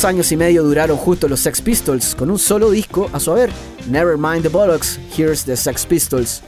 Dos 0.00 0.06
años 0.06 0.32
y 0.32 0.36
medio 0.38 0.62
duraron 0.62 0.96
justo 0.96 1.28
los 1.28 1.40
Sex 1.40 1.60
Pistols, 1.60 2.14
con 2.14 2.30
un 2.30 2.38
solo 2.38 2.70
disco 2.70 3.10
a 3.12 3.20
su 3.20 3.32
haber, 3.32 3.50
Nevermind 3.90 4.40
the 4.40 4.48
Bollocks, 4.48 4.98
Here's 5.14 5.44
the 5.44 5.54
Sex 5.54 5.84
Pistols. 5.84 6.40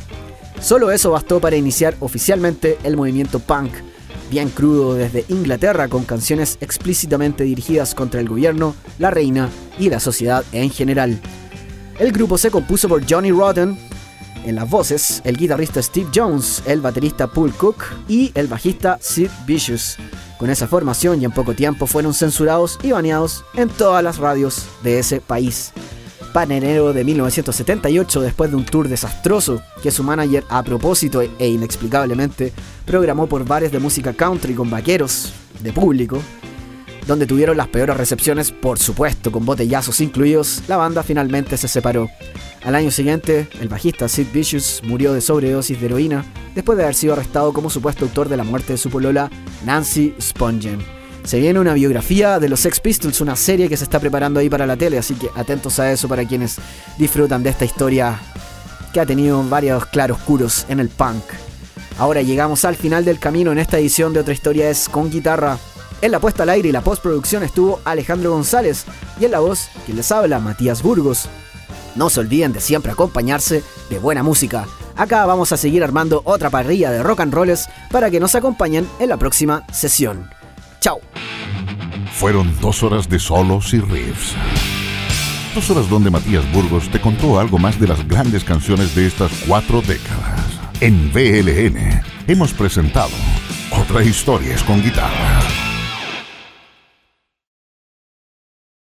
Solo 0.58 0.90
eso 0.90 1.10
bastó 1.10 1.38
para 1.38 1.54
iniciar 1.54 1.94
oficialmente 2.00 2.78
el 2.82 2.96
movimiento 2.96 3.40
punk, 3.40 3.72
bien 4.30 4.48
crudo 4.48 4.94
desde 4.94 5.26
Inglaterra 5.28 5.88
con 5.88 6.04
canciones 6.04 6.56
explícitamente 6.62 7.44
dirigidas 7.44 7.94
contra 7.94 8.20
el 8.20 8.28
gobierno, 8.30 8.74
la 8.98 9.10
reina 9.10 9.50
y 9.78 9.90
la 9.90 10.00
sociedad 10.00 10.42
en 10.52 10.70
general. 10.70 11.20
El 11.98 12.10
grupo 12.10 12.38
se 12.38 12.50
compuso 12.50 12.88
por 12.88 13.04
Johnny 13.06 13.32
Rotten 13.32 13.76
en 14.46 14.54
las 14.54 14.70
voces, 14.70 15.20
el 15.24 15.36
guitarrista 15.36 15.82
Steve 15.82 16.08
Jones, 16.14 16.62
el 16.64 16.80
baterista 16.80 17.26
Paul 17.26 17.52
Cook 17.52 17.84
y 18.08 18.32
el 18.34 18.46
bajista 18.46 18.96
Sid 19.02 19.28
Vicious. 19.46 19.98
Con 20.42 20.50
esa 20.50 20.66
formación 20.66 21.22
y 21.22 21.24
en 21.24 21.30
poco 21.30 21.54
tiempo 21.54 21.86
fueron 21.86 22.14
censurados 22.14 22.76
y 22.82 22.90
baneados 22.90 23.44
en 23.54 23.68
todas 23.68 24.02
las 24.02 24.18
radios 24.18 24.66
de 24.82 24.98
ese 24.98 25.20
país. 25.20 25.72
Para 26.32 26.56
enero 26.56 26.92
de 26.92 27.04
1978, 27.04 28.20
después 28.20 28.50
de 28.50 28.56
un 28.56 28.64
tour 28.64 28.88
desastroso 28.88 29.62
que 29.84 29.92
su 29.92 30.02
manager 30.02 30.42
a 30.48 30.64
propósito 30.64 31.22
e 31.22 31.48
inexplicablemente 31.48 32.52
programó 32.84 33.28
por 33.28 33.44
bares 33.44 33.70
de 33.70 33.78
música 33.78 34.14
country 34.14 34.54
con 34.54 34.68
vaqueros 34.68 35.32
de 35.60 35.72
público, 35.72 36.20
donde 37.06 37.26
tuvieron 37.28 37.56
las 37.56 37.68
peores 37.68 37.96
recepciones, 37.96 38.50
por 38.50 38.80
supuesto, 38.80 39.30
con 39.30 39.46
botellazos 39.46 40.00
incluidos, 40.00 40.64
la 40.66 40.76
banda 40.76 41.04
finalmente 41.04 41.56
se 41.56 41.68
separó. 41.68 42.08
Al 42.64 42.76
año 42.76 42.92
siguiente, 42.92 43.48
el 43.60 43.68
bajista 43.68 44.08
Sid 44.08 44.28
Vicious 44.32 44.82
murió 44.84 45.12
de 45.12 45.20
sobredosis 45.20 45.80
de 45.80 45.86
heroína 45.86 46.24
después 46.54 46.78
de 46.78 46.84
haber 46.84 46.94
sido 46.94 47.14
arrestado 47.14 47.52
como 47.52 47.70
supuesto 47.70 48.04
autor 48.04 48.28
de 48.28 48.36
la 48.36 48.44
muerte 48.44 48.74
de 48.74 48.78
su 48.78 48.88
polola 48.88 49.30
Nancy 49.64 50.14
Spungen. 50.20 50.78
Se 51.24 51.40
viene 51.40 51.58
una 51.58 51.74
biografía 51.74 52.38
de 52.38 52.48
los 52.48 52.60
Sex 52.60 52.78
Pistols, 52.80 53.20
una 53.20 53.34
serie 53.34 53.68
que 53.68 53.76
se 53.76 53.84
está 53.84 53.98
preparando 53.98 54.38
ahí 54.38 54.48
para 54.48 54.66
la 54.66 54.76
tele, 54.76 54.98
así 54.98 55.14
que 55.14 55.28
atentos 55.34 55.78
a 55.80 55.90
eso 55.90 56.08
para 56.08 56.24
quienes 56.24 56.58
disfrutan 56.98 57.42
de 57.42 57.50
esta 57.50 57.64
historia 57.64 58.20
que 58.92 59.00
ha 59.00 59.06
tenido 59.06 59.42
varios 59.48 59.86
claroscuros 59.86 60.66
en 60.68 60.78
el 60.78 60.88
punk. 60.88 61.22
Ahora 61.98 62.22
llegamos 62.22 62.64
al 62.64 62.76
final 62.76 63.04
del 63.04 63.18
camino 63.18 63.50
en 63.50 63.58
esta 63.58 63.78
edición 63.78 64.12
de 64.12 64.20
Otra 64.20 64.34
Historia 64.34 64.70
es 64.70 64.88
con 64.88 65.10
guitarra. 65.10 65.58
En 66.00 66.12
la 66.12 66.20
puesta 66.20 66.44
al 66.44 66.50
aire 66.50 66.68
y 66.68 66.72
la 66.72 66.80
postproducción 66.80 67.42
estuvo 67.42 67.80
Alejandro 67.84 68.32
González 68.32 68.84
y 69.20 69.24
en 69.24 69.32
la 69.32 69.40
voz, 69.40 69.68
quien 69.84 69.96
les 69.96 70.10
habla, 70.10 70.38
Matías 70.38 70.82
Burgos. 70.82 71.28
No 71.94 72.10
se 72.10 72.20
olviden 72.20 72.52
de 72.52 72.60
siempre 72.60 72.92
acompañarse 72.92 73.62
de 73.90 73.98
buena 73.98 74.22
música. 74.22 74.66
Acá 74.96 75.26
vamos 75.26 75.52
a 75.52 75.56
seguir 75.56 75.82
armando 75.82 76.22
otra 76.24 76.50
parrilla 76.50 76.90
de 76.90 77.02
rock 77.02 77.20
and 77.20 77.34
rolls 77.34 77.68
para 77.90 78.10
que 78.10 78.20
nos 78.20 78.34
acompañen 78.34 78.88
en 78.98 79.08
la 79.08 79.16
próxima 79.16 79.64
sesión. 79.72 80.28
Chao. 80.80 81.00
Fueron 82.14 82.54
dos 82.60 82.82
horas 82.82 83.08
de 83.08 83.18
solos 83.18 83.72
y 83.74 83.80
riffs. 83.80 84.34
Dos 85.54 85.68
horas 85.70 85.88
donde 85.88 86.10
Matías 86.10 86.50
Burgos 86.52 86.90
te 86.90 87.00
contó 87.00 87.38
algo 87.38 87.58
más 87.58 87.78
de 87.78 87.88
las 87.88 88.06
grandes 88.08 88.42
canciones 88.42 88.94
de 88.94 89.06
estas 89.06 89.30
cuatro 89.46 89.82
décadas. 89.82 90.40
En 90.80 91.12
BLN 91.12 92.02
hemos 92.26 92.52
presentado 92.52 93.10
Otra 93.70 94.02
Historias 94.02 94.62
con 94.62 94.82
Guitarra. 94.82 95.61